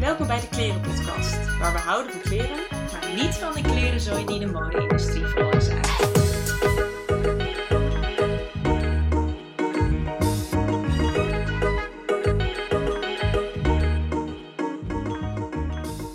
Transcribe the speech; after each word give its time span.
Welkom 0.00 0.26
bij 0.26 0.40
de 0.40 0.48
Klerenpodcast, 0.48 1.58
waar 1.58 1.72
we 1.72 1.78
houden 1.78 2.12
van 2.12 2.20
kleren, 2.20 2.56
maar 2.70 3.14
niet 3.14 3.34
van 3.34 3.52
de 3.52 3.60
klerenzooi 3.60 4.24
die 4.24 4.38
de 4.38 4.46
mode-industrie 4.46 5.24
veroorzaakt. 5.24 5.86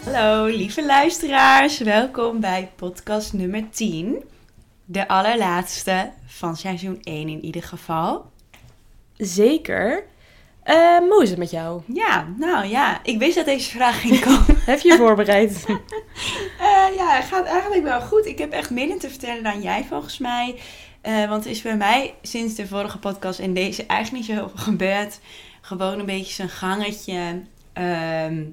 Hallo 0.03 0.45
lieve 0.45 0.85
luisteraars, 0.85 1.77
welkom 1.77 2.39
bij 2.39 2.71
podcast 2.75 3.33
nummer 3.33 3.69
10. 3.69 4.23
De 4.85 5.07
allerlaatste 5.07 6.11
van 6.25 6.57
seizoen 6.57 6.99
1 7.01 7.29
in 7.29 7.45
ieder 7.45 7.63
geval. 7.63 8.31
Zeker. 9.17 10.11
Eh, 10.63 10.97
hoe 10.97 11.23
is 11.23 11.29
het 11.29 11.37
met 11.39 11.51
jou? 11.51 11.81
Ja, 11.93 12.27
nou 12.37 12.65
ja, 12.65 12.99
ik 13.03 13.19
wist 13.19 13.35
dat 13.35 13.45
deze 13.45 13.69
vraag 13.69 14.01
ging 14.01 14.19
komen. 14.19 14.45
Heb 14.65 14.79
je 14.79 14.87
je 14.91 14.97
voorbereid? 14.97 15.65
Eh, 16.59 16.95
ja, 16.95 17.15
het 17.15 17.25
gaat 17.25 17.45
eigenlijk 17.45 17.83
wel 17.83 18.01
goed. 18.01 18.25
Ik 18.25 18.37
heb 18.37 18.51
echt 18.51 18.69
minder 18.69 18.99
te 18.99 19.09
vertellen 19.09 19.43
dan 19.43 19.61
jij 19.61 19.85
volgens 19.89 20.17
mij. 20.17 20.55
Eh, 21.01 21.29
want 21.29 21.45
er 21.45 21.51
is 21.51 21.61
bij 21.61 21.77
mij 21.77 22.13
sinds 22.21 22.55
de 22.55 22.67
vorige 22.67 22.99
podcast 22.99 23.39
en 23.39 23.53
deze 23.53 23.85
eigenlijk 23.85 24.27
niet 24.27 24.37
zo 24.37 24.51
gebeurd. 24.55 25.19
Gewoon 25.61 25.99
een 25.99 26.05
beetje 26.05 26.33
zo'n 26.33 26.49
gangetje. 26.49 27.41
Ehm, 27.73 28.43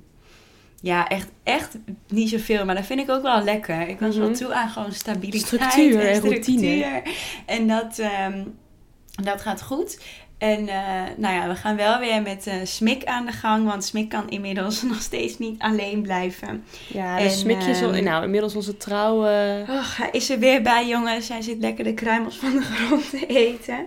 ja, 0.80 1.08
echt, 1.08 1.28
echt 1.42 1.76
niet 2.08 2.28
zoveel. 2.28 2.64
Maar 2.64 2.74
dat 2.74 2.86
vind 2.86 3.00
ik 3.00 3.10
ook 3.10 3.22
wel 3.22 3.42
lekker. 3.42 3.88
Ik 3.88 4.00
was 4.00 4.16
wel 4.16 4.28
Mhm. 4.28 4.36
toe 4.38 4.54
aan 4.54 4.68
gewoon 4.70 4.92
stabiliteit 4.92 5.42
Structuur 5.46 6.00
en 6.06 6.14
structuur. 6.16 6.30
routine. 6.54 7.02
En 7.46 7.66
dat, 7.68 7.98
ehm, 7.98 8.44
dat 9.22 9.40
gaat 9.40 9.62
goed. 9.62 10.00
En 10.40 10.68
eh, 10.68 11.02
nou 11.16 11.34
ja, 11.34 11.48
we 11.48 11.54
gaan 11.54 11.76
wel 11.76 11.98
weer 11.98 12.22
met 12.22 12.46
eh 12.46 12.54
Smik 12.64 13.04
aan 13.04 13.26
de 13.26 13.32
gang. 13.32 13.66
Want 13.66 13.84
Smik 13.84 14.08
kan 14.08 14.28
inmiddels 14.28 14.82
nog 14.92 15.00
steeds 15.00 15.38
niet 15.38 15.60
alleen 15.60 16.02
blijven. 16.02 16.64
Ja, 16.86 17.18
En, 17.18 17.24
dus 17.24 17.38
smikjes. 17.38 17.80
ehm, 17.80 18.04
nou, 18.04 18.24
inmiddels 18.24 18.54
onze 18.54 18.76
trouwe. 18.76 19.64
Och, 19.68 19.96
hij 19.96 20.08
is 20.12 20.30
er 20.30 20.38
weer 20.38 20.62
bij, 20.62 20.88
jongens. 20.88 21.28
Hij 21.28 21.42
zit 21.42 21.58
lekker 21.58 21.84
de 21.84 21.94
kruimels 21.94 22.36
van 22.36 22.52
de 22.52 22.60
grond 22.62 23.10
te 23.10 23.26
eten. 23.26 23.86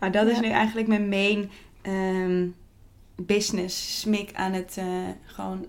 Maar 0.00 0.10
dat 0.12 0.26
is 0.26 0.40
nu 0.40 0.48
eigenlijk 0.48 0.88
mijn 0.88 1.08
main 1.08 1.50
ehm, 1.82 2.46
business. 3.16 4.00
Smik 4.00 4.30
aan 4.34 4.52
het 4.52 4.74
eh, 4.78 4.84
gewoon 5.26 5.66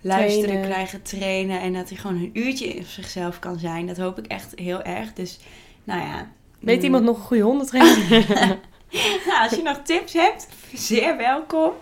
luisteren, 0.00 0.48
Trainen. 0.48 0.70
krijgen, 0.70 1.02
trainen. 1.02 1.60
En 1.60 1.72
dat 1.72 1.88
hij 1.88 1.98
gewoon 1.98 2.16
een 2.16 2.30
uurtje 2.32 2.66
in 2.66 2.84
zichzelf 2.84 3.38
kan 3.38 3.58
zijn. 3.58 3.86
Dat 3.86 3.96
hoop 3.96 4.18
ik 4.18 4.26
echt 4.26 4.52
heel 4.54 4.82
erg. 4.82 5.12
Dus, 5.12 5.38
nou 5.84 6.00
ja. 6.00 6.30
Weet 6.60 6.78
mm. 6.78 6.84
iemand 6.84 7.04
nog 7.04 7.16
een 7.16 7.24
goede 7.24 7.42
hondentrainer? 7.42 8.58
Nou, 9.26 9.42
als 9.42 9.50
je 9.50 9.62
nog 9.62 9.78
tips 9.84 10.12
hebt, 10.12 10.46
zeer 10.74 11.16
welkom. 11.16 11.72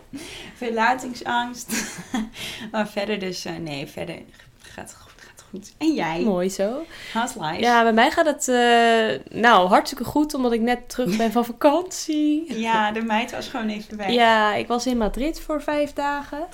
Verlatingsangst. 0.56 1.72
maar 2.72 2.88
verder 2.88 3.18
dus, 3.18 3.44
eh, 3.44 3.56
nee, 3.56 3.86
verder 3.86 4.16
gaat, 4.58 4.96
goed- 5.00 5.12
gaat 5.16 5.44
goed. 5.50 5.72
En 5.78 5.94
jij? 5.94 6.20
Mooi 6.22 6.50
zo. 6.50 6.84
How's 7.12 7.34
life? 7.34 7.60
Ja, 7.60 7.82
bij 7.82 7.92
mij 7.92 8.10
gaat 8.10 8.26
het 8.26 8.48
eh, 8.48 9.38
nou 9.40 9.68
hartstikke 9.68 10.04
goed, 10.04 10.34
omdat 10.34 10.52
ik 10.52 10.60
net 10.60 10.88
terug 10.88 11.16
ben 11.16 11.32
van 11.32 11.44
vakantie. 11.44 12.44
Ja, 12.60 12.92
de 12.92 13.02
meid 13.02 13.30
was 13.30 13.48
gewoon 13.48 13.68
even 13.68 13.96
weg. 13.96 14.10
Ja, 14.10 14.54
ik 14.54 14.66
was 14.66 14.86
in 14.86 14.96
Madrid 14.96 15.40
voor 15.40 15.62
vijf 15.62 15.92
dagen. 15.92 16.46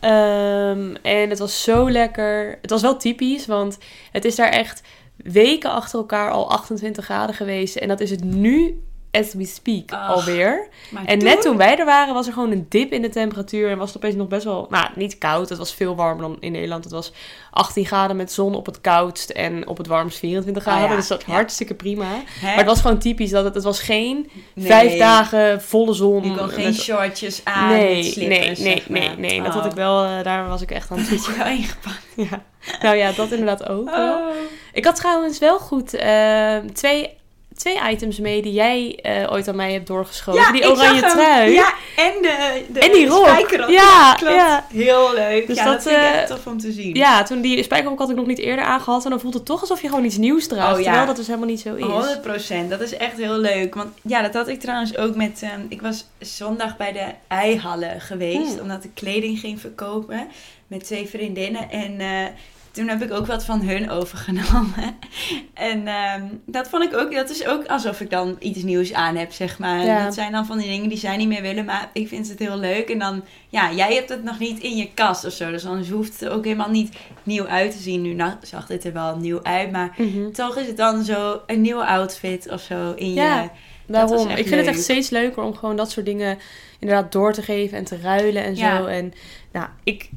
Ehm, 0.00 0.94
en 1.02 1.30
het 1.30 1.38
was 1.38 1.62
zo 1.62 1.90
lekker. 1.90 2.58
Het 2.60 2.70
was 2.70 2.82
wel 2.82 2.96
typisch, 2.96 3.46
want 3.46 3.78
het 4.12 4.24
is 4.24 4.36
daar 4.36 4.48
echt 4.50 4.82
weken 5.16 5.70
achter 5.70 5.98
elkaar 5.98 6.30
al 6.30 6.50
28 6.50 7.04
graden 7.04 7.34
geweest. 7.34 7.76
En 7.76 7.88
dat 7.88 8.00
is 8.00 8.10
het 8.10 8.24
nu, 8.24 8.80
as 9.12 9.34
we 9.34 9.44
speak, 9.44 9.92
Ach, 9.92 10.08
alweer. 10.08 10.68
En 11.06 11.18
net 11.18 11.42
toen 11.42 11.56
wij 11.56 11.78
er 11.78 11.84
waren, 11.84 12.14
was 12.14 12.26
er 12.26 12.32
gewoon 12.32 12.50
een 12.50 12.66
dip 12.68 12.92
in 12.92 13.02
de 13.02 13.08
temperatuur. 13.08 13.70
En 13.70 13.78
was 13.78 13.88
het 13.88 13.96
opeens 13.96 14.14
nog 14.14 14.28
best 14.28 14.44
wel, 14.44 14.66
nou, 14.70 14.86
niet 14.94 15.18
koud. 15.18 15.48
Het 15.48 15.58
was 15.58 15.74
veel 15.74 15.96
warmer 15.96 16.22
dan 16.22 16.36
in 16.40 16.52
Nederland. 16.52 16.84
Het 16.84 16.92
was 16.92 17.12
18 17.50 17.86
graden 17.86 18.16
met 18.16 18.32
zon 18.32 18.54
op 18.54 18.66
het 18.66 18.80
koudst. 18.80 19.30
En 19.30 19.66
op 19.68 19.76
het 19.76 19.86
warmst 19.86 20.18
24 20.18 20.62
graden. 20.62 20.82
Ah 20.84 20.90
ja, 20.90 20.96
Dus 20.96 21.06
dat 21.08 21.24
ja. 21.26 21.32
hartstikke 21.32 21.74
prima. 21.74 22.04
Hè? 22.04 22.46
Maar 22.46 22.56
het 22.56 22.66
was 22.66 22.80
gewoon 22.80 22.98
typisch 22.98 23.30
dat 23.30 23.44
het, 23.44 23.54
het 23.54 23.64
was 23.64 23.80
geen 23.80 24.30
Nee. 24.54 24.66
vijf 24.66 24.98
dagen 24.98 25.62
volle 25.62 25.92
zon. 25.94 26.24
Je 26.24 26.34
kon 26.36 26.48
geen 26.48 26.64
met- 26.64 26.80
shortjes 26.80 27.40
aan 27.44 27.68
Nee, 27.68 28.12
nee, 28.16 28.28
nee, 28.28 28.54
zeg 28.54 28.88
maar. 28.88 28.98
nee, 29.00 29.16
nee. 29.16 29.38
Dat 29.42 29.46
Oh. 29.54 29.54
had 29.54 29.64
ik 29.66 29.72
wel, 29.72 30.04
eh, 30.04 30.22
daar 30.22 30.48
was 30.48 30.62
ik 30.62 30.70
echt 30.70 30.90
aan 30.90 30.98
het 30.98 31.36
wel 31.36 31.46
ingepakt. 31.46 32.06
ja. 32.16 32.42
Nou 32.82 32.96
ja, 32.96 33.12
dat 33.12 33.30
inderdaad 33.30 33.68
ook. 33.68 33.88
Oh. 33.88 34.26
Ik 34.72 34.84
had 34.84 34.96
trouwens 34.96 35.38
wel 35.38 35.58
goed 35.58 35.94
eh, 35.94 36.56
twee, 36.72 37.18
twee 37.60 37.90
items 37.90 38.18
mee 38.18 38.42
die 38.42 38.52
jij 38.52 38.98
eh, 39.02 39.32
ooit 39.32 39.48
aan 39.48 39.56
mij 39.56 39.72
hebt 39.72 39.86
doorgeschoven. 39.86 40.52
die 40.52 40.62
ik 40.62 40.68
oranje 40.68 41.00
trui. 41.00 41.52
Ja, 41.52 41.74
en 41.96 42.12
de, 42.22 42.64
de 42.72 42.80
En 42.80 42.92
die 42.92 43.06
rok. 43.06 43.26
spijkerrok. 43.26 43.68
Ja, 43.68 44.14
klopt. 44.14 44.34
ja. 44.34 44.66
Heel 44.72 45.14
leuk. 45.14 45.46
Dus 45.46 45.56
ja, 45.56 45.64
dat, 45.64 45.72
dat, 45.72 45.82
vind 45.82 45.96
ik 45.96 46.02
eh, 46.02 46.18
echt 46.18 46.28
tof 46.28 46.46
om 46.46 46.58
te 46.58 46.72
zien. 46.72 46.94
Ja, 46.94 47.22
toen 47.22 47.40
die 47.40 47.62
spijkerrok 47.62 47.98
had 47.98 48.10
ik 48.10 48.16
nog 48.16 48.26
niet 48.26 48.38
eerder 48.38 48.64
aangehad. 48.64 49.04
En 49.04 49.10
dan 49.10 49.20
voelt 49.20 49.34
het 49.34 49.44
toch 49.44 49.60
alsof 49.60 49.82
je 49.82 49.88
gewoon 49.88 50.04
iets 50.04 50.16
nieuws 50.16 50.46
draagt. 50.46 50.72
Oh, 50.72 50.78
ja. 50.78 50.84
Terwijl 50.84 51.06
dat 51.06 51.16
dus 51.16 51.26
helemaal 51.26 51.48
niet 51.48 51.60
zo 51.60 51.74
is. 51.74 51.84
100 51.84 52.22
procent. 52.22 52.70
Dat 52.70 52.80
is 52.80 52.96
echt 52.96 53.16
heel 53.16 53.38
leuk. 53.38 53.74
Want 53.74 53.88
ja, 54.02 54.22
dat 54.22 54.34
had 54.34 54.48
ik 54.48 54.60
trouwens 54.60 54.96
ook 54.96 55.14
met... 55.14 55.40
ehm, 55.42 55.60
ik 55.68 55.80
was 55.80 56.04
zondag 56.18 56.76
bij 56.76 56.92
de 56.92 57.06
eihallen 57.28 58.00
geweest. 58.00 58.52
Hmm. 58.52 58.60
Omdat 58.60 58.84
ik 58.84 58.90
kleding 58.94 59.38
ging 59.38 59.60
verkopen. 59.60 60.28
Met 60.66 60.84
twee 60.84 61.08
vriendinnen. 61.08 61.70
En 61.70 62.00
eh, 62.00 62.26
toen 62.72 62.88
heb 62.88 63.02
ik 63.02 63.12
ook 63.12 63.26
wat 63.26 63.44
van 63.44 63.60
hun 63.62 63.90
overgenomen. 63.90 64.96
en 65.54 65.86
ehm, 65.86 66.22
dat 66.46 66.68
vond 66.68 66.84
ik 66.84 66.96
ook... 66.96 67.14
Dat 67.14 67.30
is 67.30 67.46
ook 67.46 67.66
alsof 67.66 68.00
ik 68.00 68.10
dan 68.10 68.36
iets 68.38 68.62
nieuws 68.62 68.92
aan 68.92 69.16
heb, 69.16 69.32
zeg 69.32 69.58
maar. 69.58 69.84
Ja. 69.84 70.04
Dat 70.04 70.14
zijn 70.14 70.32
dan 70.32 70.46
van 70.46 70.58
die 70.58 70.68
dingen 70.68 70.88
die 70.88 70.98
zij 70.98 71.16
niet 71.16 71.28
meer 71.28 71.42
willen. 71.42 71.64
Maar 71.64 71.90
ik 71.92 72.08
vind 72.08 72.28
het 72.28 72.38
heel 72.38 72.58
leuk. 72.58 72.88
En 72.88 72.98
dan... 72.98 73.24
Ja, 73.48 73.72
jij 73.72 73.94
hebt 73.94 74.08
het 74.08 74.24
nog 74.24 74.38
niet 74.38 74.58
in 74.60 74.76
je 74.76 74.88
kast 74.94 75.24
of 75.24 75.32
zo. 75.32 75.50
Dus 75.50 75.62
dan 75.62 75.84
hoeft 75.90 76.12
het 76.12 76.22
er 76.22 76.30
ook 76.30 76.44
helemaal 76.44 76.70
niet 76.70 76.96
nieuw 77.22 77.46
uit 77.46 77.72
te 77.72 77.78
zien. 77.78 78.02
Nu 78.02 78.12
nou, 78.14 78.32
zag 78.42 78.66
dit 78.66 78.84
er 78.84 78.92
wel 78.92 79.16
nieuw 79.16 79.42
uit. 79.42 79.70
Maar 79.72 79.94
Mhm. 79.96 80.30
toch 80.32 80.56
is 80.56 80.66
het 80.66 80.76
dan 80.76 81.04
zo 81.04 81.40
een 81.46 81.60
nieuwe 81.60 81.86
outfit 81.86 82.50
of 82.50 82.60
zo 82.60 82.92
in 82.96 83.12
Ja. 83.12 83.42
je... 83.42 83.48
Daarom. 83.92 84.28
Ik 84.28 84.46
vind 84.46 84.54
het 84.60 84.66
echt 84.66 84.82
steeds 84.82 85.10
leuker 85.10 85.42
om 85.42 85.54
gewoon 85.54 85.76
dat 85.76 85.90
soort 85.90 86.06
dingen 86.06 86.38
inderdaad 86.78 87.12
door 87.12 87.32
te 87.32 87.42
geven 87.42 87.78
en 87.78 87.84
te 87.84 87.98
ruilen 88.02 88.42
en 88.44 88.56
zo. 88.56 88.62
Ja. 88.64 88.86
En 88.86 89.12
nou, 89.52 89.66
ik, 89.84 90.10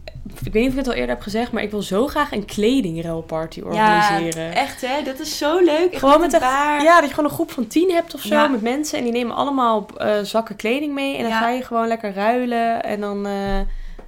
ik 0.43 0.53
weet 0.53 0.53
niet 0.53 0.65
of 0.65 0.71
ik 0.71 0.77
het 0.77 0.87
al 0.87 0.93
eerder 0.93 1.15
heb 1.15 1.21
gezegd, 1.23 1.51
maar 1.51 1.63
ik 1.63 1.71
wil 1.71 1.81
zo 1.81 2.07
graag 2.07 2.31
een 2.31 2.45
kledingruilparty 2.45 3.59
Ja, 3.59 3.65
organiseren. 3.65 4.53
echt 4.55 4.81
hè, 4.81 5.03
dat 5.03 5.19
is 5.19 5.37
zo 5.37 5.59
leuk. 5.63 5.95
Gewoon 5.95 6.19
met 6.19 6.33
een, 6.33 6.39
paar... 6.39 6.83
ja, 6.83 6.95
dat 6.99 7.09
je 7.09 7.15
gewoon 7.15 7.29
een 7.29 7.35
groep 7.35 7.51
van 7.51 7.67
tien 7.67 7.91
hebt 7.91 8.13
of 8.13 8.21
zo 8.21 8.35
Ja. 8.35 8.47
met 8.47 8.61
mensen 8.61 8.97
en 8.97 9.03
die 9.03 9.13
nemen 9.13 9.35
allemaal 9.35 9.85
eh, 9.97 10.19
zakken 10.21 10.55
kleding 10.55 10.93
mee 10.93 11.15
en 11.15 11.21
dan 11.21 11.31
Ja. 11.31 11.39
ga 11.39 11.49
je 11.49 11.61
gewoon 11.63 11.87
lekker 11.87 12.13
ruilen 12.13 12.83
en 12.83 12.99
dan 13.01 13.25
eh, 13.25 13.59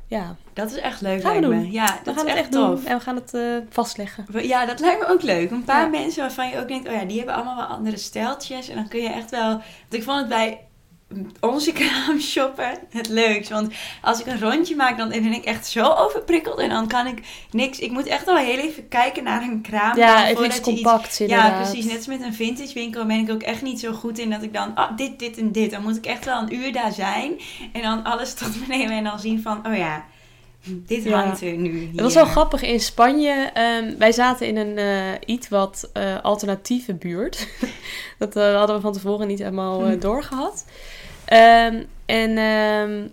ja, 0.08 0.36
Dat 0.54 0.72
is 0.72 0.78
echt 0.78 1.02
leuk 1.02 1.22
Gaan 1.22 1.36
we 1.36 1.42
doen. 1.42 1.62
me. 1.62 1.72
Ja, 1.72 1.86
we 1.86 2.00
dat 2.04 2.16
gaan 2.16 2.26
is 2.26 2.32
het 2.32 2.40
echt 2.42 2.52
tof. 2.52 2.80
doen 2.80 2.86
en 2.86 2.98
we 2.98 3.04
gaan 3.04 3.16
het 3.16 3.34
eh, 3.34 3.42
vastleggen. 3.70 4.26
We- 4.32 4.48
Ja, 4.48 4.66
dat 4.66 4.80
lijkt 4.80 5.00
me 5.00 5.08
ook 5.08 5.22
leuk. 5.22 5.52
Een 5.52 5.64
paar 5.64 5.82
Ja. 5.84 5.88
mensen 5.88 6.22
waarvan 6.22 6.50
je 6.50 6.60
ook 6.60 6.68
denkt, 6.68 6.88
oh 6.88 6.94
ja, 6.94 7.06
die 7.06 7.18
hebben 7.18 7.36
allemaal 7.36 7.56
wel 7.56 7.66
andere 7.66 7.98
stijltjes. 7.98 8.70
En 8.70 8.76
dan 8.76 8.88
kun 8.88 9.02
je 9.02 9.10
echt 9.10 9.32
wel... 9.32 9.48
Want 9.50 9.64
ik 9.90 10.04
vond 10.04 10.18
het 10.20 10.28
bij 10.30 10.60
onze 11.40 11.72
kraam 11.72 12.20
shoppen 12.20 12.72
het 12.90 13.08
leukst. 13.10 13.50
Want 13.50 13.74
als 14.02 14.20
ik 14.20 14.26
een 14.26 14.40
rondje 14.40 14.76
maak, 14.76 14.98
dan 14.98 15.10
ben 15.10 15.34
ik 15.34 15.44
echt 15.46 15.68
zo 15.68 15.84
overprikkeld. 15.94 16.60
En 16.60 16.70
dan 16.70 16.88
kan 16.88 17.08
ik 17.08 17.20
niks... 17.52 17.80
Ik 17.80 17.92
moet 17.92 18.06
echt 18.08 18.26
wel 18.26 18.36
heel 18.38 18.58
even 18.58 18.88
kijken 18.88 19.24
naar 19.24 19.42
een 19.42 19.62
kraam. 19.62 19.98
Ja, 19.98 20.28
even 20.28 20.46
iets 20.46 20.60
compacts. 20.62 21.18
Ja, 21.18 21.62
precies. 21.62 21.86
Net 21.86 21.96
als 21.98 22.08
met 22.08 22.22
een 22.22 22.34
vintage 22.34 22.74
winkel 22.74 23.06
ben 23.06 23.20
ik 23.20 23.32
ook 23.32 23.44
echt 23.44 23.62
niet 23.62 23.80
zo 23.80 23.94
goed 23.94 24.20
in 24.20 24.30
dat 24.30 24.44
ik 24.44 24.54
dan, 24.54 24.76
ah, 24.76 24.98
dit, 24.98 25.20
dit 25.20 25.38
en 25.38 25.52
dit. 25.52 25.72
Dan 25.72 25.82
moet 25.82 25.98
ik 25.98 26.06
echt 26.06 26.26
wel 26.26 26.42
een 26.42 26.54
uur 26.54 26.72
daar 26.74 26.92
zijn. 26.94 27.32
En 27.74 27.82
dan 27.82 28.04
alles 28.04 28.34
tot 28.44 28.60
me 28.60 28.76
nemen 28.78 28.98
en 28.98 29.04
dan 29.04 29.20
zien 29.20 29.42
van, 29.42 29.68
oh 29.68 29.78
ja, 29.78 30.06
dit 30.64 31.04
Ja. 31.04 31.24
hangt 31.24 31.42
er 31.42 31.58
nu 31.58 31.78
hier. 31.80 31.90
Het 31.92 32.02
was 32.02 32.14
wel 32.14 32.26
grappig 32.26 32.62
in 32.62 32.80
Spanje. 32.80 33.50
ehm, 33.54 33.98
wij 33.98 34.12
zaten 34.12 34.48
in 34.48 34.58
een 34.58 34.78
eh, 34.78 35.36
iets 35.36 35.50
wat 35.50 35.90
eh, 35.94 36.22
alternatieve 36.22 36.94
buurt. 36.94 37.48
dat 38.20 38.36
eh, 38.36 38.56
hadden 38.58 38.76
we 38.76 38.82
van 38.82 38.94
tevoren 38.94 39.28
niet 39.28 39.40
helemaal 39.40 39.82
eh, 39.86 39.92
Hm. 39.92 40.00
doorgehad. 40.00 40.66
Ehm, 41.26 41.84
en 42.06 42.38
ehm, 42.38 43.08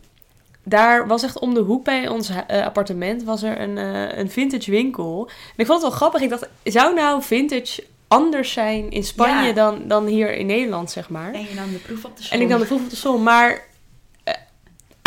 daar 0.65 1.07
was 1.07 1.23
echt 1.23 1.39
om 1.39 1.55
de 1.55 1.61
hoek 1.61 1.85
bij 1.85 2.09
ons 2.09 2.31
eh, 2.47 2.65
appartement 2.65 3.23
was 3.23 3.43
er 3.43 3.61
een, 3.61 3.79
eh, 3.79 4.19
een 4.19 4.31
vintage 4.31 4.71
winkel. 4.71 5.29
En 5.29 5.55
ik 5.57 5.67
vond 5.67 5.83
het 5.83 5.91
wel 5.91 5.99
grappig. 5.99 6.21
Ik 6.21 6.29
dacht, 6.29 6.49
zou 6.65 6.95
nou 6.95 7.23
vintage 7.23 7.85
anders 8.09 8.53
zijn 8.53 8.91
in 8.91 9.05
Spanje 9.05 9.47
Ja. 9.47 9.53
dan, 9.53 9.83
dan 9.87 10.07
hier 10.07 10.35
in 10.35 10.47
Nederland, 10.47 10.91
zeg 10.91 11.09
maar? 11.09 11.33
En 11.33 11.41
je 11.41 11.55
nam 11.55 11.73
de 11.73 11.79
proef 11.79 12.05
op 12.05 12.17
de 12.17 12.23
som. 12.23 12.37
En 12.37 12.43
ik 12.43 12.49
nam 12.49 12.61
de 12.61 12.67
proef 12.67 12.83
op 12.83 12.91
de 12.91 12.97
som. 12.97 13.23
Maar 13.23 13.63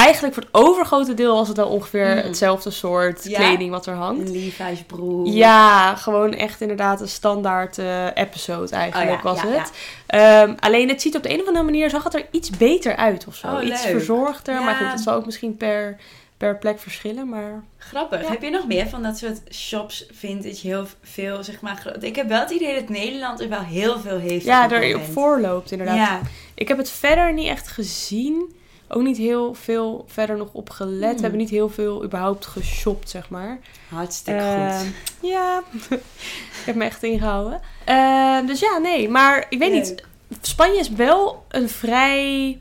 eigenlijk 0.05 0.33
voor 0.33 0.43
het 0.43 0.53
overgrote 0.53 1.13
deel 1.13 1.35
was 1.35 1.47
het 1.47 1.57
wel 1.57 1.67
ongeveer 1.67 2.09
Mm. 2.15 2.17
hetzelfde 2.17 2.69
soort 2.71 3.23
Ja? 3.23 3.37
kleding 3.39 3.71
wat 3.71 3.85
er 3.85 3.93
hangt. 3.95 4.29
Levi's 4.29 4.83
broek. 4.87 5.27
Ja, 5.27 5.95
gewoon 5.95 6.33
echt 6.33 6.61
inderdaad 6.61 7.01
een 7.01 7.07
standaard 7.07 7.77
eh, 7.77 8.05
episode 8.13 8.75
eigenlijk 8.75 9.11
Oh 9.11 9.23
ja, 9.23 9.29
was 9.33 9.41
ja, 9.41 9.47
het. 9.57 9.71
Ehm, 10.05 10.53
alleen 10.59 10.89
het 10.89 11.01
ziet 11.01 11.15
op 11.15 11.23
de 11.23 11.33
een 11.33 11.41
of 11.41 11.47
andere 11.47 11.65
manier, 11.65 11.89
zag 11.89 12.03
het 12.03 12.13
er 12.13 12.25
iets 12.31 12.49
beter 12.49 12.95
uit 12.95 13.27
of 13.27 13.35
zo. 13.35 13.47
Oh, 13.47 13.63
iets 13.63 13.83
leuk. 13.83 13.91
verzorgder. 13.91 14.61
Maar 14.61 14.75
goed, 14.75 14.89
dat 14.89 14.99
zal 14.99 15.13
ook 15.13 15.25
misschien 15.25 15.57
per, 15.57 15.97
per 16.37 16.57
plek 16.57 16.79
verschillen. 16.79 17.29
Maar 17.29 17.63
Grappig. 17.77 18.21
Ja. 18.21 18.27
Heb 18.29 18.41
je 18.41 18.49
nog 18.49 18.67
meer 18.67 18.87
van 18.87 19.03
dat 19.03 19.17
soort 19.17 19.39
shops 19.51 20.05
vintage 20.13 20.67
heel 20.67 20.85
veel, 21.01 21.43
zeg 21.43 21.61
maar... 21.61 21.95
Ik 21.99 22.15
heb 22.15 22.27
wel 22.27 22.39
het 22.39 22.51
idee 22.51 22.79
dat 22.79 22.89
Nederland 22.89 23.41
er 23.41 23.49
wel 23.49 23.63
heel 23.63 23.99
veel 23.99 24.17
heeft 24.17 24.45
ja, 24.45 24.71
er 24.71 24.95
op 24.95 25.05
voorloopt 25.13 25.71
inderdaad. 25.71 25.97
Ja, 25.97 26.19
Ik 26.55 26.67
heb 26.67 26.77
het 26.77 26.89
verder 26.89 27.33
niet 27.33 27.47
echt 27.47 27.67
gezien. 27.67 28.55
Ook 28.95 29.03
niet 29.03 29.17
heel 29.17 29.53
veel 29.53 30.05
verder 30.07 30.37
nog 30.37 30.49
op 30.51 30.69
gelet. 30.69 31.01
Hmm. 31.03 31.15
We 31.15 31.21
hebben 31.21 31.39
niet 31.39 31.49
heel 31.49 31.69
veel 31.69 32.03
überhaupt 32.03 32.45
geshopt, 32.45 33.09
zeg 33.09 33.29
maar. 33.29 33.59
Hartstikke 33.89 34.39
Eh, 34.41 34.79
goed. 34.79 34.87
Ja, 35.21 35.63
ik 35.89 36.65
heb 36.65 36.75
me 36.75 36.83
echt 36.83 37.03
ingehouden. 37.03 37.61
Eh, 37.85 38.37
dus 38.47 38.59
ja, 38.59 38.77
nee, 38.77 39.09
maar 39.09 39.45
ik 39.49 39.59
weet 39.59 39.71
niet. 39.71 40.03
Spanje 40.41 40.79
is 40.79 40.89
wel 40.89 41.45
een 41.49 41.69
vrij, 41.69 42.59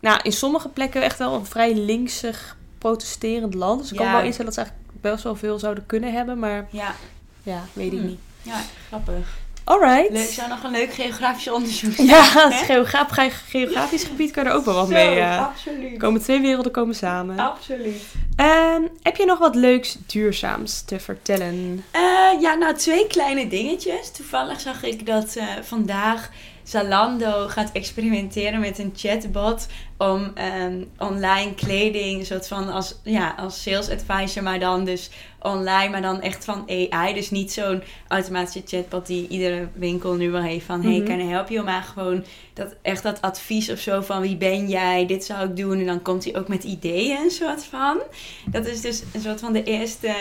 nou 0.00 0.20
in 0.22 0.32
sommige 0.32 0.68
plekken 0.68 1.02
echt 1.02 1.18
wel 1.18 1.34
een 1.34 1.46
vrij 1.46 1.74
linksig 1.74 2.56
protesterend 2.78 3.54
land. 3.54 3.80
Dus 3.80 3.90
ik 3.90 3.96
kan 3.96 4.06
Ja. 4.06 4.12
wel 4.12 4.22
instellen 4.22 4.54
dat 4.54 4.54
ze 4.54 4.60
eigenlijk 4.60 5.00
best 5.00 5.24
wel 5.24 5.36
veel 5.36 5.58
zouden 5.58 5.86
kunnen 5.86 6.12
hebben, 6.12 6.38
maar 6.38 6.68
Ja, 6.70 6.94
ja, 7.42 7.62
weet 7.72 7.92
ik 7.92 7.98
Hmm. 7.98 8.06
niet. 8.08 8.18
ja, 8.42 8.60
grappig. 8.88 9.40
Alright. 9.64 10.10
Leuk, 10.10 10.28
zou 10.28 10.48
nog 10.48 10.62
een 10.62 10.70
leuk 10.70 10.92
geografisch 10.94 11.48
onderzoek 11.50 11.92
Ja, 11.96 12.24
zijn, 12.24 12.48
het 12.52 12.60
hè? 12.60 12.64
geograaf, 12.74 13.08
ge- 13.10 13.30
geografisch 13.48 14.04
gebied 14.04 14.30
kan 14.30 14.46
er 14.46 14.52
ook 14.52 14.64
wel 14.64 14.74
wat 14.74 14.86
Zo, 14.86 14.92
mee. 14.92 15.18
eh 15.18 15.46
absoluut. 15.46 15.98
komen 15.98 16.20
twee 16.22 16.40
werelden 16.40 16.72
komen 16.72 16.94
samen. 16.94 17.38
Absoluut. 17.38 18.02
Ehm, 18.36 18.82
heb 19.02 19.16
je 19.16 19.24
nog 19.24 19.38
wat 19.38 19.54
leuks 19.54 19.96
duurzaams 20.06 20.82
te 20.82 20.98
vertellen? 21.00 21.84
Eh, 21.90 22.00
ja, 22.40 22.54
nou, 22.54 22.74
twee 22.74 23.06
kleine 23.06 23.48
dingetjes. 23.48 24.10
Toevallig 24.12 24.60
zag 24.60 24.82
ik 24.82 25.06
dat 25.06 25.34
eh, 25.36 25.44
vandaag 25.62 26.30
Zalando 26.62 27.48
gaat 27.48 27.72
experimenteren 27.72 28.60
met 28.60 28.78
een 28.78 28.92
chatbot 28.96 29.66
om 29.98 30.30
ehm, 30.34 30.82
online 30.98 31.54
kleding, 31.54 32.18
een 32.20 32.26
soort 32.26 32.48
van 32.48 32.68
als, 32.72 32.98
ja, 33.04 33.34
als 33.38 33.62
sales 33.62 33.90
advisor, 33.90 34.42
maar 34.42 34.58
dan 34.60 34.84
dus 34.84 35.10
online, 35.40 35.88
maar 35.90 36.02
dan 36.02 36.20
echt 36.20 36.44
van 36.44 36.64
AI. 36.90 37.14
Dus 37.14 37.30
niet 37.30 37.52
zo'n 37.52 37.82
automatische 38.08 38.62
chatbot 38.76 39.06
die 39.06 39.28
iedere 39.28 39.68
winkel 39.74 40.14
nu 40.14 40.30
wel 40.30 40.42
heeft 40.42 40.66
van, 40.66 40.82
hey, 40.82 40.98
Mhm. 40.98 41.04
kan 41.06 41.18
ik 41.20 41.28
help 41.28 41.48
je? 41.48 41.62
Maar 41.62 41.82
gewoon 41.82 42.24
dat, 42.54 42.74
echt 42.82 43.02
dat 43.02 43.20
advies 43.20 43.70
of 43.70 43.78
zo 43.78 44.00
van, 44.00 44.20
wie 44.20 44.36
ben 44.36 44.68
jij? 44.68 45.06
Dit 45.06 45.24
zou 45.24 45.48
ik 45.48 45.56
doen. 45.56 45.78
En 45.78 45.86
dan 45.86 46.02
komt 46.02 46.24
hij 46.24 46.36
ook 46.36 46.48
met 46.48 46.64
ideeën, 46.64 47.16
een 47.20 47.30
soort 47.30 47.64
van. 47.64 48.00
Dat 48.50 48.66
is 48.66 48.80
dus 48.80 49.02
een 49.12 49.20
soort 49.20 49.40
van 49.40 49.52
de 49.52 49.62
eerste 49.64 50.12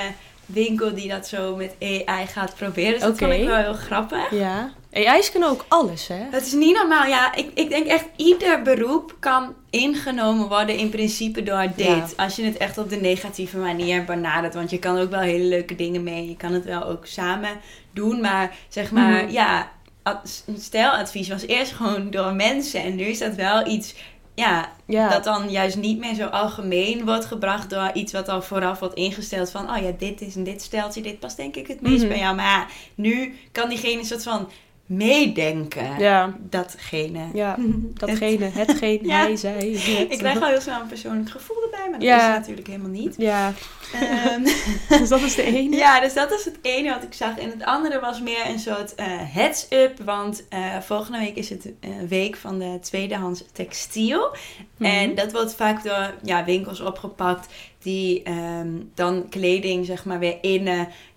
winkel 0.54 0.94
die 0.94 1.10
dat 1.10 1.28
zo 1.28 1.56
met 1.56 1.76
AI 1.80 2.26
gaat 2.28 2.56
proberen. 2.56 2.92
Dus 2.92 3.02
dat 3.02 3.18
vond 3.18 3.32
ik 3.34 3.46
wel 3.46 3.56
heel 3.56 3.74
grappig. 3.74 4.32
Ja. 4.32 4.72
AI's 4.94 5.32
kunnen 5.32 5.50
ook 5.50 5.66
alles, 5.68 6.08
hè? 6.08 6.24
Het 6.32 6.46
is 6.46 6.54
niet 6.54 6.76
normaal. 6.76 7.06
Ja, 7.06 7.36
ik, 7.36 7.52
ik 7.54 7.70
denk 7.70 7.86
echt 7.88 8.06
ieder 8.16 8.62
beroep 8.62 9.16
kan 9.20 9.54
ingenomen 9.70 10.48
worden 10.48 10.78
in 10.78 10.90
principe 10.90 11.44
door 11.44 11.68
dit. 11.76 11.86
Ja. 11.88 12.06
Als 12.16 12.36
je 12.36 12.44
het 12.44 12.58
echt 12.58 12.78
op 12.78 12.90
de 12.90 12.96
negatieve 12.96 13.58
manier 13.58 14.04
benadert. 14.06 14.54
Want 14.54 14.70
je 14.70 14.80
kan 14.80 14.98
ook 15.00 15.10
wel 15.10 15.20
hele 15.20 15.44
leuke 15.46 15.76
dingen 15.76 16.04
mee. 16.04 16.28
Je 16.30 16.38
kan 16.38 16.54
het 16.54 16.66
wel 16.66 16.84
ook 16.86 17.06
samen 17.06 17.50
doen. 17.94 18.22
Maar 18.22 18.56
zeg 18.70 18.92
maar, 18.92 19.24
Mhm. 19.24 19.32
ja, 19.32 19.72
ad- 20.04 20.44
stijladvies 20.58 21.30
was 21.30 21.46
eerst 21.48 21.72
gewoon 21.72 22.10
door 22.10 22.34
mensen. 22.34 22.82
En 22.84 22.96
nu 22.96 23.04
is 23.04 23.20
dat 23.20 23.36
wel 23.36 23.68
iets, 23.68 23.96
ja, 24.36 24.72
Ja. 24.86 25.10
dat 25.10 25.24
dan 25.24 25.50
juist 25.50 25.78
niet 25.78 26.00
meer 26.00 26.14
zo 26.16 26.26
algemeen 26.26 27.06
wordt 27.06 27.26
gebracht 27.26 27.70
door 27.70 27.90
iets 27.94 28.14
wat 28.14 28.30
al 28.30 28.42
vooraf 28.42 28.80
wordt 28.80 28.96
ingesteld 28.96 29.50
van, 29.52 29.70
oh 29.76 29.78
ja, 29.84 29.92
dit 29.98 30.22
is 30.22 30.36
en 30.36 30.44
dit 30.44 30.62
steltje, 30.62 31.02
dit 31.02 31.20
past 31.20 31.38
denk 31.38 31.56
ik 31.56 31.68
het 31.68 31.82
meest 31.82 32.00
Mhm. 32.00 32.08
bij 32.08 32.20
jou. 32.20 32.36
Maar 32.36 32.46
ja, 32.46 32.68
nu 32.96 33.38
kan 33.52 33.70
diegene 33.70 34.00
een 34.00 34.06
soort 34.06 34.24
van 34.24 34.50
meedenken. 34.92 36.00
Ja, 36.00 36.36
Datgene. 36.40 37.24
ja, 37.34 37.56
datgene, 38.04 38.46
hetgeen 38.64 39.00
Ja. 39.04 39.20
hij 39.22 39.36
zei. 39.36 39.74
het- 39.78 40.12
Ik 40.12 40.18
krijg 40.18 40.42
al 40.42 40.48
heel 40.48 40.62
snel 40.62 40.82
een 40.82 40.88
persoonlijk 40.88 41.30
gevoel 41.30 41.64
erbij, 41.64 41.90
maar 41.90 42.00
dat 42.00 42.08
Ja. 42.08 42.30
is 42.32 42.38
natuurlijk 42.38 42.68
helemaal 42.68 42.90
niet. 42.90 43.16
Ja, 43.18 43.54
Ehm, 43.94 44.44
dus 45.00 45.10
dat 45.10 45.22
is 45.22 45.36
de 45.36 45.44
ene. 45.44 45.76
ja, 45.76 46.00
dus 46.02 46.14
dat 46.14 46.32
is 46.32 46.46
het 46.46 46.58
ene 46.62 46.90
wat 46.94 47.04
ik 47.04 47.14
zag. 47.14 47.38
En 47.38 47.50
het 47.50 47.64
andere 47.66 48.00
was 48.00 48.22
meer 48.22 48.46
een 48.48 48.60
soort 48.60 48.96
eh 48.96 49.06
heads-up. 49.10 50.00
Want 50.06 50.44
eh, 50.50 50.80
volgende 50.80 51.20
week 51.20 51.36
is 51.36 51.50
het 51.50 51.72
eh, 51.80 51.90
week 52.10 52.36
van 52.36 52.60
de 52.60 52.78
tweedehands 52.82 53.44
textiel. 53.54 54.36
Mhm. 54.78 54.90
En 54.92 55.16
dat 55.16 55.32
wordt 55.32 55.56
vaak 55.56 55.84
door 55.84 56.14
ja, 56.24 56.44
winkels 56.46 56.80
opgepakt 56.82 57.48
die 57.80 58.24
ehm, 58.24 58.70
dan 58.96 59.26
kleding 59.30 59.86
zeg 59.86 60.06
maar 60.06 60.20
weer 60.20 60.38
in 60.42 60.68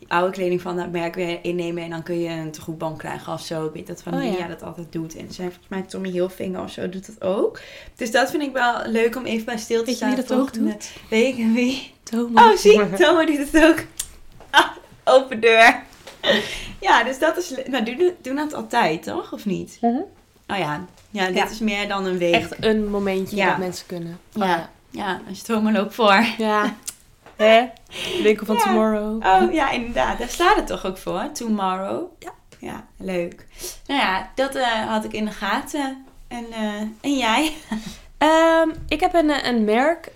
oude 0.09 0.31
kleding 0.33 0.61
van 0.61 0.77
dat 0.77 0.91
merk 0.91 1.15
weer 1.15 1.39
innemen. 1.43 1.83
En 1.83 1.91
dan 1.91 2.03
kun 2.03 2.21
je 2.21 2.29
een 2.29 2.51
tegoedbon 2.51 2.97
krijgen 2.97 3.33
of 3.33 3.41
zo. 3.41 3.65
Ik 3.67 3.73
weet 3.73 3.87
dat 3.87 4.03
van 4.03 4.15
Oh, 4.15 4.39
ja. 4.39 4.47
dat 4.49 4.63
altijd 4.63 4.93
doet. 4.93 5.17
En 5.17 5.33
zijn 5.33 5.49
volgens 5.49 5.69
mij 5.69 5.83
Tommy 5.83 6.11
Hilfiger 6.11 6.61
of 6.61 6.71
zo 6.71 6.89
doet 6.89 7.07
dat 7.07 7.23
ook. 7.29 7.61
Dus 7.97 8.11
dat 8.11 8.31
vind 8.31 8.43
ik 8.43 8.53
wel 8.53 8.75
leuk 8.87 9.17
om 9.17 9.25
even 9.25 9.45
bij 9.45 9.57
stil 9.59 9.79
te 9.79 9.85
Weet 9.85 9.99
je 9.99 10.05
staan. 10.05 10.15
wie 10.15 10.25
dat 10.25 10.39
ook 10.39 10.53
doet? 10.53 10.91
Week 11.11 11.39
en 11.39 11.53
wie? 11.55 11.93
Thomas. 12.03 12.45
Oh, 12.45 12.57
zie, 12.57 12.91
Thomas 12.91 13.27
doet 13.27 13.51
het 13.53 13.65
ook. 13.65 13.79
Ah, 14.51 14.69
open 15.05 15.41
deur. 15.41 15.83
Ja, 16.81 17.05
dus 17.05 17.19
dat 17.19 17.37
is... 17.37 17.55
Nou, 17.67 17.85
doen, 17.85 18.13
doen 18.23 18.37
dat 18.37 18.55
altijd, 18.55 19.03
toch? 19.03 19.33
Of 19.33 19.45
niet? 19.45 19.79
Mhm. 19.81 19.97
Oh 20.49 20.57
ja. 20.59 20.85
Ja, 21.11 21.27
dit 21.27 21.35
Ja. 21.37 21.51
is 21.51 21.59
meer 21.59 21.89
dan 21.89 22.05
een 22.07 22.19
week. 22.19 22.35
Echt 22.35 22.55
een 22.65 22.89
momentje 22.91 23.37
Ja. 23.37 23.49
dat 23.49 23.59
mensen 23.59 23.87
kunnen. 23.87 24.19
Oh, 24.37 24.45
Ja. 24.45 24.71
Ja, 24.91 25.21
als 25.29 25.41
je 25.47 25.53
het 25.53 25.73
loopt 25.73 25.95
voor. 25.95 26.25
Ja. 26.39 26.75
Hè? 27.37 27.65
Winkel 28.23 28.47
van 28.47 28.55
Ja. 28.57 28.63
Tomorrow. 28.63 29.25
Oh 29.27 29.53
ja, 29.53 29.71
inderdaad. 29.71 30.19
Daar 30.19 30.29
staat 30.29 30.57
het 30.57 30.67
toch 30.67 30.87
ook 30.87 30.99
voor? 30.99 31.31
Tomorrow. 31.33 32.03
Ja. 32.19 32.31
Ja, 32.59 32.85
leuk. 32.99 33.47
Nou 33.87 34.01
ja, 34.01 34.31
dat 34.35 34.55
eh, 34.55 34.87
had 34.89 35.05
ik 35.05 35.13
in 35.13 35.25
de 35.25 35.31
gaten. 35.31 36.05
En, 36.29 36.47
eh, 36.53 36.81
en 37.01 37.17
jij? 37.17 37.53
Ehm, 38.19 38.69
ik 38.89 39.01
heb 39.01 39.15
een, 39.15 39.31
eh, 39.31 39.47
een 39.49 39.65
merk 39.65 40.11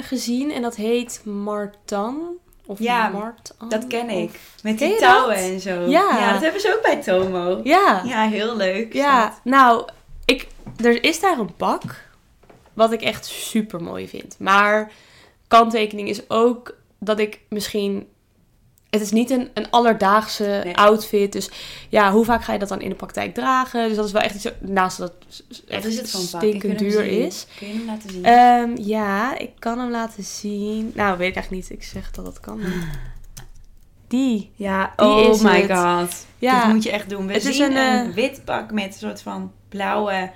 gezien 0.00 0.50
en 0.52 0.62
dat 0.62 0.76
heet 0.76 1.20
Martan. 1.24 2.28
Of 2.66 2.78
Ja, 2.78 3.08
Martan. 3.08 3.68
Dat 3.68 3.86
ken 3.86 4.10
ik. 4.10 4.28
of- 4.28 4.62
Met 4.62 4.76
Ken 4.76 4.88
die 4.88 4.98
touwen 4.98 5.34
dat? 5.36 5.44
en 5.44 5.60
zo. 5.60 5.80
Ja. 5.88 6.32
dat 6.32 6.42
hebben 6.42 6.60
ze 6.60 6.74
ook 6.76 6.82
bij 6.82 6.96
Tomo. 7.02 7.60
Ja. 7.64 8.02
Ja, 8.04 8.28
heel 8.28 8.56
leuk. 8.56 8.92
Ja, 8.92 9.24
dat. 9.26 9.40
nou, 9.44 9.88
ik, 10.24 10.46
er 10.84 11.04
is 11.04 11.20
daar 11.20 11.38
een 11.38 11.54
pak 11.56 11.82
wat 12.72 12.92
ik 12.92 13.00
echt 13.02 13.26
super 13.26 13.82
mooi 13.82 14.08
vind. 14.08 14.36
Maar 14.38 14.90
kanttekening 15.58 16.08
is 16.08 16.30
ook 16.30 16.76
dat 16.98 17.18
ik 17.18 17.40
misschien. 17.48 18.06
Het 18.90 19.00
is 19.00 19.10
niet 19.10 19.30
een, 19.30 19.50
een 19.54 19.70
alledaagse 19.70 20.60
Nee. 20.64 20.76
outfit. 20.76 21.32
Dus 21.32 21.50
ja, 21.88 22.12
hoe 22.12 22.24
vaak 22.24 22.44
ga 22.44 22.52
je 22.52 22.58
dat 22.58 22.68
dan 22.68 22.80
in 22.80 22.88
de 22.88 22.94
praktijk 22.94 23.34
dragen? 23.34 23.88
Dus 23.88 23.96
dat 23.96 24.06
is 24.06 24.12
wel 24.12 24.22
echt 24.22 24.34
iets. 24.34 24.48
Naast 24.60 24.98
dat 24.98 25.12
het 25.28 25.64
echt 25.68 25.84
is 25.84 25.96
het 25.96 26.08
stinkend 26.08 26.78
duur 26.78 27.04
is. 27.04 27.46
Kun 27.58 27.68
je 27.68 27.74
hem 27.74 27.86
laten 27.86 28.10
zien? 28.10 28.24
Ehm, 28.24 28.76
ja, 28.76 29.38
ik 29.38 29.50
kan 29.58 29.78
hem 29.78 29.90
laten 29.90 30.24
zien. 30.24 30.92
Nou, 30.94 31.18
weet 31.18 31.28
ik 31.28 31.34
eigenlijk 31.34 31.68
niet. 31.68 31.78
Ik 31.78 31.84
zeg 31.86 32.10
dat 32.10 32.24
dat 32.24 32.40
kan. 32.40 32.60
Die. 34.08 34.50
ja, 34.54 34.92
die 34.96 35.06
oh 35.06 35.30
is 35.34 35.40
my 35.42 35.60
het. 35.60 35.78
god. 35.78 36.26
Ja. 36.38 36.64
Dit 36.64 36.72
moet 36.74 36.82
je 36.82 36.90
echt 36.90 37.08
doen. 37.08 37.26
We 37.26 37.32
Het 37.32 37.44
is 37.44 37.56
zien 37.56 37.76
een, 37.76 37.76
een, 37.76 38.08
eh, 38.08 38.14
wit 38.14 38.44
pak 38.44 38.72
met 38.72 38.84
een 38.84 38.92
soort 38.92 39.22
van 39.22 39.52
blauwe 39.68 40.30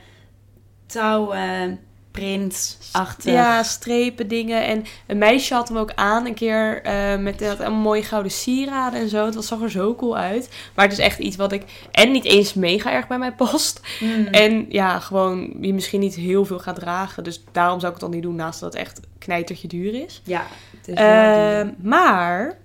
touwen, 0.86 1.80
print-achtig. 2.20 3.32
Ja, 3.32 3.62
strepen 3.62 4.28
dingen. 4.28 4.66
En 4.66 4.84
een 5.06 5.18
meisje 5.18 5.54
had 5.54 5.68
hem 5.68 5.76
ook 5.76 5.92
aan 5.94 6.26
een 6.26 6.34
keer 6.34 6.82
eh, 6.82 7.16
met 7.18 7.38
dat 7.38 7.60
allemaal 7.60 7.80
mooie 7.80 8.02
gouden 8.02 8.32
sieraden 8.32 9.00
en 9.00 9.08
zo. 9.08 9.30
Was- 9.30 9.46
zag 9.46 9.60
er 9.62 9.70
zo 9.70 9.94
cool 9.94 10.16
uit. 10.16 10.48
Maar 10.74 10.84
het 10.84 10.98
is 10.98 11.04
echt 11.04 11.18
iets 11.18 11.36
wat 11.36 11.52
ik 11.52 11.62
en 11.90 12.10
niet 12.10 12.24
eens 12.24 12.54
mega 12.54 12.92
erg 12.92 13.06
bij 13.06 13.18
mij 13.18 13.32
past. 13.32 13.80
Mm. 14.00 14.26
En 14.26 14.66
ja, 14.68 14.98
gewoon 14.98 15.56
je 15.60 15.74
misschien 15.74 16.00
niet 16.00 16.14
heel 16.14 16.44
veel 16.44 16.58
gaat 16.58 16.74
dragen. 16.76 17.24
Dus 17.24 17.44
daarom 17.52 17.80
zou 17.80 17.92
ik 17.92 18.00
het 18.00 18.10
dan 18.10 18.14
niet 18.14 18.26
doen 18.28 18.34
naast 18.36 18.60
dat 18.60 18.72
het 18.72 18.82
echt 18.82 19.00
knijtertje 19.18 19.68
duur 19.68 19.94
is. 20.04 20.22
Ja, 20.24 20.46
het 20.78 20.88
is 20.88 20.94
wel 20.94 21.34
duur. 21.34 21.58
Ehm, 21.60 21.88
maar 21.88 22.58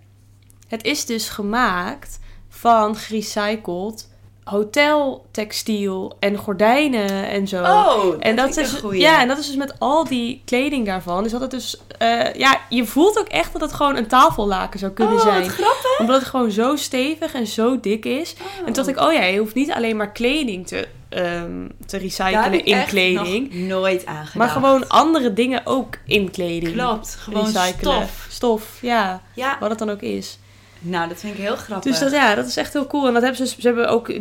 het 0.68 0.84
is 0.84 1.06
dus 1.06 1.30
gemaakt 1.30 2.20
van 2.50 2.96
gerecycled 2.96 4.10
hoteltextiel 4.44 6.16
en 6.20 6.38
gordijnen 6.38 7.30
en 7.30 7.48
zo. 7.48 7.64
Oh, 7.64 8.16
En 8.20 8.36
dat, 8.36 8.58
is, 8.58 8.72
een 8.72 8.80
goeie. 8.80 9.00
ja, 9.00 9.22
en 9.22 9.28
dat 9.28 9.38
is 9.38 9.48
dus 9.48 9.56
met 9.56 9.80
al 9.80 10.06
die 10.06 10.42
kleding 10.46 10.86
daarvan. 10.86 11.24
Dus 11.24 11.32
dat 11.32 11.42
het 11.42 11.52
dus, 11.52 11.82
eh, 11.98 12.34
ja, 12.34 12.62
je 12.70 12.86
voelt 12.86 13.20
ook 13.20 13.28
echt 13.28 13.52
dat 13.52 13.62
het 13.62 13.74
gewoon 13.74 13.96
een 13.96 14.08
tafellaken 14.08 14.80
zou 14.80 14.92
kunnen 14.92 15.16
oh, 15.16 15.22
zijn. 15.22 15.50
grappig. 15.50 16.00
Omdat 16.00 16.20
het 16.20 16.30
gewoon 16.30 16.52
zo 16.52 16.76
stevig 16.76 17.34
en 17.34 17.48
zo 17.48 17.80
dik 17.80 18.06
is. 18.06 18.34
Oh. 18.34 18.58
En 18.58 18.66
toen 18.66 18.74
dacht 18.74 18.88
ik, 18.88 19.00
oh 19.00 19.14
ja, 19.14 19.24
je 19.24 19.40
hoeft 19.40 19.56
niet 19.56 19.72
alleen 19.72 19.98
maar 19.98 20.12
kleding 20.12 20.68
te, 20.68 20.88
ehm, 21.10 21.68
te 21.86 21.98
recyclen 21.98 22.66
in 22.66 22.86
kleding. 22.86 23.54
nog 23.54 23.68
nooit. 23.68 24.06
Maar 24.36 24.50
gewoon 24.50 24.88
andere 24.88 25.34
dingen 25.34 25.62
ook 25.64 25.98
in 26.06 26.32
kleding. 26.32 26.74
Klopt, 26.74 27.16
gewoon 27.16 27.46
recyclen. 27.46 27.94
stof. 27.94 28.26
Stof, 28.30 28.78
ja. 28.82 29.22
Ja, 29.36 29.58
Wat 29.60 29.70
het 29.70 29.80
dan 29.80 29.90
ook 29.90 30.02
is. 30.02 30.40
Nou, 30.84 31.10
dat 31.10 31.20
vind 31.20 31.34
ik 31.34 31.40
heel 31.40 31.56
grappig. 31.56 31.92
Dus 31.92 32.00
dat, 32.00 32.12
ja, 32.12 32.36
dat 32.36 32.46
is 32.48 32.58
echt 32.58 32.74
heel 32.74 32.88
cool. 32.88 33.08
En 33.08 33.14
dat 33.14 33.22
hebben 33.22 33.48
ze, 33.48 33.56
ze 33.62 33.68
hebben 33.68 33.90
ook 33.90 34.14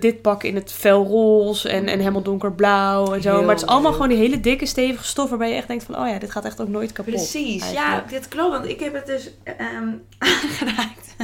dit 0.00 0.22
pak 0.22 0.42
in 0.42 0.54
het 0.54 0.72
fel 0.72 1.04
roze 1.04 1.68
en, 1.68 1.86
en 1.86 1.98
helemaal 1.98 2.22
donkerblauw 2.22 3.14
en 3.14 3.22
zo. 3.22 3.30
Heel 3.30 3.40
maar 3.40 3.54
het 3.54 3.62
is 3.62 3.68
allemaal 3.68 3.90
leuk. 3.90 4.00
gewoon 4.00 4.16
die 4.16 4.26
hele 4.26 4.40
dikke, 4.40 4.66
stevige 4.66 5.04
stof 5.04 5.28
waarbij 5.28 5.48
je 5.48 5.54
echt 5.54 5.68
denkt 5.68 5.84
van, 5.84 5.98
oh 5.98 6.08
ja, 6.08 6.18
dit 6.18 6.30
gaat 6.30 6.44
echt 6.44 6.60
ook 6.60 6.68
nooit 6.68 6.92
kapot. 6.92 7.14
Precies, 7.14 7.70
ja, 7.70 8.04
dit 8.08 8.28
klopt. 8.28 8.50
Want 8.52 8.68
ik 8.68 8.80
heb 8.80 8.94
het 8.94 9.06
dus 9.06 9.30
ehm, 9.42 9.88
aangeraakt 10.18 11.16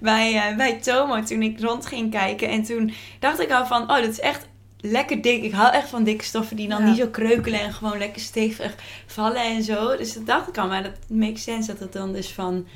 bij, 0.00 0.34
eh, 0.34 0.56
bij 0.56 0.80
Tomo 0.80 1.22
toen 1.22 1.42
ik 1.42 1.60
rond 1.60 1.86
ging 1.86 2.10
kijken. 2.10 2.48
En 2.48 2.62
toen 2.62 2.92
dacht 3.20 3.40
ik 3.40 3.50
al 3.52 3.66
van, 3.66 3.82
oh, 3.82 3.96
dat 3.96 4.08
is 4.08 4.20
echt 4.20 4.46
lekker 4.80 5.22
dik. 5.22 5.42
Ik 5.42 5.52
hou 5.52 5.72
echt 5.72 5.88
van 5.88 6.04
dikke 6.04 6.24
stoffen 6.24 6.56
die 6.56 6.68
dan 6.68 6.82
Ja. 6.82 6.88
niet 6.88 6.98
zo 6.98 7.08
kreukelen 7.08 7.60
en 7.60 7.72
gewoon 7.72 7.98
lekker 7.98 8.20
stevig 8.20 8.74
vallen 9.06 9.44
en 9.44 9.62
zo. 9.62 9.96
Dus 9.96 10.14
dat 10.14 10.26
dacht 10.26 10.48
ik 10.48 10.58
al. 10.58 10.68
Maar 10.68 10.82
dat 10.82 10.92
makes 11.08 11.42
sense 11.42 11.70
dat 11.70 11.80
het 11.80 11.92
dan 11.92 12.12
dus 12.12 12.32
van 12.32 12.66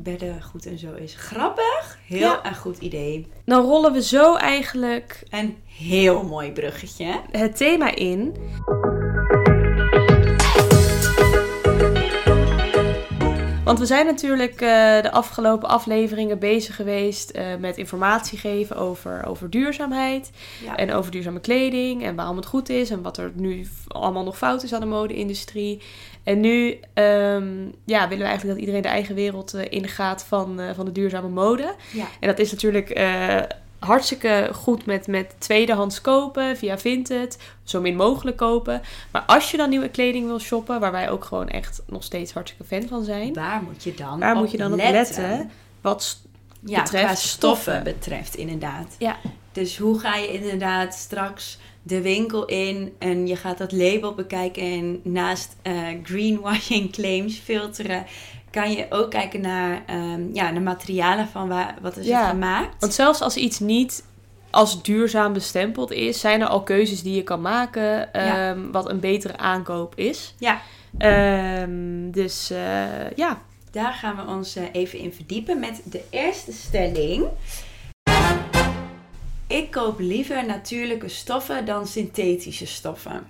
bedden 0.00 0.42
goed 0.42 0.66
en 0.66 0.78
zo 0.78 0.94
is. 0.94 1.14
Grappig. 1.14 1.98
Heel 2.06 2.38
een 2.42 2.56
goed 2.56 2.78
idee. 2.78 3.26
Dan 3.44 3.64
rollen 3.64 3.92
we 3.92 4.02
zo 4.02 4.36
eigenlijk 4.36 5.22
een 5.30 5.56
heel 5.64 6.24
mooi 6.24 6.52
bruggetje. 6.52 7.20
Het 7.30 7.56
thema 7.56 7.94
in. 7.94 8.36
Want 13.68 13.80
we 13.80 13.86
zijn 13.86 14.06
natuurlijk 14.06 14.60
eh, 14.60 15.02
de 15.02 15.10
afgelopen 15.10 15.68
afleveringen 15.68 16.38
bezig 16.38 16.76
geweest 16.76 17.30
eh, 17.30 17.56
met 17.56 17.76
informatie 17.76 18.38
geven 18.38 18.76
over, 18.76 19.26
over 19.26 19.50
duurzaamheid. 19.50 20.30
En 20.76 20.92
over 20.92 21.10
duurzame 21.10 21.40
kleding 21.40 22.04
en 22.04 22.14
waarom 22.14 22.36
het 22.36 22.46
goed 22.46 22.68
is 22.68 22.90
en 22.90 23.02
wat 23.02 23.16
er 23.16 23.32
nu 23.34 23.66
allemaal 23.88 24.24
nog 24.24 24.36
fout 24.36 24.62
is 24.62 24.72
aan 24.72 24.80
de 24.80 24.86
mode-industrie. 24.86 25.82
En 26.28 26.40
nu 26.40 26.78
ehm, 26.94 27.64
ja, 27.84 28.08
willen 28.08 28.24
we 28.24 28.28
eigenlijk 28.28 28.48
dat 28.48 28.58
iedereen 28.58 28.82
de 28.82 28.88
eigen 28.88 29.14
wereld 29.14 29.54
eh, 29.54 29.64
ingaat 29.68 30.24
van, 30.24 30.60
eh, 30.60 30.74
van 30.74 30.84
de 30.84 30.92
duurzame 30.92 31.28
mode. 31.28 31.74
Ja. 31.92 32.06
En 32.20 32.28
dat 32.28 32.38
is 32.38 32.50
natuurlijk 32.50 32.90
eh, 32.90 33.40
hartstikke 33.78 34.50
goed 34.52 34.86
met, 34.86 35.06
met 35.06 35.34
tweedehands 35.38 36.00
kopen 36.00 36.56
via 36.56 36.78
Vinted. 36.78 37.38
Zo 37.62 37.80
min 37.80 37.96
mogelijk 37.96 38.36
kopen. 38.36 38.82
Maar 39.10 39.22
als 39.22 39.50
je 39.50 39.56
dan 39.56 39.68
nieuwe 39.68 39.88
kleding 39.88 40.26
wil 40.26 40.38
shoppen, 40.38 40.80
waar 40.80 40.92
wij 40.92 41.10
ook 41.10 41.24
gewoon 41.24 41.48
echt 41.48 41.82
nog 41.86 42.02
steeds 42.02 42.32
hartstikke 42.32 42.64
fan 42.64 42.88
van 42.88 43.04
zijn. 43.04 43.34
Waar 43.34 43.62
moet 43.62 43.82
je 43.82 43.94
dan 43.94 44.18
Waar 44.18 44.34
op 44.34 44.40
moet 44.40 44.50
je 44.50 44.56
dan 44.58 44.72
op 44.72 44.78
letten? 44.78 45.50
Wat 45.80 46.20
Ja, 46.64 46.82
betreft 46.82 47.04
qua 47.04 47.14
stoffen. 47.14 47.84
betreft 47.84 48.34
inderdaad. 48.34 48.96
Ja. 48.98 49.16
Dus 49.52 49.78
hoe 49.78 49.98
ga 49.98 50.16
je 50.16 50.32
inderdaad 50.32 50.94
straks 50.94 51.58
de 51.88 52.02
winkel 52.02 52.44
in 52.44 52.92
en 52.98 53.26
je 53.26 53.36
gaat 53.36 53.58
dat 53.58 53.72
label 53.72 54.14
bekijken 54.14 54.62
en 54.62 55.00
naast 55.02 55.56
eh, 55.62 55.74
greenwashing 56.02 56.92
claims 56.96 57.38
filteren, 57.38 58.06
kan 58.50 58.72
je 58.72 58.86
ook 58.90 59.10
kijken 59.10 59.40
naar 59.40 59.82
ehm, 59.86 60.22
ja, 60.32 60.52
de 60.52 60.60
materialen 60.60 61.28
van 61.28 61.48
waar, 61.48 61.74
wat 61.80 61.96
is 61.96 62.06
Ja, 62.06 62.20
het 62.20 62.30
gemaakt. 62.30 62.74
Want 62.78 62.94
zelfs 62.94 63.20
als 63.20 63.36
iets 63.36 63.58
niet 63.58 64.04
als 64.50 64.82
duurzaam 64.82 65.32
bestempeld 65.32 65.92
is, 65.92 66.20
zijn 66.20 66.40
er 66.40 66.46
al 66.46 66.62
keuzes 66.62 67.02
die 67.02 67.14
je 67.14 67.22
kan 67.22 67.40
maken 67.40 67.82
Ja. 68.12 68.50
ehm, 68.50 68.70
wat 68.70 68.90
een 68.90 69.00
betere 69.00 69.36
aankoop 69.36 69.94
is. 69.96 70.34
Ja. 70.38 70.60
Ehm, 70.98 72.10
dus 72.10 72.50
eh, 72.50 73.10
ja, 73.16 73.38
Daar 73.70 73.92
gaan 73.92 74.16
we 74.16 74.22
ons 74.32 74.56
eh, 74.56 74.64
even 74.72 74.98
in 74.98 75.12
verdiepen 75.12 75.60
met 75.60 75.80
de 75.84 76.02
eerste 76.10 76.52
stelling. 76.52 77.24
Ik 79.48 79.70
koop 79.70 79.98
liever 79.98 80.46
natuurlijke 80.46 81.08
stoffen 81.08 81.64
dan 81.64 81.86
synthetische 81.86 82.66
stoffen. 82.66 83.26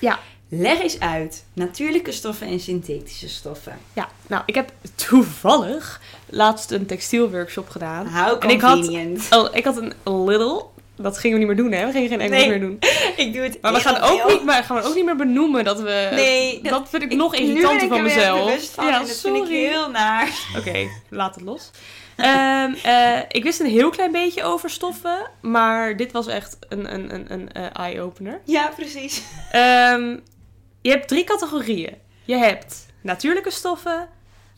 Ja. 0.00 0.18
Leg 0.48 0.80
eens 0.80 1.00
uit. 1.00 1.44
Natuurlijke 1.52 2.12
stoffen 2.12 2.46
en 2.46 2.60
synthetische 2.60 3.28
stoffen. 3.28 3.78
ja, 3.92 4.08
nou 4.26 4.42
ik 4.46 4.54
heb 4.54 4.72
toevallig 4.94 6.00
laatst 6.28 6.70
een 6.70 6.86
textielworkshop 6.86 7.68
gedaan. 7.68 8.06
How 8.06 8.44
En 8.44 8.50
ik 8.50 8.60
had- 8.60 8.74
convenient. 8.74 9.26
Oh, 9.30 9.48
ik 9.52 9.64
had 9.64 9.76
een 9.76 10.24
little. 10.24 10.62
Dat 11.02 11.18
gingen 11.18 11.38
we 11.38 11.44
niet 11.44 11.54
meer 11.54 11.64
doen, 11.64 11.72
hè? 11.80 11.86
We 11.86 11.92
gingen 11.92 12.08
geen 12.08 12.20
Engels 12.20 12.40
Nee. 12.40 12.48
meer 12.48 12.60
doen. 12.60 12.78
Ik 13.24 13.32
doe 13.32 13.42
het 13.42 13.58
Maar 13.60 13.72
we 13.72 13.80
gaan 13.80 14.00
ook 14.00 14.28
niet, 14.30 14.44
maar 14.44 14.64
gaan 14.64 14.76
we 14.76 14.82
ook 14.82 14.94
niet 14.94 15.04
meer 15.04 15.16
benoemen 15.16 15.64
dat 15.64 15.80
we. 15.80 16.08
Nee, 16.14 16.60
dat, 16.62 16.72
dat- 16.72 16.88
vind 16.88 17.02
ik, 17.02 17.10
Ik- 17.10 17.16
nog 17.16 17.34
irritanter 17.34 17.88
van 17.88 18.02
mezelf. 18.02 18.70
van 18.74 18.86
ja, 18.86 18.92
en 19.00 19.06
dat 19.06 19.16
sorry. 19.16 19.36
vind 19.38 19.50
ik 19.50 19.56
heel 19.70 19.90
naar. 19.90 20.28
Oké, 20.58 20.86
laat 21.10 21.34
het 21.34 21.44
los. 21.44 21.70
Ehm, 22.16 22.72
eh, 22.82 23.18
ik 23.28 23.42
wist 23.42 23.60
een 23.60 23.66
heel 23.70 23.90
klein 23.90 24.12
beetje 24.12 24.42
over 24.42 24.70
stoffen, 24.70 25.30
maar 25.40 25.96
dit 25.96 26.12
was 26.12 26.26
echt 26.26 26.56
een, 26.68 26.94
een, 26.94 27.14
een, 27.14 27.32
een 27.32 27.52
eh, 27.52 27.64
eye-opener. 27.72 28.40
Ja, 28.44 28.72
precies. 28.76 29.22
Ehm, 29.52 30.16
je 30.80 30.90
hebt 30.90 31.08
drie 31.08 31.24
categorieën. 31.24 31.94
Je 32.24 32.36
hebt 32.36 32.86
natuurlijke 33.02 33.50
stoffen, 33.50 34.08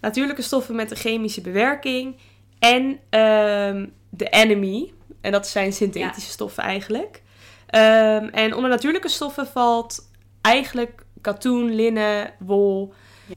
natuurlijke 0.00 0.42
stoffen 0.42 0.74
met 0.74 0.90
een 0.90 0.96
chemische 0.96 1.40
bewerking 1.40 2.16
en 2.58 2.98
ehm, 3.10 3.86
de 4.10 4.28
enemy. 4.28 4.92
En 5.24 5.32
dat 5.32 5.46
zijn 5.46 5.72
synthetische 5.72 6.30
stoffen 6.30 6.62
eigenlijk. 6.62 7.22
Ehm, 7.66 8.24
en 8.24 8.54
onder 8.54 8.70
natuurlijke 8.70 9.08
stoffen 9.08 9.46
valt 9.46 10.10
eigenlijk 10.40 11.04
katoen, 11.20 11.74
linnen, 11.74 12.30
wol. 12.38 12.92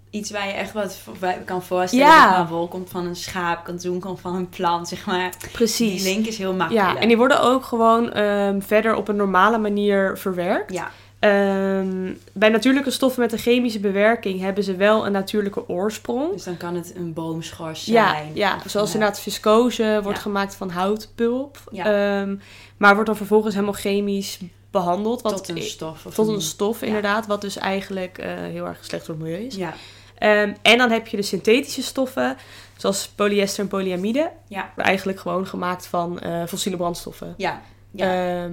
Iets 0.10 0.32
waar 0.32 0.48
je 0.48 0.54
echt 0.54 0.74
wat 0.74 1.00
bij 1.20 1.42
kan 1.46 1.64
voorstellen. 1.64 2.06
Ja. 2.06 2.28
Zeg 2.28 2.38
maar, 2.38 2.48
wol 2.48 2.68
komt 2.68 2.90
van 2.90 3.06
een 3.06 3.16
schaap, 3.16 3.64
katoen 3.64 4.00
komt 4.00 4.20
van 4.20 4.36
een 4.36 4.50
plant, 4.50 4.88
zeg 4.88 5.06
maar. 5.06 5.34
Precies. 5.52 6.04
Die 6.04 6.14
link 6.14 6.26
is 6.26 6.38
heel 6.38 6.54
makkelijk. 6.54 6.88
Ja, 6.88 7.00
en 7.00 7.08
die 7.08 7.18
worden 7.18 7.42
ook 7.42 7.64
gewoon 7.64 8.12
ehm, 8.12 8.62
verder 8.62 8.96
op 8.96 9.08
een 9.08 9.16
normale 9.16 9.58
manier 9.58 10.18
verwerkt. 10.18 10.74
Ja, 10.74 10.92
Ehm, 11.20 12.14
bij 12.34 12.50
natuurlijke 12.50 12.92
stoffen 12.92 13.22
met 13.22 13.32
een 13.32 13.38
chemische 13.38 13.80
bewerking 13.80 14.40
hebben 14.40 14.64
ze 14.64 14.76
wel 14.76 15.06
een 15.06 15.12
natuurlijke 15.12 15.68
oorsprong. 15.70 16.32
dus 16.32 16.44
dan 16.44 16.58
kan 16.58 16.76
het 16.76 16.96
een 16.96 17.14
boomschors 17.14 17.84
zijn. 17.86 18.32
ja, 18.34 18.58
zoals 18.66 18.94
inderdaad 18.94 19.20
viscose 19.20 20.00
wordt 20.04 20.18
Ja. 20.18 20.24
gemaakt 20.24 20.56
van 20.56 20.70
houtpulp. 20.70 21.58
Ja. 21.72 21.86
Ehm, 22.22 22.36
maar 22.78 22.92
wordt 22.94 23.08
dan 23.08 23.18
vervolgens 23.18 23.54
helemaal 23.54 23.76
chemisch 23.76 24.40
behandeld. 24.72 25.22
Wat 25.22 25.38
tot 25.38 25.50
een 25.50 25.62
stof. 25.62 26.06
Of 26.06 26.14
tot 26.14 26.28
een 26.28 26.42
stof, 26.42 26.82
inderdaad. 26.82 27.28
Wat 27.28 27.42
dus 27.42 27.58
eigenlijk 27.58 28.18
eh, 28.18 28.30
heel 28.34 28.66
erg 28.66 28.86
slecht 28.86 29.06
voor 29.06 29.14
het 29.16 29.24
milieu 29.24 29.42
is. 29.46 29.56
Ja, 29.56 29.74
Ehm, 30.18 30.54
en 30.62 30.78
dan 30.78 30.92
heb 30.92 31.08
je 31.08 31.18
de 31.18 31.24
synthetische 31.24 31.84
stoffen, 31.84 32.38
zoals 32.78 33.08
polyester 33.08 33.64
en 33.64 33.70
polyamide. 33.70 34.32
ja, 34.48 34.72
Eigenlijk 34.76 35.20
gewoon 35.20 35.48
gemaakt 35.48 35.88
van 35.88 36.20
eh, 36.20 36.46
fossiele 36.46 36.78
brandstoffen. 36.78 37.34
ja. 37.38 37.62
ja. 37.92 38.50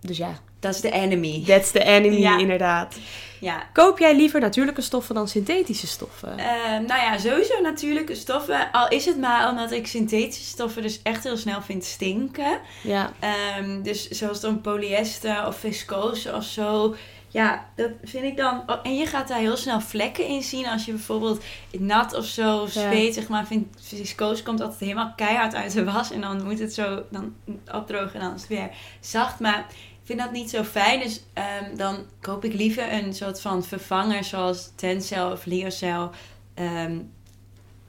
Dus 0.00 0.16
ja, 0.16 0.38
dat 0.62 0.74
is 0.74 0.80
de 0.80 0.90
enemy. 0.90 1.44
that's 1.46 1.70
the 1.70 1.82
enemy 1.84 2.16
Ja. 2.20 2.38
inderdaad. 2.38 2.96
Ja. 3.40 3.62
Koop 3.72 3.98
jij 3.98 4.16
liever 4.16 4.40
natuurlijke 4.40 4.80
stoffen 4.80 5.14
dan 5.14 5.28
synthetische 5.28 5.86
stoffen? 5.86 6.38
Eh, 6.38 6.46
nou 6.86 7.00
ja, 7.00 7.18
sowieso 7.18 7.60
natuurlijke 7.60 8.14
stoffen. 8.14 8.70
Al 8.72 8.88
is 8.88 9.04
het 9.04 9.18
maar 9.18 9.48
omdat 9.50 9.70
ik 9.72 9.86
synthetische 9.86 10.44
stoffen 10.44 10.82
dus 10.82 11.00
echt 11.02 11.24
heel 11.24 11.36
snel 11.36 11.62
vind 11.62 11.84
stinken. 11.84 12.58
ja, 12.82 13.12
Ehm, 13.20 13.82
dus 13.82 14.08
zoals 14.08 14.40
dan 14.40 14.60
polyester 14.60 15.46
of 15.46 15.56
viscose 15.56 16.34
of 16.34 16.44
zo. 16.44 16.94
Ja, 17.28 17.66
dat 17.76 17.90
vind 18.04 18.24
ik 18.24 18.36
dan... 18.36 18.62
oh, 18.66 18.76
En 18.82 18.96
je 18.96 19.06
gaat 19.06 19.28
daar 19.28 19.38
heel 19.38 19.56
snel 19.56 19.80
vlekken 19.80 20.26
in 20.26 20.42
zien. 20.42 20.66
Als 20.66 20.84
je 20.84 20.92
bijvoorbeeld 20.92 21.44
nat 21.78 22.14
of 22.14 22.24
zo 22.24 22.58
of 22.58 22.74
Ja. 22.74 22.80
zweet, 22.90 23.14
zeg 23.14 23.28
maar. 23.28 23.46
Vind, 23.46 23.66
viscose 23.80 24.42
komt 24.42 24.60
altijd 24.60 24.80
helemaal 24.80 25.12
keihard 25.16 25.54
uit 25.54 25.72
de 25.72 25.84
was. 25.84 26.10
En 26.10 26.20
dan 26.20 26.42
moet 26.44 26.58
het 26.58 26.74
zo 26.74 27.02
dan 27.10 27.34
opdrogen 27.72 28.14
en 28.14 28.20
dan 28.20 28.34
is 28.34 28.40
het 28.40 28.48
weer 28.50 28.70
zacht. 29.00 29.40
Maar 29.40 29.66
vind 30.04 30.18
dat 30.18 30.32
niet 30.32 30.50
zo 30.50 30.62
fijn. 30.62 31.00
Dus 31.00 31.20
ehm, 31.32 31.76
dan 31.76 31.96
koop 32.20 32.44
ik 32.44 32.52
liever 32.52 32.92
een 32.92 33.14
soort 33.14 33.40
van 33.40 33.64
vervanger 33.64 34.24
zoals 34.24 34.70
Tencel 34.74 35.30
of 35.32 35.44
Lyocell. 35.44 36.08
Ehm, 36.54 36.98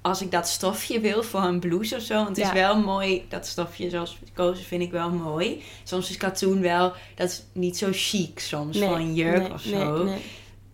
als 0.01 0.21
ik 0.21 0.31
dat 0.31 0.47
stofje 0.47 0.99
wil 0.99 1.23
voor 1.23 1.41
een 1.43 1.59
blouse 1.59 1.95
of 1.95 2.01
zo. 2.01 2.13
Want 2.15 2.27
het 2.27 2.37
Ja. 2.37 2.45
is 2.47 2.53
wel 2.59 2.79
mooi, 2.79 3.25
dat 3.29 3.47
stofje 3.47 3.89
zoals 3.89 4.17
viscose 4.23 4.63
vind 4.63 4.81
ik 4.81 4.91
wel 4.91 5.09
mooi. 5.09 5.63
Soms 5.83 6.09
is 6.09 6.17
katoen 6.17 6.61
wel, 6.61 6.93
dat 7.15 7.29
is 7.29 7.43
niet 7.51 7.77
zo 7.77 7.89
chic 7.91 8.39
soms 8.39 8.79
voor 8.79 8.95
een 8.95 9.13
jurk 9.13 9.41
nee, 9.41 9.53
of 9.53 9.61
zo. 9.61 10.03
nee. 10.03 10.21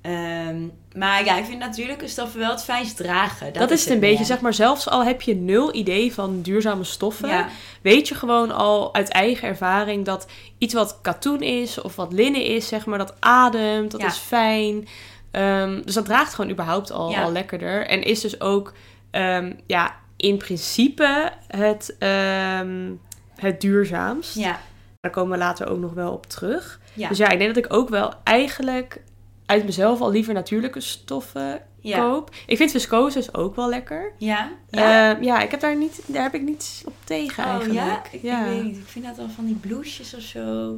Ehm, 0.01 0.67
maar 0.99 1.25
ja, 1.25 1.37
ik 1.37 1.45
vind 1.45 1.59
natuurlijke 1.59 2.07
stoffen 2.07 2.39
wel 2.39 2.49
het 2.49 2.63
fijnst 2.63 2.97
dragen. 2.97 3.53
Dat, 3.53 3.71
is 3.71 3.83
het 3.83 3.93
een 3.93 3.99
beetje, 3.99 4.23
zeg 4.25 4.39
maar, 4.39 4.53
zelfs 4.53 4.89
al 4.89 5.03
heb 5.03 5.21
je 5.21 5.35
nul 5.35 5.75
idee 5.75 6.13
van 6.13 6.41
duurzame 6.41 6.83
stoffen, 6.83 7.29
Ja, 7.29 7.47
weet 7.81 8.07
je 8.07 8.15
gewoon 8.15 8.51
al 8.51 8.93
uit 8.93 9.09
eigen 9.09 9.47
ervaring 9.47 10.05
dat 10.05 10.27
iets 10.57 10.73
wat 10.73 10.99
katoen 11.01 11.41
is 11.41 11.81
of 11.81 11.95
wat 11.95 12.13
linnen 12.13 12.43
is, 12.45 12.67
zeg 12.67 12.85
maar, 12.85 12.97
dat 12.97 13.13
ademt, 13.19 13.91
dat 13.91 14.01
Ja. 14.01 14.07
is 14.07 14.17
fijn. 14.17 14.87
Ehm, 15.31 15.81
dus 15.85 15.93
dat 15.93 16.05
draagt 16.05 16.33
gewoon 16.33 16.51
überhaupt 16.51 16.91
al, 16.91 17.31
lekkerder. 17.31 17.87
En 17.87 18.03
is 18.03 18.21
dus 18.21 18.41
ook, 18.41 18.73
ehm, 19.11 19.53
ja, 19.67 19.95
in 20.17 20.37
principe 20.37 21.31
het, 21.47 21.95
ehm, 21.99 22.91
het 23.35 23.61
duurzaamst. 23.61 24.35
ja, 24.35 24.59
Daar 25.01 25.11
komen 25.11 25.31
we 25.31 25.37
later 25.37 25.67
ook 25.69 25.79
nog 25.79 25.93
wel 25.93 26.11
op 26.11 26.25
terug. 26.25 26.79
ja. 26.93 27.07
Dus 27.09 27.17
ja, 27.17 27.29
ik 27.29 27.39
denk 27.39 27.55
dat 27.55 27.65
ik 27.65 27.73
ook 27.73 27.89
wel 27.89 28.13
eigenlijk 28.23 29.01
uit 29.49 29.65
mezelf 29.65 30.01
al 30.01 30.11
liever 30.11 30.33
natuurlijke 30.33 30.79
stoffen 30.79 31.61
ja. 31.79 31.99
koop. 31.99 32.35
Ik 32.45 32.57
vind 32.57 32.71
viscose 32.71 33.17
dus 33.17 33.33
ook 33.33 33.55
wel 33.55 33.69
lekker. 33.69 34.11
Ja? 34.17 34.51
Ja, 34.69 35.17
ja 35.21 35.41
ik 35.41 35.51
heb 35.51 35.59
daar, 35.59 35.77
niet, 35.77 36.01
daar 36.05 36.23
heb 36.23 36.33
ik 36.33 36.41
niets 36.41 36.81
op 36.85 36.93
tegen 37.03 37.43
oh 37.43 37.49
eigenlijk. 37.49 37.79
ja? 37.79 38.03
Ik, 38.11 38.21
ik 38.21 38.51
weet 38.53 38.63
niet. 38.63 38.77
Ik 38.77 38.87
vind 38.87 39.05
dat 39.05 39.17
wel 39.17 39.29
van 39.35 39.45
die 39.45 39.55
blouses 39.55 40.15
of 40.15 40.21
zo. 40.21 40.77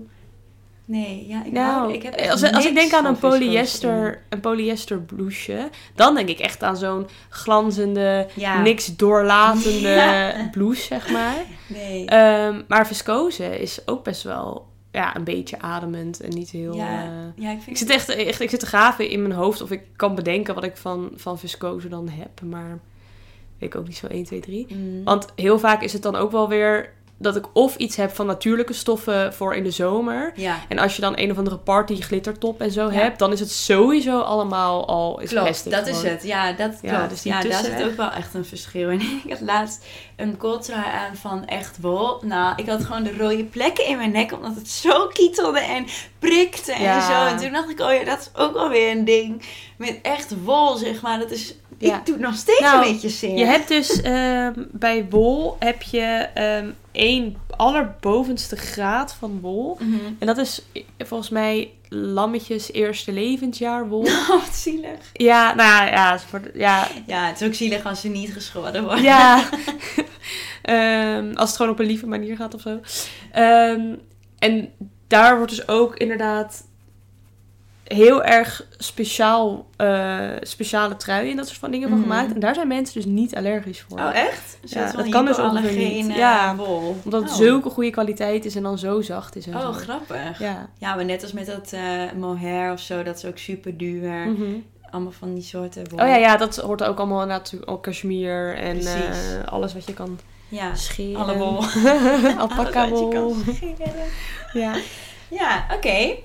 Nee, 0.86 1.28
ja, 1.28 1.44
ik, 1.46 1.52
Nou, 1.52 1.72
hou, 1.72 1.94
ik 1.94 2.04
heb 2.04 2.16
als, 2.16 2.52
als 2.52 2.66
ik 2.66 2.74
denk 2.74 2.94
aan 2.94 3.06
een 3.06 3.20
polyester, 3.20 4.22
een 4.30 4.40
polyester 4.40 5.00
blouseje, 5.00 5.70
dan 5.96 6.16
denk 6.16 6.30
ik 6.30 6.40
echt 6.40 6.64
aan 6.64 6.78
zo'n 6.78 7.08
glanzende, 7.30 8.28
Ja. 8.34 8.62
niks 8.62 8.96
doorlatende 8.96 9.90
Ja. 10.02 10.48
blouse, 10.52 10.82
zeg 10.82 11.10
maar. 11.12 11.36
Nee. 11.68 12.06
Ehm, 12.06 12.62
maar 12.68 12.88
viscose 12.88 13.60
is 13.60 13.88
ook 13.88 14.04
best 14.04 14.24
wel 14.24 14.71
ja, 14.92 15.16
een 15.16 15.24
beetje 15.24 15.60
ademend 15.60 16.20
en 16.20 16.30
niet 16.30 16.50
heel... 16.50 16.76
ja. 16.76 17.04
eh, 17.04 17.44
ja, 17.44 17.52
ik 17.52 17.62
vind 17.62 17.70
Ik 17.70 17.78
zit 17.78 17.90
echt, 17.90 18.10
echt 18.10 18.42
ik 18.42 18.50
zit 18.50 18.60
te 18.60 18.66
graven 18.66 19.10
in 19.10 19.22
mijn 19.22 19.34
hoofd 19.34 19.62
of 19.62 19.72
ik 19.72 19.84
kan 19.96 20.16
bedenken 20.16 20.56
wat 20.56 20.64
ik 20.64 20.78
van, 20.78 21.12
van 21.16 21.40
viscose 21.40 21.90
dan 21.90 22.10
heb. 22.10 22.42
Maar 22.42 22.80
weet 23.58 23.74
ik 23.74 23.76
ook 23.76 23.88
niet 23.88 23.98
zo 23.98 24.08
1, 24.08 24.24
2, 24.24 24.40
3. 24.40 24.68
Mm. 24.70 25.04
Want 25.04 25.28
heel 25.36 25.60
vaak 25.60 25.82
is 25.82 25.94
het 25.94 26.02
dan 26.02 26.16
ook 26.16 26.32
wel 26.32 26.50
weer 26.50 26.94
dat 27.22 27.36
ik 27.36 27.46
of 27.54 27.76
iets 27.76 27.96
heb 27.96 28.16
van 28.16 28.26
natuurlijke 28.26 28.74
stoffen 28.74 29.34
voor 29.34 29.56
in 29.56 29.64
de 29.64 29.72
zomer. 29.72 30.32
Ja, 30.36 30.56
En 30.68 30.80
als 30.80 30.96
je 30.96 31.02
dan 31.02 31.14
een 31.18 31.32
of 31.32 31.38
andere 31.38 31.58
party 31.58 32.02
glittertop 32.02 32.62
en 32.62 32.72
zo 32.72 32.86
Ja. 32.86 32.92
hebt, 32.92 33.20
dan 33.20 33.32
is 33.32 33.40
het 33.40 33.52
sowieso 33.52 34.20
allemaal 34.20 34.88
al 34.88 35.20
is 35.20 35.30
klopt. 35.30 35.44
plastic. 35.46 35.72
Dat 35.72 35.88
is 35.88 36.02
het. 36.02 36.24
Ja, 36.24 36.52
dat 36.52 36.72
Ja, 36.82 36.96
klopt. 36.96 37.10
dus 37.10 37.24
ja, 37.24 37.42
daar 37.42 37.64
zit 37.64 37.84
ook 37.84 37.96
wel 37.98 38.12
echt 38.12 38.34
een 38.34 38.46
verschil 38.46 38.90
in. 38.90 39.00
Ik 39.26 39.30
had 39.32 39.42
laatst 39.42 39.86
een 40.16 40.38
kooltrui 40.38 40.84
aan 40.86 41.16
van 41.16 41.46
echt 41.46 41.78
wol. 41.82 42.18
Nou, 42.22 42.54
ik 42.56 42.70
had 42.70 42.84
gewoon 42.86 43.04
de 43.04 43.18
rode 43.18 43.44
plekken 43.44 43.86
in 43.88 43.98
mijn 43.98 44.12
nek, 44.12 44.34
omdat 44.34 44.56
het 44.56 44.70
zo 44.70 45.08
kietelde 45.08 45.60
en 45.60 45.86
prikte 46.22 46.72
en 46.74 46.82
Ja. 46.84 47.02
zo. 47.08 47.34
En 47.34 47.38
toen 47.42 47.52
dacht 47.52 47.70
ik, 47.70 47.80
oh 47.80 47.94
ja, 47.94 48.04
dat 48.04 48.20
is 48.20 48.30
ook 48.42 48.56
alweer 48.56 48.92
een 48.92 49.06
ding. 49.06 49.42
Met 49.78 50.00
echt 50.02 50.44
wol, 50.44 50.76
zeg 50.76 51.02
maar. 51.02 51.20
Dat 51.20 51.32
is, 51.32 51.56
Ja. 51.78 51.98
ik 52.00 52.06
doe 52.06 52.18
nog 52.18 52.36
steeds 52.36 52.60
Nou, 52.60 52.86
een 52.86 52.92
beetje 52.92 53.10
zeer. 53.10 53.38
Je 53.38 53.46
hebt 53.46 53.68
dus 53.68 54.02
ehm, 54.02 54.54
bij 54.72 55.06
wol 55.10 55.56
heb 55.60 55.82
je 55.82 56.28
ehm 56.34 56.70
één 56.92 57.38
allerbovenste 57.58 58.56
graad 58.56 59.14
van 59.20 59.40
wol. 59.42 59.78
Mhm. 59.80 59.96
En 60.20 60.28
dat 60.28 60.38
is 60.38 60.62
eh, 60.74 60.84
volgens 61.00 61.30
mij 61.30 61.72
lammetjes 61.90 62.72
eerste 62.72 63.12
levensjaar 63.12 63.88
wol. 63.88 64.02
Oh, 64.08 64.28
wat 64.30 64.56
zielig. 64.56 65.00
ja, 65.14 65.54
nou 65.56 65.70
ja, 65.70 65.86
ja, 65.88 66.20
ja, 66.54 66.88
Ja, 67.08 67.28
het 67.28 67.42
is 67.42 67.48
ook 67.48 67.54
zielig 67.54 67.86
als 67.86 68.02
ze 68.02 68.08
niet 68.08 68.34
geschoren 68.34 68.84
worden. 68.84 69.04
ja. 69.04 69.44
Ehm, 70.62 71.32
als 71.34 71.48
het 71.50 71.58
gewoon 71.58 71.72
op 71.72 71.80
een 71.80 71.86
lieve 71.86 72.08
manier 72.08 72.36
gaat 72.36 72.54
of 72.54 72.62
zo. 72.62 72.80
En 74.40 74.70
daar 75.12 75.36
wordt 75.38 75.52
dus 75.56 75.68
ook 75.68 75.96
inderdaad 75.96 76.64
heel 77.84 78.24
erg 78.24 78.66
speciaal, 78.78 79.66
eh, 79.76 80.30
speciale 80.42 80.96
truien 80.96 81.30
en 81.32 81.38
dat 81.38 81.48
soort 81.48 81.60
van 81.60 81.72
dingen 81.72 81.90
Mhm. 81.90 81.98
van 82.00 82.08
gemaakt. 82.10 82.34
En 82.34 82.40
daar 82.40 82.56
zijn 82.56 82.68
mensen 82.68 82.94
dus 82.96 83.06
niet 83.06 83.36
allergisch 83.36 83.82
voor. 83.90 84.00
Oh, 84.00 84.16
echt? 84.16 84.58
Ja, 84.64 84.92
dat 84.92 85.10
kan 85.10 85.26
dus 85.26 85.40
ongeveer 85.40 85.90
niet. 86.04 86.16
Ja. 86.16 86.56
wol. 86.56 86.96
Omdat 87.04 87.22
het 87.22 87.32
oh. 87.32 87.38
zulke 87.38 87.70
goede 87.70 87.90
kwaliteit 87.90 88.46
is 88.46 88.56
en 88.56 88.64
dan 88.64 88.78
zo 88.78 89.02
zacht 89.02 89.36
is 89.36 89.48
en 89.48 89.56
Oh, 89.56 89.62
zo. 89.62 89.72
grappig. 89.72 90.40
Ja. 90.40 90.70
Ja. 90.78 90.96
maar 90.96 91.06
net 91.06 91.22
als 91.24 91.32
met 91.34 91.46
dat 91.46 91.72
eh 91.74 91.82
mohair 92.18 92.72
of 92.72 92.80
zo, 92.80 93.04
dat 93.04 93.18
is 93.18 93.26
ook 93.26 93.38
super 93.38 93.78
duur. 93.78 94.10
Mhm. 94.12 94.44
Allemaal 94.90 95.12
van 95.12 95.34
die 95.34 95.44
soorten 95.44 95.90
wol. 95.90 96.00
Oh 96.00 96.08
ja, 96.08 96.16
ja, 96.16 96.38
dat 96.38 96.58
hoort 96.58 96.84
ook 96.84 96.98
allemaal 96.98 97.26
natuurlijk 97.26 97.72
ook 97.72 97.84
cashmere 97.84 98.52
en 98.52 98.80
eh, 98.80 99.04
alles 99.46 99.74
wat 99.74 99.86
je 99.86 99.94
kan 99.94 100.20
Ja, 100.52 100.76
scheren. 100.76 101.22
alle 101.22 101.38
wol. 101.38 101.64
Alpaca 102.38 102.90
wol. 102.90 103.36
Ja. 104.54 104.76
Ja, 105.28 105.66
oké. 105.76 106.16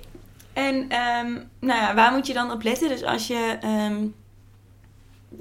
En 0.52 0.88
ehm, 0.88 1.32
nou 1.60 1.80
ja, 1.80 1.94
waar 1.94 2.12
moet 2.12 2.26
je 2.26 2.32
dan 2.32 2.50
op 2.50 2.62
letten? 2.62 2.88
Dus 2.88 3.02
als 3.04 3.26
je 3.26 3.58
ehm, 3.60 3.96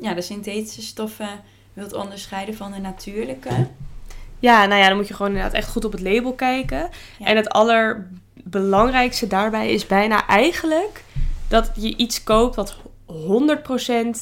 ja, 0.01 0.13
de 0.13 0.21
synthetische 0.21 0.81
stoffen 0.81 1.29
wilt 1.73 1.93
onderscheiden 1.93 2.55
van 2.55 2.71
de 2.71 2.79
natuurlijke. 2.79 3.49
ja, 4.39 4.65
nou 4.65 4.81
ja, 4.81 4.87
dan 4.87 4.97
moet 4.97 5.07
je 5.07 5.13
gewoon 5.13 5.31
inderdaad 5.31 5.53
echt 5.53 5.69
goed 5.69 5.85
op 5.85 5.91
het 5.91 6.01
label 6.01 6.33
kijken. 6.33 6.89
Ja. 7.19 7.25
En 7.25 7.35
het 7.35 7.49
allerbelangrijkste 7.49 9.27
daarbij 9.27 9.69
is 9.69 9.87
bijna 9.87 10.27
eigenlijk 10.27 11.03
dat 11.47 11.71
je 11.75 11.95
iets 11.95 12.23
koopt 12.23 12.55
wat 12.55 12.75
100% 13.05 13.13
bij- 13.13 14.13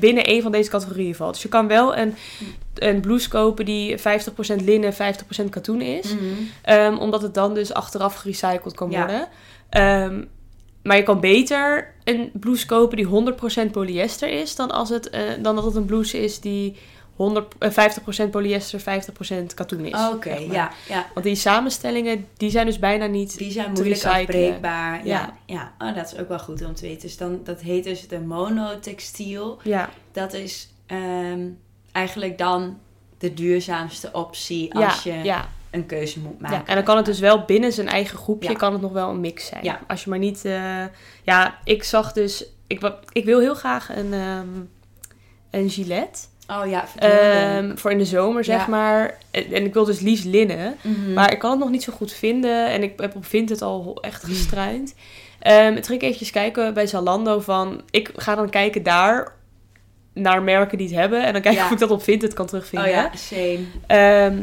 binnen 0.00 0.30
een 0.30 0.42
van 0.42 0.52
deze 0.52 0.70
categorieën 0.70 1.14
valt. 1.14 1.32
Dus 1.32 1.42
je 1.42 1.48
kan 1.48 1.66
wel 1.68 1.96
een, 1.96 2.14
een 2.74 3.00
blouse 3.00 3.28
kopen 3.28 3.64
die 3.64 3.98
50% 3.98 4.02
linnen, 4.64 4.92
50% 4.92 4.96
katoen 5.50 5.80
is. 5.80 6.14
Mhm. 6.14 6.24
Ehm, 6.62 6.96
omdat 6.96 7.22
het 7.22 7.34
dan 7.34 7.54
dus 7.54 7.72
achteraf 7.72 8.14
gerecycled 8.14 8.74
kan 8.74 8.90
Ja. 8.90 8.98
worden. 8.98 9.28
Ehm, 9.70 10.24
maar 10.82 10.96
je 10.96 11.02
kan 11.02 11.20
beter 11.20 11.94
een 12.04 12.30
blouse 12.32 12.66
kopen 12.66 12.96
die 12.96 13.06
100% 13.06 13.72
polyester 13.72 14.28
is... 14.28 14.56
dan, 14.56 14.70
als 14.70 14.88
het, 14.88 15.10
eh, 15.10 15.22
dan 15.42 15.54
dat 15.54 15.64
het 15.64 15.74
een 15.74 15.84
blouse 15.84 16.22
is 16.22 16.40
die 16.40 16.76
100, 17.20 17.54
eh, 17.58 17.70
50% 17.70 18.30
polyester, 18.30 18.80
50% 18.80 19.54
katoen 19.54 19.84
is. 19.84 20.08
Oké, 20.12 20.28
zeg 20.28 20.46
maar. 20.46 20.56
ja, 20.56 20.70
ja. 20.88 21.06
Want 21.14 21.26
die 21.26 21.34
samenstellingen, 21.34 22.26
die 22.36 22.50
zijn 22.50 22.66
dus 22.66 22.78
bijna 22.78 23.06
niet... 23.06 23.38
Die 23.38 23.50
zijn 23.50 23.72
moeilijk 23.72 24.04
afbreekbaar. 24.04 25.06
Ja, 25.06 25.34
Ja. 25.46 25.72
ja. 25.78 25.88
Oh, 25.88 25.94
dat 25.94 26.12
is 26.12 26.18
ook 26.18 26.28
wel 26.28 26.38
goed 26.38 26.64
om 26.64 26.74
te 26.74 26.86
weten. 26.86 27.00
Dus 27.00 27.16
dan, 27.16 27.40
dat 27.44 27.60
heet 27.60 27.84
dus 27.84 28.08
de 28.08 28.20
monotextiel. 28.20 29.58
Ja, 29.62 29.90
Dat 30.12 30.32
is 30.32 30.72
ehm, 30.86 31.48
eigenlijk 31.92 32.38
dan 32.38 32.78
de 33.18 33.34
duurzaamste 33.34 34.08
optie 34.12 34.78
ja, 34.78 34.86
als 34.86 35.02
je 35.02 35.12
ja, 35.12 35.48
een 35.70 35.86
keuze 35.86 36.20
moet 36.20 36.40
maken. 36.40 36.56
ja. 36.56 36.66
En 36.66 36.74
dan 36.74 36.84
kan 36.84 36.96
het 36.96 37.06
dus 37.06 37.20
wel 37.20 37.44
binnen 37.44 37.72
zijn 37.72 37.88
eigen 37.88 38.18
groepje... 38.18 38.56
Kan 38.56 38.72
het 38.72 38.82
nog 38.82 38.92
wel 38.92 39.08
een 39.10 39.20
mix 39.20 39.46
zijn. 39.46 39.64
Ja. 39.64 39.80
Als 39.88 40.04
je 40.04 40.10
maar 40.10 40.18
niet... 40.18 40.44
eh, 40.44 40.84
ja, 41.22 41.58
ik 41.64 41.84
zag 41.84 42.12
dus... 42.12 42.44
Ik, 42.66 42.92
ik 43.12 43.24
wil 43.24 43.40
heel 43.40 43.54
graag 43.54 43.96
een, 43.96 44.12
ehm 44.12 44.48
een 45.50 45.70
gilet... 45.70 46.28
Oh 46.50 46.66
ja. 46.68 46.84
Ehm, 46.96 47.76
voor 47.76 47.90
in 47.90 47.98
de 47.98 48.04
zomer, 48.04 48.44
zeg 48.44 48.60
Ja. 48.60 48.66
maar. 48.68 49.18
En, 49.30 49.52
en 49.52 49.64
ik 49.64 49.72
wil 49.74 49.84
dus 49.84 50.00
liefst 50.00 50.24
linnen. 50.24 50.76
Mhm. 50.82 51.12
Maar 51.12 51.32
ik 51.32 51.38
kan 51.38 51.50
het 51.50 51.60
nog 51.60 51.70
niet 51.70 51.82
zo 51.82 51.92
goed 51.92 52.12
vinden. 52.12 52.66
En 52.66 52.82
ik 52.82 52.92
heb 52.96 53.16
op 53.16 53.26
Vinted 53.26 53.62
al 53.62 53.98
echt 54.00 54.24
gestruind. 54.24 54.94
Ehm 55.38 55.74
toen 55.74 55.84
ging 55.84 55.94
ik 56.00 56.02
eventjes 56.02 56.30
kijken 56.30 56.74
bij 56.74 56.86
Zalando 56.86 57.40
van... 57.40 57.82
Ik 57.90 58.10
ga 58.16 58.34
dan 58.34 58.50
kijken 58.50 58.82
daar 58.82 59.32
naar 60.14 60.42
merken 60.42 60.78
die 60.78 60.86
het 60.86 60.96
hebben. 60.96 61.24
En 61.24 61.32
dan 61.32 61.42
kijken 61.42 61.60
Ja. 61.60 61.66
of 61.66 61.72
ik 61.72 61.78
dat 61.78 61.90
op 61.90 62.02
Vinted 62.02 62.32
kan 62.32 62.44
Oh 62.44 62.50
terugvinden. 62.50 62.90
ja, 62.90 63.10
same. 63.14 63.58
Ehm, 63.86 64.42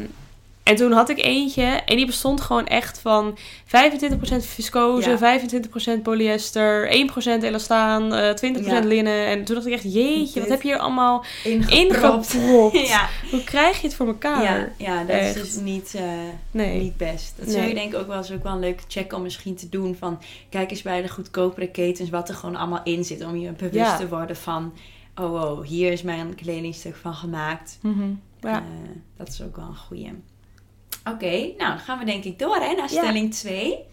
en 0.68 0.76
toen 0.76 0.92
had 0.92 1.10
ik 1.10 1.18
eentje 1.24 1.64
en 1.64 1.96
die 1.96 2.06
bestond 2.06 2.42
gewoon 2.42 2.66
echt 2.66 3.00
van 3.00 3.38
25% 3.66 4.46
viscose, 4.46 5.10
Ja. 5.10 5.18
25% 5.18 6.04
polyester, 6.04 6.90
1% 6.92 7.44
elastaan, 7.44 8.14
eh 8.14 8.34
20% 8.34 8.66
Ja. 8.84 8.88
linnen. 8.88 9.26
En 9.26 9.44
toen 9.44 9.56
dacht 9.56 9.68
ik 9.68 9.74
echt, 9.74 9.94
jeetje, 9.94 10.40
wat 10.40 10.50
heb 10.50 10.62
je 10.62 10.68
hier 10.68 10.78
allemaal 10.78 11.26
Ingepropt. 11.44 12.34
ingepropt? 12.34 12.88
ja. 12.88 13.10
Hoe 13.32 13.44
krijg 13.44 13.82
je 13.82 13.88
het 13.88 13.96
voor 13.96 14.08
elkaar? 14.08 14.44
Ja, 14.44 14.70
ja, 14.78 15.00
dat 15.04 15.16
Echt. 15.16 15.36
is 15.36 15.42
dus 15.42 15.56
niet, 15.62 15.94
eh, 15.96 16.04
Nee. 16.52 16.80
niet 16.80 16.98
best. 16.98 17.34
Dat 17.40 17.50
zou 17.50 17.66
je 17.68 17.74
denk 17.74 17.94
ik 17.94 18.00
ook 18.00 18.08
wel 18.08 18.18
eens 18.18 18.32
ook 18.32 18.44
wel 18.44 18.54
een 18.54 18.60
leuke 18.60 18.84
check 18.88 19.14
om 19.14 19.22
misschien 19.22 19.56
te 19.56 19.70
doen. 19.70 19.96
Van 19.96 20.20
kijk 20.50 20.72
eens 20.72 20.82
bij 20.82 21.02
de 21.02 21.10
goedkopere 21.10 21.68
ketens 21.68 22.10
wat 22.10 22.30
er 22.30 22.36
gewoon 22.36 22.56
allemaal 22.56 22.82
in 22.84 23.04
zit. 23.04 23.26
Om 23.26 23.38
je 23.38 23.52
bewust 23.52 23.98
te 23.98 24.08
worden 24.08 24.36
van, 24.36 24.74
oh 25.16 25.30
wow, 25.30 25.66
hier 25.66 25.92
is 25.92 26.02
mijn 26.02 26.36
kledingstuk 26.36 26.96
van 26.96 27.14
gemaakt. 27.14 27.78
Mhm. 27.82 28.10
Ja. 28.42 28.56
Eh, 28.58 28.64
dat 29.18 29.28
is 29.28 29.42
ook 29.42 29.56
wel 29.56 29.66
een 29.66 29.76
goeie. 29.78 30.12
Oké, 31.14 31.32
nou 31.38 31.58
dan 31.58 31.80
gaan 31.80 32.00
we 32.00 32.06
denk 32.06 32.24
ik 32.24 32.40
door 32.40 32.56
hè, 32.56 32.74
naar 32.74 32.92
Ja. 32.94 33.02
stelling 33.02 33.34
2. 33.34 33.86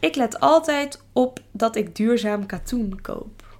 Ik 0.00 0.14
let 0.14 0.40
altijd 0.40 1.02
op 1.12 1.40
dat 1.52 1.76
ik 1.76 1.96
duurzaam 1.96 2.46
katoen 2.46 2.98
koop. 3.02 3.58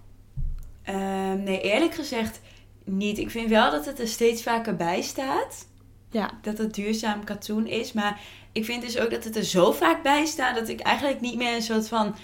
Ehm, 0.83 1.43
nee, 1.43 1.61
eerlijk 1.61 1.95
gezegd 1.95 2.41
niet. 2.85 3.19
Ik 3.19 3.31
vind 3.31 3.49
wel 3.49 3.71
dat 3.71 3.87
het 3.87 4.01
er 4.01 4.09
steeds 4.09 4.43
vaker 4.43 4.77
bij 4.77 5.03
staat. 5.03 5.67
Ja. 6.11 6.31
Dat 6.43 6.59
het 6.59 6.75
duurzaam 6.75 7.25
katoen 7.25 7.67
is. 7.67 7.93
Maar 7.93 8.21
ik 8.53 8.65
vind 8.65 8.83
dus 8.83 8.99
ook 8.99 9.11
dat 9.11 9.25
het 9.25 9.37
er 9.37 9.45
zo 9.45 9.73
vaak 9.73 10.03
bij 10.03 10.25
staat 10.27 10.55
dat 10.55 10.69
ik 10.69 10.81
eigenlijk 10.81 11.21
niet 11.21 11.37
meer 11.37 11.55
een 11.55 11.63
soort 11.63 11.89
van 11.89 12.15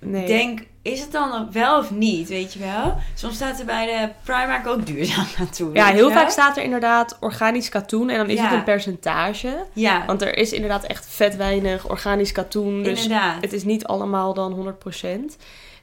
Nee. 0.00 0.26
denk, 0.26 0.60
is 0.82 1.00
het 1.00 1.12
dan 1.12 1.48
wel 1.52 1.78
of 1.78 1.90
niet, 1.90 2.28
weet 2.28 2.52
je 2.52 2.58
wel? 2.58 2.96
Soms 3.14 3.34
staat 3.34 3.58
er 3.58 3.64
bij 3.66 3.86
de 3.86 4.08
Primark 4.24 4.66
ook 4.66 4.86
duurzaam 4.86 5.26
katoen. 5.36 5.72
ja, 5.74 5.86
heel 5.86 6.10
vaak 6.10 6.30
staat 6.30 6.56
er 6.56 6.62
inderdaad 6.62 7.16
organisch 7.20 7.68
katoen 7.68 8.08
en 8.10 8.16
dan 8.18 8.30
is 8.30 8.38
Ja. 8.38 8.44
het 8.44 8.52
een 8.52 8.64
percentage. 8.64 9.64
Ja, 9.72 10.04
Want 10.06 10.22
er 10.22 10.36
is 10.36 10.52
inderdaad 10.52 10.84
echt 10.84 11.06
vet 11.08 11.36
weinig 11.36 11.88
organisch 11.88 12.32
katoen. 12.32 12.82
Dus 12.82 13.02
inderdaad. 13.02 13.40
het 13.42 13.52
is 13.52 13.64
niet 13.64 13.84
allemaal 13.86 14.34
dan 14.34 14.52
100%. 14.52 15.36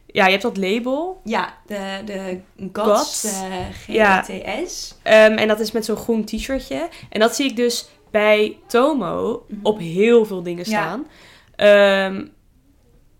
Ja, 0.05 0.25
je 0.25 0.31
hebt 0.31 0.43
dat 0.43 0.57
label. 0.57 1.21
Ja, 1.23 1.53
de, 1.67 2.01
de 2.05 2.39
Gods. 2.73 3.21
GOTS. 3.21 3.41
GTS. 3.87 4.95
Ehm, 5.03 5.31
en 5.31 5.47
dat 5.47 5.59
is 5.59 5.71
met 5.71 5.85
zo'n 5.85 5.95
groen 5.95 6.25
t-shirtje. 6.25 6.89
En 7.09 7.19
dat 7.19 7.35
zie 7.35 7.49
ik 7.49 7.55
dus 7.55 7.87
bij 8.11 8.57
Tomo 8.67 9.45
Mhm. 9.47 9.59
op 9.65 9.79
heel 9.79 10.25
veel 10.25 10.43
dingen 10.43 10.69
Ja. 10.69 10.81
staan. 10.81 11.05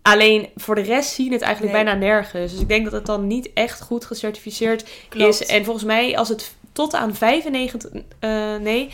Alleen 0.06 0.48
voor 0.56 0.74
de 0.74 0.80
rest 0.80 1.10
zie 1.10 1.24
je 1.24 1.32
het 1.32 1.42
eigenlijk 1.42 1.74
Nee. 1.74 1.84
bijna 1.84 1.98
nergens. 1.98 2.52
Dus 2.52 2.60
ik 2.60 2.68
denk 2.68 2.84
dat 2.84 2.92
het 2.92 3.06
dan 3.06 3.26
niet 3.26 3.50
echt 3.54 3.80
goed 3.80 4.04
gecertificeerd 4.04 4.88
Klopt. 5.08 5.40
is. 5.40 5.46
En 5.46 5.64
volgens 5.64 5.84
mij, 5.84 6.16
als 6.18 6.28
het 6.28 6.54
tot 6.72 6.94
aan 6.94 7.14
95, 7.14 7.90
eh, 8.18 8.56
nee, 8.56 8.90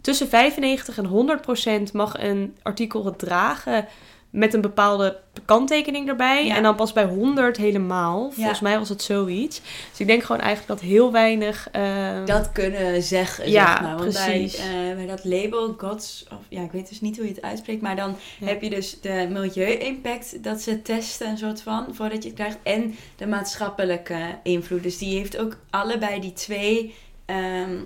tussen 0.00 0.28
95 0.28 0.98
en 0.98 1.04
100 1.04 1.40
procent 1.40 1.92
mag 1.92 2.22
een 2.22 2.56
artikel 2.62 3.04
het 3.04 3.18
dragen 3.18 3.86
met 4.32 4.54
een 4.54 4.60
bepaalde 4.60 5.18
kanttekening 5.44 6.08
erbij. 6.08 6.46
Ja. 6.46 6.56
En 6.56 6.62
dan 6.62 6.74
pas 6.74 6.92
bij 6.92 7.04
100 7.04 7.56
helemaal. 7.56 8.30
Volgens 8.30 8.60
mij 8.60 8.78
was 8.78 8.88
het 8.88 9.02
zoiets. 9.02 9.60
Dus 9.90 10.00
ik 10.00 10.06
denk 10.06 10.22
gewoon 10.22 10.40
eigenlijk 10.40 10.80
dat 10.80 10.90
heel 10.90 11.12
weinig. 11.12 11.68
eh, 11.72 12.24
dat 12.24 12.52
kunnen 12.52 13.02
zeggen, 13.02 13.50
Ja, 13.50 13.66
zeg 13.72 13.80
maar. 13.82 13.96
Want 13.96 14.10
precies. 14.12 14.56
Bij, 14.56 14.90
eh, 14.90 14.96
bij 14.96 15.06
dat 15.06 15.24
label 15.24 15.74
GOTS, 15.78 16.26
of 16.30 16.38
ja, 16.48 16.62
ik 16.62 16.72
weet 16.72 16.88
dus 16.88 17.00
niet 17.00 17.16
hoe 17.16 17.26
je 17.26 17.32
het 17.34 17.42
uitspreekt, 17.42 17.82
maar 17.82 17.96
dan 17.96 18.16
Ja. 18.38 18.46
heb 18.46 18.62
je 18.62 18.70
dus 18.70 19.00
de 19.00 19.26
milieu-impact 19.30 20.42
dat 20.44 20.60
ze 20.60 20.82
testen, 20.82 21.28
een 21.28 21.38
soort 21.38 21.62
van, 21.62 21.86
voordat 21.90 22.22
je 22.22 22.28
het 22.28 22.38
krijgt, 22.38 22.58
en 22.62 22.94
de 23.16 23.26
maatschappelijke 23.26 24.18
invloed. 24.42 24.82
Dus 24.82 24.98
die 24.98 25.18
heeft 25.18 25.38
ook 25.38 25.56
allebei 25.70 26.20
die 26.20 26.32
twee, 26.32 26.94
ehm, 27.26 27.76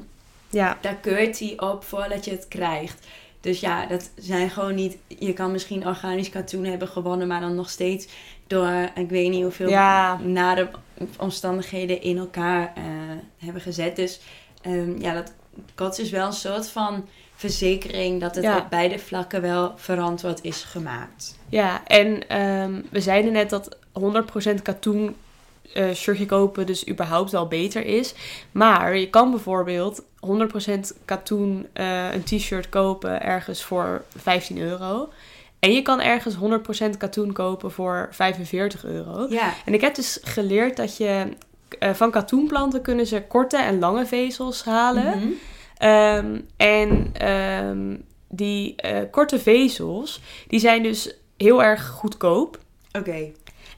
ja, 0.50 0.78
daar 0.80 0.96
keurt 0.96 1.38
hij 1.38 1.54
op 1.56 1.84
voordat 1.84 2.24
je 2.24 2.30
het 2.30 2.48
krijgt. 2.48 3.06
Dus 3.46 3.60
ja, 3.60 3.86
dat 3.86 4.10
zijn 4.16 4.50
gewoon 4.50 4.74
niet. 4.74 4.96
Je 5.18 5.32
kan 5.32 5.52
misschien 5.52 5.86
organisch 5.86 6.30
katoen 6.30 6.64
hebben 6.64 6.88
gewonnen, 6.88 7.26
maar 7.26 7.40
dan 7.40 7.54
nog 7.54 7.70
steeds 7.70 8.06
door 8.46 8.68
ik 8.94 9.08
weet 9.08 9.30
niet 9.30 9.42
hoeveel 9.42 9.68
Ja. 9.68 10.18
nare 10.22 10.68
omstandigheden 11.18 12.02
in 12.02 12.18
elkaar 12.18 12.72
eh, 12.76 12.82
hebben 13.38 13.62
gezet. 13.62 13.96
Dus 13.96 14.20
ehm, 14.62 15.00
ja, 15.00 15.14
dat 15.14 15.32
kots 15.74 15.98
is 15.98 16.10
wel 16.10 16.26
een 16.26 16.32
soort 16.32 16.68
van 16.68 17.08
verzekering 17.34 18.20
dat 18.20 18.34
het 18.34 18.44
Ja. 18.44 18.58
op 18.58 18.66
beide 18.70 18.98
vlakken 18.98 19.42
wel 19.42 19.72
verantwoord 19.76 20.42
is 20.42 20.62
gemaakt. 20.62 21.38
ja. 21.48 21.86
En 21.86 22.28
ehm, 22.28 22.80
we 22.90 23.00
zeiden 23.00 23.32
net 23.32 23.50
dat 23.50 23.76
100% 23.92 24.62
katoen 24.62 25.16
eh, 25.74 25.92
shirtje 25.92 26.26
kopen 26.26 26.66
dus 26.66 26.88
überhaupt 26.88 27.30
wel 27.30 27.48
beter 27.48 27.84
is. 27.84 28.14
Maar 28.52 28.96
je 28.96 29.10
kan 29.10 29.30
bijvoorbeeld 29.30 30.02
100% 30.02 31.04
katoen 31.04 31.66
eh, 31.72 32.12
een 32.12 32.22
t-shirt 32.24 32.68
kopen 32.68 33.22
ergens 33.22 33.62
voor 33.62 34.04
15 34.16 34.58
euro. 34.58 35.08
En 35.58 35.72
je 35.72 35.82
kan 35.82 36.00
ergens 36.00 36.34
100% 36.94 36.96
katoen 36.98 37.32
kopen 37.32 37.70
voor 37.70 38.08
45 38.10 38.84
euro. 38.84 39.26
Ja. 39.30 39.54
En 39.64 39.74
ik 39.74 39.80
heb 39.80 39.94
dus 39.94 40.18
geleerd 40.22 40.76
dat 40.76 40.96
je 40.96 41.26
eh, 41.78 41.94
van 41.94 42.10
katoenplanten 42.10 42.82
kunnen 42.82 43.06
ze 43.06 43.22
korte 43.22 43.56
en 43.56 43.78
lange 43.78 44.06
vezels 44.06 44.64
halen. 44.64 45.18
Mhm. 45.18 45.28
Ehm, 45.76 46.40
en 46.56 47.10
ehm, 47.12 47.96
die 48.28 48.74
korte 49.10 49.38
vezels, 49.38 50.20
die 50.48 50.60
zijn 50.60 50.82
dus 50.82 51.14
heel 51.36 51.62
erg 51.62 51.86
goedkoop. 51.86 52.58
Oké. 52.92 53.32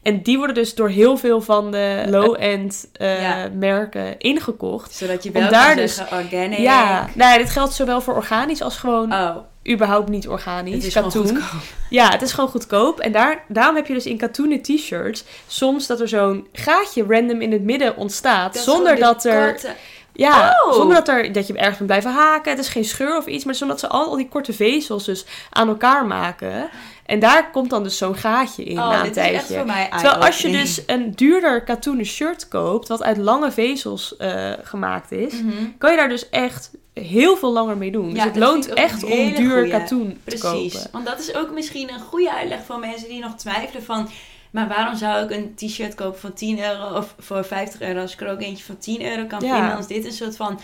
En 0.09 0.23
die 0.23 0.37
worden 0.37 0.55
dus 0.55 0.75
door 0.75 0.88
heel 0.88 1.16
veel 1.16 1.40
van 1.40 1.71
de 1.71 2.05
low-end 2.09 2.88
eh, 2.92 3.23
Ja. 3.23 3.49
merken 3.55 4.18
ingekocht. 4.18 4.94
Zodat 4.94 5.23
je 5.23 5.35
Om 5.35 5.40
wel 5.40 5.51
daar 5.51 5.66
kan 5.66 5.77
dus- 5.77 5.94
zeggen 5.94 6.16
organic. 6.18 6.59
Ja, 6.59 7.09
nou, 7.14 7.38
dit 7.38 7.51
geldt 7.51 7.73
zowel 7.75 8.01
voor 8.01 8.14
organisch 8.14 8.62
als 8.62 8.77
gewoon 8.77 9.12
Oh, 9.12 9.37
überhaupt 9.71 10.09
niet 10.09 10.29
organisch. 10.29 10.75
het 10.75 10.85
is 10.85 10.92
gewoon 10.92 11.11
katoen. 11.12 11.27
goedkoop. 11.27 11.61
Ja, 11.90 12.09
het 12.11 12.23
is 12.23 12.33
gewoon 12.33 12.51
goedkoop. 12.51 13.01
En 13.01 13.12
daar, 13.12 13.44
daarom 13.49 13.77
heb 13.77 13.87
je 13.87 13.94
dus 13.94 14.07
in 14.07 14.16
katoenen 14.16 14.62
t-shirts 14.62 15.25
soms 15.47 15.87
dat 15.87 16.01
er 16.01 16.09
zo'n 16.09 16.47
gaatje 16.53 17.05
random 17.09 17.40
in 17.40 17.53
het 17.53 17.62
midden 17.62 17.97
ontstaat. 17.97 18.55
Dat 18.55 18.62
zonder 18.62 18.97
gewoon 18.97 19.12
dat 19.12 19.25
er. 19.25 19.51
korte- 19.51 19.75
Ja, 20.18 20.57
Oh. 20.66 20.74
zonder 20.74 20.96
dat, 20.96 21.09
er, 21.09 21.33
dat 21.33 21.46
je 21.46 21.52
ergens 21.54 21.78
moet 21.78 21.87
blijven 21.87 22.12
haken. 22.12 22.50
Het 22.50 22.61
is 22.61 22.68
geen 22.68 22.85
scheur 22.85 23.16
of 23.16 23.26
iets. 23.26 23.44
Maar 23.44 23.54
zonder 23.54 23.76
dat 23.76 23.90
ze 23.90 23.96
al, 23.96 24.07
al 24.07 24.16
die 24.16 24.28
korte 24.28 24.52
vezels 24.52 25.04
dus 25.04 25.24
aan 25.50 25.68
elkaar 25.68 26.07
maken. 26.07 26.68
En 27.07 27.18
daar 27.18 27.50
komt 27.50 27.70
dan 27.70 27.83
dus 27.83 27.98
zo'n 27.98 28.16
gaatje 28.16 28.64
in 28.64 28.78
Oh, 28.78 28.88
na 28.88 28.96
een 28.98 29.02
dit 29.02 29.16
is 29.16 29.22
echt 29.22 29.31
tijdje. 29.33 29.54
voor 29.57 29.66
mij 29.66 29.88
Terwijl 29.90 30.14
als 30.24 30.40
je 30.40 30.50
dus 30.50 30.83
een 30.87 31.12
duurder 31.14 31.62
katoenen 31.64 32.04
shirt 32.04 32.48
koopt, 32.48 32.88
wat 32.88 33.02
uit 33.02 33.16
lange 33.16 33.50
vezels 33.52 34.16
eh, 34.16 34.50
gemaakt 34.62 35.12
is, 35.12 35.33
Mhm. 35.42 35.52
kan 35.78 35.90
je 35.90 35.96
daar 35.96 36.09
dus 36.09 36.28
echt 36.28 36.70
heel 36.94 37.37
veel 37.37 37.52
langer 37.52 37.76
mee 37.76 37.90
doen. 37.90 38.14
dus 38.14 38.22
het 38.22 38.37
loont 38.37 38.72
echt 38.72 39.04
om 39.04 39.35
duur 39.35 39.57
goeie. 39.57 39.70
katoen 39.70 40.20
Precies. 40.24 40.40
te 40.72 40.78
kopen. 40.78 40.88
Want 40.92 41.07
dat 41.07 41.18
is 41.20 41.35
ook 41.35 41.50
misschien 41.50 41.92
een 41.92 42.00
goede 42.00 42.33
uitleg 42.33 42.59
voor 42.66 42.78
mensen 42.78 43.09
die 43.09 43.20
nog 43.20 43.35
twijfelen 43.35 43.83
van... 43.85 44.09
Maar 44.51 44.69
waarom 44.69 44.97
zou 44.97 45.25
ik 45.25 45.31
een 45.31 45.55
t-shirt 45.55 45.95
kopen 45.95 46.21
van 46.21 46.33
10 46.33 46.59
euro 46.61 46.97
of 46.97 47.15
voor 47.19 47.45
50 47.45 47.81
euro 47.81 48.01
als 48.01 48.13
ik 48.13 48.21
er 48.21 48.31
ook 48.31 48.41
eentje 48.41 48.65
van 48.65 48.79
10 48.79 49.03
euro 49.05 49.25
kan 49.27 49.41
Ja. 49.45 49.55
vinden? 49.57 49.77
Als 49.77 49.87
dit 49.87 50.05
een 50.05 50.13
soort 50.13 50.37
van 50.37 50.61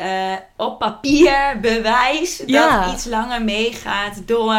eh, 0.00 0.32
op 0.56 0.78
papier 0.78 1.58
bewijs 1.60 2.42
Ja. 2.46 2.84
dat 2.84 2.94
iets 2.94 3.04
langer 3.04 3.42
meegaat 3.42 4.26
door... 4.28 4.56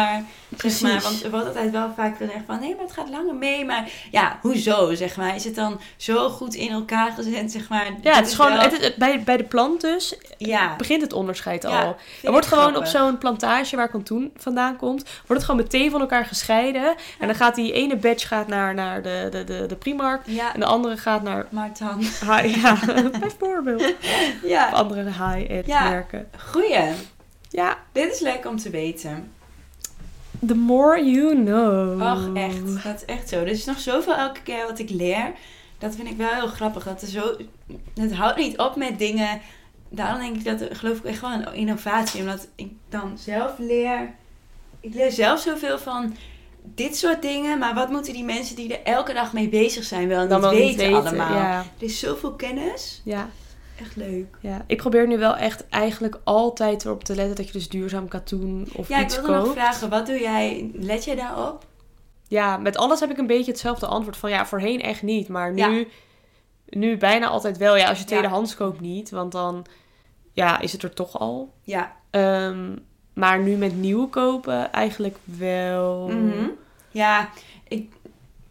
Precies. 0.56 0.78
Zeg 0.78 0.92
maar, 0.92 1.02
want 1.02 1.24
er 1.24 1.30
wordt 1.30 1.46
altijd 1.46 1.70
wel 1.70 1.90
vaak 1.96 2.16
gezegd 2.16 2.38
van 2.46 2.60
nee, 2.60 2.74
maar 2.74 2.84
het 2.84 2.92
gaat 2.92 3.08
langer 3.08 3.34
mee. 3.34 3.64
Maar 3.64 3.88
ja, 4.10 4.38
hoezo? 4.40 4.94
Zeg 4.94 5.16
maar, 5.16 5.34
is 5.34 5.44
het 5.44 5.54
dan 5.54 5.80
zo 5.96 6.28
goed 6.28 6.54
in 6.54 6.70
elkaar 6.70 7.12
gezet? 7.12 7.52
Zeg 7.52 7.68
maar, 7.68 7.86
Ja, 8.02 8.14
het 8.14 8.26
is 8.26 8.34
gewoon, 8.34 8.52
wel- 8.52 8.60
het 8.60 8.94
bij, 8.96 9.22
bij 9.22 9.36
de 9.36 9.44
plant 9.44 9.80
dus 9.80 10.14
ja, 10.38 10.76
begint 10.76 11.02
het 11.02 11.12
onderscheid 11.12 11.62
Ja, 11.62 11.68
al. 11.82 11.96
Er 12.22 12.30
wordt 12.30 12.46
gewoon 12.46 12.62
grappig. 12.68 12.80
op 12.94 12.98
zo'n 13.00 13.18
plantage 13.18 13.76
waar 13.76 13.88
katoen 13.88 14.32
vandaan 14.36 14.76
komt, 14.76 15.02
wordt 15.02 15.42
het 15.42 15.44
gewoon 15.44 15.60
meteen 15.60 15.90
van 15.90 16.00
elkaar 16.00 16.24
gescheiden. 16.24 16.94
En 17.18 17.26
dan 17.26 17.36
gaat 17.36 17.54
die 17.54 17.72
ene 17.72 17.96
batch 17.96 18.28
gaat 18.28 18.46
naar, 18.48 18.74
naar 18.74 19.02
de, 19.02 19.28
de, 19.30 19.44
de, 19.44 19.66
de 19.66 19.76
Primark 19.76 20.26
en 20.54 20.60
de 20.60 20.66
andere 20.66 20.96
gaat 20.96 21.22
naar 21.22 21.46
maar 21.50 21.70
dan... 21.78 21.98
high, 22.00 22.62
ja, 22.62 22.78
bijvoorbeeld. 23.20 23.80
Of 23.82 23.92
Ja, 24.42 24.68
andere 24.68 25.10
high-end 25.34 25.66
Ja. 25.66 25.88
merken. 25.88 26.28
goeie. 26.50 26.92
Ja, 27.48 27.78
Dit 27.92 28.12
is 28.12 28.20
leuk 28.20 28.46
om 28.46 28.56
te 28.56 28.70
weten. 28.70 29.32
the 30.46 30.54
more 30.54 31.04
you 31.10 31.34
know. 31.44 32.00
Och, 32.02 32.36
echt. 32.36 32.82
Dat 32.84 32.94
is 32.94 33.04
echt 33.04 33.28
zo. 33.28 33.36
Er 33.36 33.46
is 33.46 33.64
nog 33.64 33.78
zoveel 33.80 34.14
elke 34.14 34.42
keer 34.42 34.66
wat 34.66 34.78
ik 34.78 34.90
leer. 34.90 35.32
Dat 35.78 35.94
vind 35.94 36.08
ik 36.08 36.16
wel 36.16 36.28
heel 36.34 36.46
grappig. 36.46 36.84
Dat 36.84 37.02
er 37.02 37.08
zo... 37.08 37.36
Het 37.94 38.12
houdt 38.14 38.36
niet 38.38 38.58
op 38.58 38.76
met 38.76 38.98
dingen... 38.98 39.40
Daarom 39.88 40.20
denk 40.20 40.36
ik 40.36 40.44
dat 40.44 40.60
er, 40.60 40.76
geloof 40.76 40.96
ik 40.98 41.04
echt 41.04 41.20
wel 41.20 41.30
een 41.32 41.54
innovatie. 41.54 42.20
Omdat 42.20 42.48
ik 42.54 42.70
dan 42.88 43.18
zelf 43.18 43.52
leer... 43.58 44.14
Ik 44.80 44.94
leer 44.94 45.10
zelf 45.12 45.40
zoveel 45.40 45.78
van 45.78 46.16
dit 46.64 46.96
soort 46.96 47.22
dingen. 47.22 47.58
Maar 47.58 47.74
wat 47.74 47.90
moeten 47.90 48.12
die 48.12 48.24
mensen 48.24 48.56
die 48.56 48.76
er 48.78 48.92
elke 48.94 49.12
dag 49.12 49.32
mee 49.32 49.48
bezig 49.48 49.84
zijn 49.84 50.08
wel 50.08 50.26
niet 50.26 50.40
weten, 50.50 50.86
niet 50.88 50.96
allemaal? 50.96 51.34
Ja, 51.34 51.58
Er 51.58 51.64
is 51.84 51.98
zoveel 51.98 52.32
kennis. 52.32 53.00
ja, 53.04 53.28
Echt 53.80 53.96
leuk. 53.96 54.36
ja. 54.40 54.64
Ik 54.66 54.76
probeer 54.76 55.06
nu 55.06 55.18
wel 55.18 55.36
echt 55.36 55.68
eigenlijk 55.68 56.20
altijd 56.24 56.84
erop 56.84 57.04
te 57.04 57.14
letten 57.14 57.36
dat 57.36 57.46
je 57.46 57.52
dus 57.52 57.68
duurzaam 57.68 58.08
katoen 58.08 58.68
of 58.76 58.88
Ja, 58.88 58.98
ik 58.98 59.04
iets 59.04 59.14
wilde 59.16 59.32
koopt. 59.32 59.44
nog 59.44 59.52
vragen. 59.54 59.88
Wat 59.88 60.06
doe 60.06 60.18
jij? 60.20 60.70
Let 60.74 61.04
jij 61.04 61.14
daarop? 61.14 61.66
Ja, 62.28 62.56
met 62.56 62.76
alles 62.76 63.00
heb 63.00 63.10
ik 63.10 63.18
een 63.18 63.26
beetje 63.26 63.50
hetzelfde 63.50 63.86
antwoord 63.86 64.16
van 64.16 64.30
ja, 64.30 64.46
voorheen 64.46 64.80
echt 64.82 65.02
niet. 65.02 65.28
Maar 65.28 65.52
nu, 65.52 65.60
Ja. 65.78 65.84
nu 66.66 66.96
bijna 66.96 67.26
altijd 67.26 67.56
wel. 67.56 67.76
Ja, 67.76 67.88
als 67.88 67.96
je 67.98 68.04
Ja. 68.04 68.10
tweedehands 68.10 68.54
koopt 68.54 68.80
niet, 68.80 69.10
want 69.10 69.32
dan 69.32 69.66
ja, 70.32 70.60
is 70.60 70.72
het 70.72 70.82
er 70.82 70.94
toch 70.94 71.18
al. 71.18 71.52
Ja. 71.62 71.92
Ehm, 72.10 72.76
maar 73.14 73.38
nu 73.38 73.56
met 73.56 73.76
nieuw 73.76 74.08
kopen 74.08 74.72
eigenlijk 74.72 75.16
wel. 75.24 76.08
Mhm. 76.08 76.48
Ja, 76.90 77.22
ik 77.22 77.51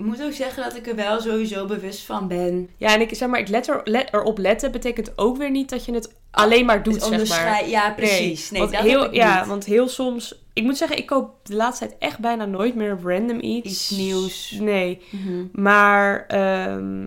moet 0.03 0.23
ook 0.23 0.33
zeggen 0.33 0.63
dat 0.63 0.75
ik 0.75 0.87
er 0.87 0.95
wel 0.95 1.21
sowieso 1.21 1.65
bewust 1.65 2.01
van 2.05 2.27
ben. 2.27 2.69
Ja, 2.77 2.93
en 2.93 3.01
ik 3.01 3.15
zeg 3.15 3.29
maar, 3.29 3.39
ik 3.39 3.47
let, 3.47 3.67
er, 3.67 3.81
let 3.83 4.13
erop 4.13 4.37
letten 4.37 4.71
betekent 4.71 5.11
ook 5.15 5.37
weer 5.37 5.51
niet 5.51 5.69
dat 5.69 5.85
je 5.85 5.93
het 5.93 6.13
alleen 6.31 6.65
maar 6.65 6.83
doet, 6.83 7.03
zeg 7.03 7.29
maar. 7.29 7.69
Ja, 7.69 7.91
precies. 7.91 8.51
Nee, 8.51 8.61
want 8.61 8.73
dat 8.73 8.81
heel, 8.81 9.05
ik 9.05 9.13
ja, 9.13 9.39
niet. 9.39 9.47
want 9.47 9.65
heel 9.65 9.87
soms... 9.87 10.39
Ik 10.53 10.63
moet 10.63 10.77
zeggen, 10.77 10.97
ik 10.97 11.05
koop 11.05 11.45
de 11.45 11.55
laatste 11.55 11.87
tijd 11.87 11.99
echt 11.99 12.19
bijna 12.19 12.45
nooit 12.45 12.75
meer 12.75 12.99
random 13.03 13.39
iets. 13.39 13.69
Iets 13.69 13.89
nieuws. 13.89 14.51
Nee. 14.59 15.01
Mhm. 15.09 15.45
Maar 15.51 16.25
ehm, 16.27 17.05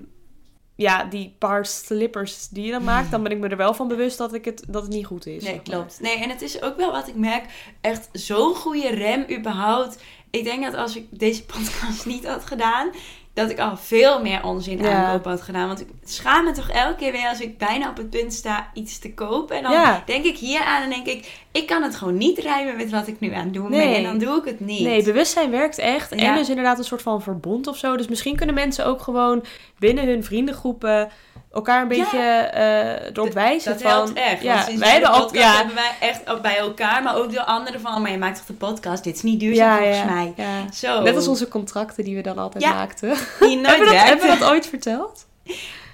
ja, 0.76 1.04
die 1.04 1.35
paar 1.38 1.66
slippers 1.66 2.48
die 2.48 2.64
je 2.64 2.70
dan 2.70 2.85
maakt, 2.85 3.11
dan 3.11 3.22
ben 3.22 3.33
ik 3.33 3.38
me 3.38 3.48
er 3.48 3.57
wel 3.57 3.74
van 3.74 3.88
bewust 3.88 4.18
dat, 4.18 4.35
ik 4.35 4.44
het, 4.44 4.64
dat 4.68 4.83
het 4.83 4.92
niet 4.92 5.07
goed 5.07 5.26
is. 5.26 5.42
Nee, 5.42 5.52
zeg 5.52 5.54
maar. 5.54 5.76
klopt. 5.76 5.98
Nee, 6.00 6.18
en 6.18 6.30
het 6.30 6.42
is 6.42 6.62
ook 6.62 6.76
wel 6.76 6.92
wat 6.92 7.09
ik 7.09 7.14
merk. 7.14 7.44
Echt 7.80 8.09
zo'n 8.12 8.54
goede 8.54 8.88
rem 8.88 9.24
überhaupt. 9.38 10.02
Ik 10.38 10.44
denk 10.44 10.64
dat 10.64 10.75
als 10.75 10.97
ik 10.97 11.07
deze 11.11 11.44
podcast 11.44 12.07
niet 12.14 12.27
had 12.27 12.44
gedaan... 12.47 12.90
dat 13.35 13.51
ik 13.51 13.59
al 13.59 13.77
veel 13.77 14.23
meer 14.23 14.44
onzin 14.44 14.79
Ja. 14.83 15.05
aankoop 15.05 15.25
had 15.25 15.42
gedaan. 15.42 15.66
Want 15.66 15.81
ik 15.81 15.88
schaam 16.05 16.44
me 16.44 16.53
toch 16.53 16.70
elke 16.70 16.94
keer 16.97 17.12
weer 17.12 17.29
als 17.29 17.40
ik 17.40 17.59
bijna 17.59 17.88
op 17.88 17.97
het 17.97 18.11
punt 18.11 18.33
sta 18.33 18.70
iets 18.75 18.99
te 18.99 19.14
kopen. 19.14 19.57
En 19.57 19.62
dan 19.62 19.73
Ja. 19.73 20.03
denk 20.07 20.25
ik 20.25 20.37
hier 20.38 20.61
aan 20.61 20.83
en 20.83 20.88
denk 20.90 21.07
ik... 21.07 21.40
ik 21.53 21.66
kan 21.66 21.83
het 21.83 21.97
gewoon 21.97 22.16
niet 22.16 22.38
rijmen 22.38 22.77
met 22.77 22.90
wat 22.90 23.07
ik 23.07 23.20
nu 23.20 23.33
aan 23.33 23.44
het 23.44 23.55
doen 23.55 23.68
ben. 23.70 23.79
Nee. 23.79 23.94
En 23.94 24.03
dan 24.03 24.18
doe 24.18 24.38
ik 24.38 24.44
het 24.44 24.61
niet. 24.61 24.81
Nee, 24.81 25.03
bewustzijn 25.03 25.51
werkt 25.51 25.79
echt. 25.79 26.12
En 26.12 26.18
Ja. 26.18 26.35
dus 26.37 26.49
inderdaad 26.49 26.79
een 26.79 26.85
soort 26.85 27.03
van 27.03 27.23
verbond 27.23 27.66
of 27.66 27.77
zo. 27.77 27.97
Dus 27.97 28.09
misschien 28.09 28.37
kunnen 28.37 28.55
mensen 28.55 28.87
ook 28.87 29.01
gewoon 29.03 29.44
binnen 29.79 30.07
hun 30.07 30.25
vriendengroepen 30.25 31.11
elkaar 31.55 31.83
een 31.83 31.88
beetje 31.88 32.19
eh, 32.19 33.07
erop 33.07 33.33
wijzen 33.33 33.73
Dat 33.73 33.83
van... 33.83 33.90
helpt 33.90 34.12
echt. 34.12 34.43
Ja, 34.43 34.64
wij 34.67 34.75
de 34.77 34.87
hebben 34.87 35.11
al... 35.11 35.21
podcast 35.21 35.45
Ja, 35.45 35.57
hebben 35.57 35.75
wij 35.75 35.90
echt 36.01 36.31
ook 36.31 36.43
bij 36.43 36.57
elkaar, 36.57 37.03
maar 37.03 37.17
ook 37.17 37.33
door 37.33 37.45
anderen 37.45 37.81
van... 37.81 38.03
maar 38.03 38.11
je 38.11 38.19
maakt 38.19 38.37
toch 38.37 38.47
de 38.47 38.53
podcast? 38.53 39.05
Dit 39.05 39.14
is 39.14 39.23
niet 39.23 39.40
duurzaam 39.40 39.69
ja, 39.69 39.77
volgens 39.77 39.99
ja, 39.99 40.05
mij. 40.05 40.33
ja. 40.37 40.73
Zo. 40.73 41.03
Net 41.03 41.17
als 41.17 41.29
onze 41.29 41.49
contracten 41.49 42.05
die 42.05 42.17
we 42.17 42.23
dan 42.23 42.38
altijd 42.38 42.64
Ja. 42.64 42.75
maakten. 42.75 43.17
Die 43.40 43.57
nooit 43.61 43.67
hebben, 43.67 43.88
we 43.88 43.95
dat, 43.95 44.05
hebben 44.05 44.31
we 44.31 44.38
dat 44.38 44.49
ooit 44.51 44.67
verteld? 44.67 45.27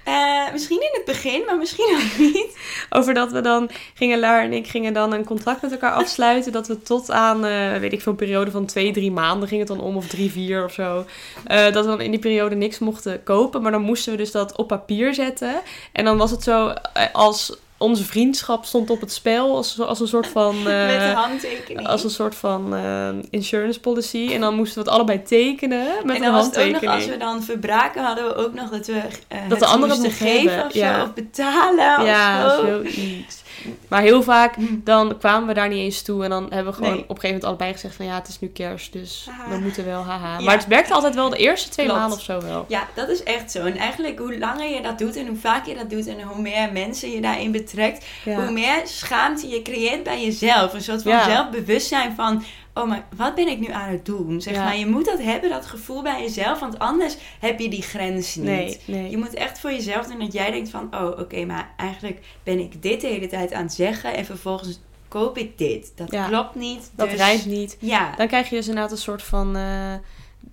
Eh, 0.03 0.51
misschien 0.51 0.81
in 0.81 0.89
het 0.91 1.05
begin, 1.05 1.43
maar 1.45 1.57
misschien 1.57 1.95
ook 1.95 2.17
niet. 2.33 2.57
Over 2.89 3.13
dat 3.13 3.31
we 3.31 3.41
dan, 3.41 3.69
gingen 3.93 4.19
Lar 4.19 4.41
en 4.43 4.53
ik 4.53 4.67
gingen 4.67 4.93
dan 4.93 5.13
een 5.13 5.25
contract 5.25 5.61
met 5.61 5.71
elkaar 5.71 5.91
afsluiten. 5.93 6.51
Dat 6.51 6.67
we 6.67 6.81
tot 6.81 7.11
aan, 7.11 7.45
eh, 7.45 7.77
weet 7.77 7.93
ik 7.93 8.01
veel, 8.01 8.11
een 8.11 8.17
periode 8.17 8.51
van 8.51 8.65
twee, 8.65 8.91
drie 8.91 9.11
maanden 9.11 9.47
ging 9.47 9.59
het 9.59 9.69
dan 9.69 9.79
om. 9.81 9.97
Of 9.97 10.07
drie, 10.07 10.31
vier 10.31 10.65
of 10.65 10.73
zo. 10.73 11.05
eh, 11.45 11.63
dat 11.63 11.85
we 11.85 11.91
dan 11.91 12.01
in 12.01 12.11
die 12.11 12.19
periode 12.19 12.55
niks 12.55 12.79
mochten 12.79 13.23
kopen. 13.23 13.61
Maar 13.61 13.71
dan 13.71 13.81
moesten 13.81 14.11
we 14.11 14.17
dus 14.17 14.31
dat 14.31 14.57
op 14.57 14.67
papier 14.67 15.13
zetten. 15.13 15.61
En 15.91 16.05
dan 16.05 16.17
was 16.17 16.31
het 16.31 16.43
zo 16.43 16.73
als 17.11 17.57
onze 17.81 18.03
vriendschap 18.05 18.65
stond 18.65 18.89
op 18.89 19.01
het 19.01 19.11
spel. 19.11 19.55
Als, 19.55 19.79
als 19.79 19.99
een 19.99 20.07
soort 20.07 20.27
van... 20.27 20.55
eh, 20.55 20.63
met 20.87 20.99
de 20.99 21.13
handtekening. 21.15 21.87
als 21.87 22.03
een 22.03 22.09
soort 22.09 22.35
van 22.35 22.75
eh, 22.75 23.09
insurance 23.29 23.79
policy. 23.79 24.29
En 24.33 24.41
dan 24.41 24.55
moesten 24.55 24.77
we 24.83 24.89
het 24.89 24.97
allebei 24.97 25.23
tekenen 25.23 25.87
met 26.03 26.15
en 26.15 26.21
dan 26.21 26.33
was 26.33 26.45
het 26.45 26.59
ook 26.59 26.71
nog, 26.81 26.83
als 26.83 27.05
we 27.05 27.17
dan 27.17 27.43
verbraken, 27.43 28.03
hadden 28.03 28.25
we 28.25 28.35
ook 28.35 28.53
nog 28.53 28.69
dat 28.69 28.87
we 28.87 28.93
eh 29.27 29.39
Dat 29.49 29.59
de 29.59 29.65
het 29.65 29.73
andere 29.73 29.93
moesten 29.93 30.11
geven 30.11 30.49
hebben, 30.49 30.65
of 30.65 30.71
zo, 30.71 30.79
ja. 30.79 31.03
of 31.03 31.13
betalen 31.13 32.05
Ja, 32.05 32.45
of 32.45 32.51
zo. 32.51 32.65
zoiets. 32.65 33.40
Maar 33.87 34.01
heel 34.01 34.23
vaak, 34.23 34.55
Hm. 34.55 34.63
dan 34.83 35.17
kwamen 35.17 35.47
we 35.47 35.53
daar 35.53 35.67
niet 35.69 35.77
eens 35.79 36.01
toe. 36.01 36.23
En 36.23 36.29
dan 36.29 36.47
hebben 36.49 36.71
we 36.71 36.77
gewoon 36.77 36.91
Nee. 36.93 37.01
op 37.01 37.09
een 37.09 37.15
gegeven 37.15 37.27
moment 37.29 37.43
allebei 37.45 37.71
gezegd 37.73 37.95
van... 37.95 38.05
Ja, 38.05 38.15
het 38.15 38.27
is 38.27 38.39
nu 38.39 38.47
kerst, 38.47 38.93
dus 38.93 39.27
we 39.49 39.57
moeten 39.57 39.85
wel, 39.85 40.03
haha. 40.03 40.37
Ja. 40.37 40.43
Maar 40.45 40.57
het 40.57 40.67
werkte 40.67 40.93
altijd 40.93 41.15
wel 41.15 41.29
de 41.29 41.37
eerste 41.37 41.69
twee 41.69 41.85
Klopt. 41.85 41.99
maanden 42.01 42.17
of 42.17 42.23
zo 42.23 42.41
wel. 42.41 42.65
Ja, 42.67 42.87
dat 42.95 43.09
is 43.09 43.23
echt 43.23 43.51
zo. 43.51 43.65
En 43.65 43.77
eigenlijk 43.77 44.19
hoe 44.19 44.37
langer 44.37 44.69
je 44.75 44.81
dat 44.81 44.97
doet 44.99 45.15
en 45.15 45.27
hoe 45.27 45.37
vaak 45.37 45.65
je 45.65 45.75
dat 45.75 45.89
doet 45.89 46.07
en 46.07 46.21
hoe 46.21 46.41
meer 46.41 46.71
mensen 46.71 47.11
je 47.11 47.21
daarin 47.21 47.51
betrekt, 47.51 48.05
hoe 48.23 48.51
meer 48.51 48.81
schaamte 48.83 49.47
je 49.47 49.61
creëert 49.61 50.03
bij 50.03 50.23
jezelf. 50.23 50.73
Een 50.73 50.81
soort 50.81 51.01
van 51.03 51.21
zelfbewustzijn 51.23 52.13
van, 52.15 52.43
oh 52.73 52.87
maar 52.87 53.05
wat 53.15 53.35
ben 53.35 53.47
ik 53.47 53.59
nu 53.59 53.67
aan 53.71 53.89
het 53.89 54.05
doen? 54.05 54.41
Zeg 54.41 54.53
Ja. 54.53 54.63
maar, 54.63 54.77
je 54.77 54.85
moet 54.87 55.05
dat 55.05 55.21
hebben, 55.21 55.49
dat 55.49 55.65
gevoel 55.65 56.01
bij 56.01 56.21
jezelf, 56.21 56.59
want 56.59 56.79
anders 56.79 57.17
heb 57.39 57.59
je 57.59 57.69
die 57.69 57.81
grens 57.81 58.35
niet. 58.35 58.45
nee, 58.45 58.79
nee. 58.85 59.09
Je 59.09 59.17
moet 59.17 59.33
echt 59.33 59.59
voor 59.59 59.71
jezelf 59.71 60.07
doen 60.07 60.19
dat 60.19 60.33
jij 60.33 60.51
denkt 60.51 60.69
van, 60.69 60.87
oh 60.95 61.19
oké, 61.19 61.45
maar 61.45 61.73
eigenlijk 61.77 62.19
ben 62.43 62.59
ik 62.59 62.81
dit 62.81 63.01
de 63.01 63.07
hele 63.07 63.27
tijd 63.27 63.53
aan 63.53 63.63
het 63.63 63.73
zeggen 63.73 64.13
en 64.15 64.25
vervolgens 64.25 64.79
koop 65.07 65.37
ik 65.37 65.57
dit. 65.57 65.91
Dat 65.95 66.11
Ja. 66.11 66.27
klopt 66.27 66.55
niet. 66.55 66.91
dat 66.95 67.09
dus, 67.09 67.45
niet. 67.45 67.77
Ja, 67.79 68.15
Dan 68.15 68.27
krijg 68.27 68.49
je 68.49 68.55
dus 68.55 68.67
inderdaad 68.67 68.91
een 68.91 68.97
soort 68.97 69.23
van... 69.23 69.55
eh, 69.55 69.93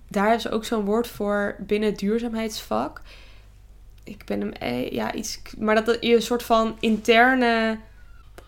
daar 0.07 0.35
is 0.35 0.49
ook 0.49 0.65
zo'n 0.65 0.85
woord 0.85 1.07
voor 1.07 1.55
binnen 1.59 1.89
het 1.89 1.99
duurzaamheidsvak. 1.99 3.01
Ik 4.03 4.25
ben 4.25 4.39
hem... 4.39 4.51
eh, 4.51 4.91
ja, 4.91 5.13
iets... 5.13 5.41
Maar 5.57 5.85
dat 5.85 5.97
je 6.01 6.15
een 6.15 6.21
soort 6.21 6.43
van 6.43 6.75
interne 6.79 7.77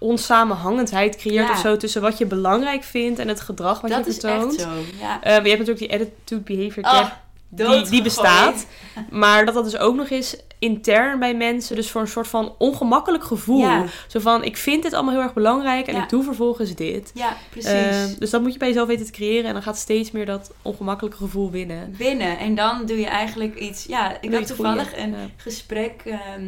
onsamenhangendheid 0.02 1.16
creëert 1.16 1.48
Ja. 1.48 1.54
of 1.54 1.60
zo 1.60 1.78
tussen 1.78 2.02
wat 2.02 2.18
je 2.18 2.26
belangrijk 2.26 2.84
vindt 2.84 3.20
en 3.20 3.28
het 3.28 3.42
gedrag 3.42 3.82
wat 3.82 3.92
dat 3.92 4.04
je 4.06 4.12
is 4.12 4.18
vertoont. 4.18 4.52
echt 4.56 4.62
zo. 4.62 4.70
Ja. 5.00 5.20
Maar 5.24 5.44
je 5.44 5.50
hebt 5.56 5.66
natuurlijk 5.66 5.78
die 5.80 5.92
attitude 5.92 6.42
behavior 6.56 6.86
Oh, 6.86 6.92
gap, 6.92 7.86
die, 7.90 8.02
bestaat. 8.02 8.66
Maar 9.10 9.46
dat 9.46 9.54
dat 9.54 9.64
dus 9.64 9.78
ook 9.78 9.96
nog 9.96 10.10
eens 10.10 10.36
intern 10.60 11.20
bij 11.20 11.36
mensen, 11.36 11.76
dus 11.76 11.92
voor 11.92 12.02
een 12.02 12.08
soort 12.08 12.28
van 12.28 12.56
ongemakkelijk 12.58 13.24
gevoel. 13.24 13.60
Ja. 13.60 13.86
Zo 14.08 14.20
van, 14.20 14.44
ik 14.44 14.58
vind 14.58 14.84
dit 14.84 14.94
allemaal 14.94 15.14
heel 15.14 15.22
erg 15.24 15.34
belangrijk 15.34 15.88
en 15.88 15.96
Ja. 15.96 16.04
ik 16.04 16.10
doe 16.10 16.24
vervolgens 16.24 16.76
dit. 16.76 17.12
Ja, 17.14 17.38
precies. 17.50 17.72
Eh, 17.72 18.20
dus 18.20 18.30
dat 18.30 18.42
moet 18.42 18.54
je 18.54 18.60
bij 18.60 18.68
jezelf 18.68 18.88
weten 18.88 19.06
te 19.06 19.12
creëren 19.12 19.46
en 19.46 19.54
dan 19.54 19.64
gaat 19.64 19.78
steeds 19.78 20.12
meer 20.12 20.26
dat 20.26 20.52
ongemakkelijke 20.62 21.18
gevoel 21.18 21.52
winnen. 21.52 21.96
Binnen. 21.98 22.38
En 22.40 22.56
dan 22.56 22.86
doe 22.86 23.00
je 23.00 23.08
eigenlijk 23.08 23.60
iets. 23.60 23.86
Ja, 23.86 24.18
ik 24.22 24.34
had 24.34 24.48
toevallig 24.48 24.90
goeie. 24.90 25.04
een 25.04 25.12
Ja. 25.12 25.18
gesprek 25.38 26.02
ehm, 26.06 26.48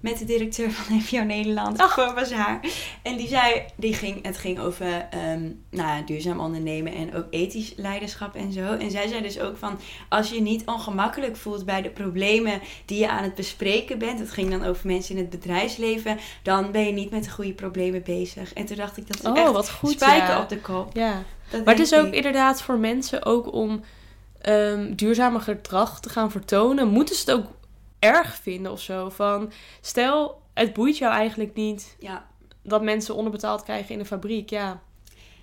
met 0.00 0.18
de 0.18 0.24
directeur 0.24 0.70
van 0.70 0.96
NPO 0.98 1.24
Nederland 1.24 1.78
Ach. 1.78 1.94
voor 1.94 2.14
Bazaar. 2.14 2.60
En 3.02 3.16
die 3.16 3.28
zei, 3.28 3.62
die 3.76 3.94
ging, 3.94 4.24
het 4.26 4.36
ging 4.38 4.58
over 4.58 5.06
ehm, 5.10 5.50
nou, 5.70 6.04
duurzaam 6.04 6.40
ondernemen 6.40 6.94
en 6.94 7.14
ook 7.14 7.26
ethisch 7.30 7.72
leiderschap 7.76 8.34
en 8.34 8.52
zo. 8.52 8.60
En 8.60 8.90
zij 8.90 9.08
zei 9.08 9.22
dus 9.22 9.40
ook 9.40 9.56
van, 9.56 9.78
als 10.08 10.30
je 10.30 10.40
niet 10.40 10.66
ongemakkelijk 10.66 11.36
voelt 11.36 11.64
bij 11.64 11.82
de 11.82 11.90
problemen 11.90 12.60
die 12.84 12.98
je 12.98 13.08
aan 13.08 13.22
het 13.22 13.34
bespreken 13.34 13.98
bent, 13.98 14.18
het 14.18 14.30
ging 14.30 14.50
dan 14.50 14.64
over 14.64 14.86
mensen 14.86 15.14
in 15.14 15.20
het 15.20 15.30
bedrijfsleven, 15.30 16.18
dan 16.42 16.70
ben 16.70 16.86
je 16.86 16.92
niet 16.92 17.10
met 17.10 17.24
de 17.24 17.30
goede 17.30 17.52
problemen 17.52 18.02
bezig. 18.02 18.52
En 18.52 18.66
toen 18.66 18.76
dacht 18.76 18.96
ik, 18.96 19.06
dat 19.06 19.18
is 19.18 19.30
Oh, 19.30 19.38
echt 19.38 19.52
wat 19.52 19.70
goed. 19.70 19.90
spijker 19.90 20.28
ja. 20.28 20.42
op 20.42 20.48
de 20.48 20.60
kop. 20.60 20.90
Ja. 20.96 21.22
Dat 21.50 21.64
Maar 21.64 21.74
het 21.74 21.82
is 21.82 21.94
ook 21.94 22.12
inderdaad 22.12 22.62
voor 22.62 22.78
mensen 22.78 23.24
ook 23.24 23.52
om 23.52 23.80
ehm 24.40 24.94
duurzamer 24.94 25.40
gedrag 25.40 26.00
te 26.00 26.08
gaan 26.08 26.30
vertonen, 26.30 26.88
moeten 26.88 27.14
ze 27.16 27.30
het 27.30 27.40
ook 27.40 27.46
erg 27.98 28.34
vinden 28.34 28.72
of 28.72 28.80
zo. 28.80 29.08
Van 29.08 29.52
stel, 29.80 30.40
het 30.54 30.72
boeit 30.72 30.98
jou 30.98 31.12
eigenlijk 31.14 31.54
niet 31.54 31.96
Ja, 31.98 32.26
dat 32.62 32.82
mensen 32.82 33.14
onderbetaald 33.14 33.62
krijgen 33.62 33.94
in 33.94 34.00
een 34.00 34.06
fabriek. 34.06 34.50
Ja, 34.50 34.80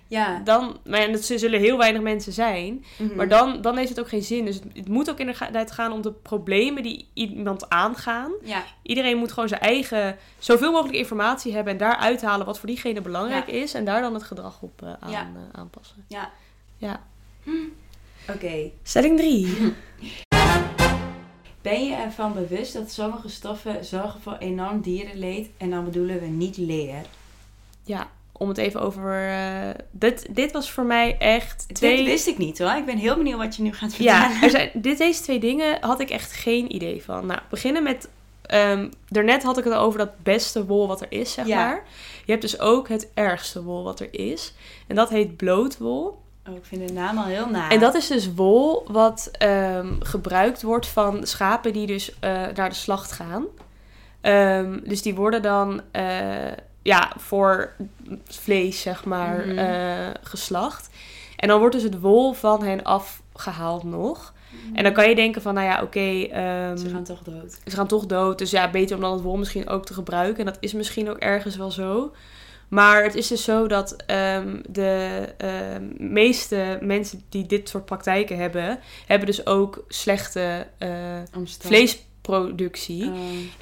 ja. 0.08 0.40
dan, 0.44 0.78
maar 0.84 1.00
ja, 1.00 1.12
dat 1.12 1.24
zullen 1.24 1.60
heel 1.60 1.78
weinig 1.78 2.02
mensen 2.02 2.32
zijn. 2.32 2.84
Mhm. 2.98 3.14
Maar 3.16 3.28
dan, 3.28 3.60
dan 3.62 3.76
heeft 3.76 3.88
het 3.88 4.00
ook 4.00 4.08
geen 4.08 4.22
zin. 4.22 4.44
Dus 4.44 4.54
het, 4.54 4.64
het 4.74 4.88
moet 4.88 5.10
ook 5.10 5.18
inderdaad 5.18 5.70
gaan 5.70 5.92
om 5.92 6.02
de 6.02 6.12
problemen 6.12 6.82
die 6.82 7.08
iemand 7.14 7.70
aangaan. 7.70 8.32
Ja, 8.42 8.64
Iedereen 8.82 9.16
moet 9.16 9.32
gewoon 9.32 9.48
zijn 9.48 9.60
eigen, 9.60 10.16
zoveel 10.38 10.72
mogelijk 10.72 10.96
informatie 10.98 11.52
hebben 11.54 11.72
en 11.72 11.78
daar 11.78 11.96
uithalen 11.96 12.46
wat 12.46 12.58
voor 12.58 12.68
diegene 12.68 13.00
belangrijk 13.00 13.46
Ja. 13.50 13.52
is. 13.52 13.74
En 13.74 13.84
daar 13.84 14.00
dan 14.00 14.14
het 14.14 14.22
gedrag 14.22 14.62
op 14.62 14.82
eh, 14.82 14.92
aan, 15.00 15.10
Ja. 15.10 15.20
eh, 15.20 15.60
aanpassen. 15.60 16.04
ja. 16.08 16.30
Ja. 16.78 17.00
Oké. 18.34 18.70
Stelling 18.82 19.18
3. 19.18 19.56
Ben 21.70 21.84
je 21.86 21.94
ervan 21.94 22.32
bewust 22.34 22.72
dat 22.72 22.90
sommige 22.90 23.28
stoffen 23.28 23.84
zorgen 23.84 24.20
voor 24.20 24.36
enorm 24.38 24.80
dierenleed? 24.80 25.48
En 25.56 25.70
dan 25.70 25.84
bedoelen 25.84 26.20
we 26.20 26.26
niet 26.26 26.56
leer. 26.56 27.00
Ja, 27.84 28.10
om 28.32 28.48
het 28.48 28.58
even 28.58 28.80
over. 28.80 29.28
eh, 29.28 29.70
dit, 29.90 30.26
dit 30.30 30.52
was 30.52 30.70
voor 30.70 30.84
mij 30.84 31.16
echt 31.18 31.64
twee. 31.74 31.96
Dit 31.96 32.06
wist 32.06 32.26
ik 32.26 32.38
niet 32.38 32.58
hoor. 32.58 32.70
Ik 32.76 32.84
ben 32.86 32.96
heel 32.98 33.16
benieuwd 33.16 33.38
wat 33.38 33.56
je 33.56 33.62
nu 33.62 33.72
gaat 33.72 33.94
vertellen. 33.94 34.30
ja, 34.30 34.42
er 34.42 34.50
zijn, 34.50 34.70
dit, 34.74 34.98
deze 34.98 35.22
twee 35.22 35.38
dingen 35.38 35.76
had 35.80 36.00
ik 36.00 36.10
echt 36.10 36.32
geen 36.32 36.74
idee 36.74 37.02
van. 37.04 37.26
Nou, 37.26 37.40
beginnen 37.50 37.82
met. 37.82 38.08
ehm 38.42 38.88
daarnet 39.08 39.42
had 39.42 39.58
ik 39.58 39.64
het 39.64 39.74
over 39.74 39.98
dat 39.98 40.22
beste 40.22 40.66
wol 40.66 40.86
wat 40.86 41.00
er 41.00 41.06
is, 41.10 41.32
zeg 41.32 41.46
Ja. 41.46 41.56
maar. 41.56 41.84
Je 42.24 42.30
hebt 42.32 42.42
dus 42.44 42.60
ook 42.60 42.88
het 42.88 43.08
ergste 43.14 43.62
wol 43.62 43.82
wat 43.84 44.00
er 44.00 44.08
is. 44.10 44.52
En 44.86 44.96
dat 44.96 45.08
heet 45.08 45.36
blootwol. 45.36 46.24
Oh, 46.48 46.54
ik 46.56 46.64
vind 46.64 46.88
de 46.88 46.94
naam 46.94 47.18
al 47.18 47.24
heel 47.24 47.48
naar. 47.48 47.70
En 47.70 47.80
dat 47.80 47.94
is 47.94 48.06
dus 48.06 48.34
wol 48.34 48.84
wat 48.90 49.28
ehm, 49.32 49.92
gebruikt 50.00 50.62
wordt 50.62 50.86
van 50.86 51.26
schapen 51.26 51.72
die 51.72 51.86
dus 51.86 52.18
eh, 52.20 52.30
naar 52.54 52.68
de 52.68 52.74
slacht 52.74 53.12
gaan. 53.12 53.44
Ehm, 54.20 54.78
dus 54.84 55.02
die 55.02 55.14
worden 55.14 55.42
dan 55.42 55.80
eh, 55.90 56.04
ja, 56.82 57.12
voor 57.16 57.72
vlees, 58.24 58.80
zeg 58.80 59.04
maar, 59.04 59.46
Mhm. 59.46 59.58
eh, 59.58 60.10
geslacht. 60.22 60.88
En 61.36 61.48
dan 61.48 61.58
wordt 61.58 61.74
dus 61.74 61.84
het 61.84 62.00
wol 62.00 62.32
van 62.32 62.62
hen 62.62 62.82
afgehaald 62.82 63.82
nog. 63.82 64.34
En 64.74 64.82
dan 64.82 64.92
kan 64.92 65.08
je 65.08 65.14
denken 65.14 65.42
van, 65.42 65.54
nou 65.54 65.66
ja, 65.66 65.82
oké, 65.82 66.00
ehm, 66.22 66.76
Ze 66.76 66.88
gaan 66.88 67.04
toch 67.04 67.22
dood. 67.22 67.58
ze 67.66 67.76
gaan 67.76 67.86
toch 67.86 68.06
dood. 68.06 68.38
Dus 68.38 68.50
ja, 68.50 68.70
beter 68.70 68.96
om 68.96 69.02
dan 69.02 69.12
het 69.12 69.22
wol 69.22 69.36
misschien 69.36 69.68
ook 69.68 69.86
te 69.86 69.94
gebruiken. 69.94 70.38
En 70.38 70.52
dat 70.52 70.56
is 70.60 70.72
misschien 70.72 71.10
ook 71.10 71.16
ergens 71.18 71.56
wel 71.56 71.70
zo. 71.70 72.12
Maar 72.68 73.02
het 73.02 73.14
is 73.14 73.28
dus 73.28 73.44
zo 73.44 73.66
dat 73.66 73.96
ehm, 74.06 74.56
de 74.68 75.24
ehm, 75.36 76.12
meeste 76.12 76.78
mensen 76.80 77.22
die 77.28 77.46
dit 77.46 77.68
soort 77.68 77.84
praktijken 77.84 78.36
hebben, 78.36 78.78
hebben 79.06 79.26
dus 79.26 79.46
ook 79.46 79.84
slechte 79.88 80.66
eh, 80.78 80.88
Omstand- 81.34 81.74
vleesproductie. 82.26 83.04
Oh. 83.04 83.12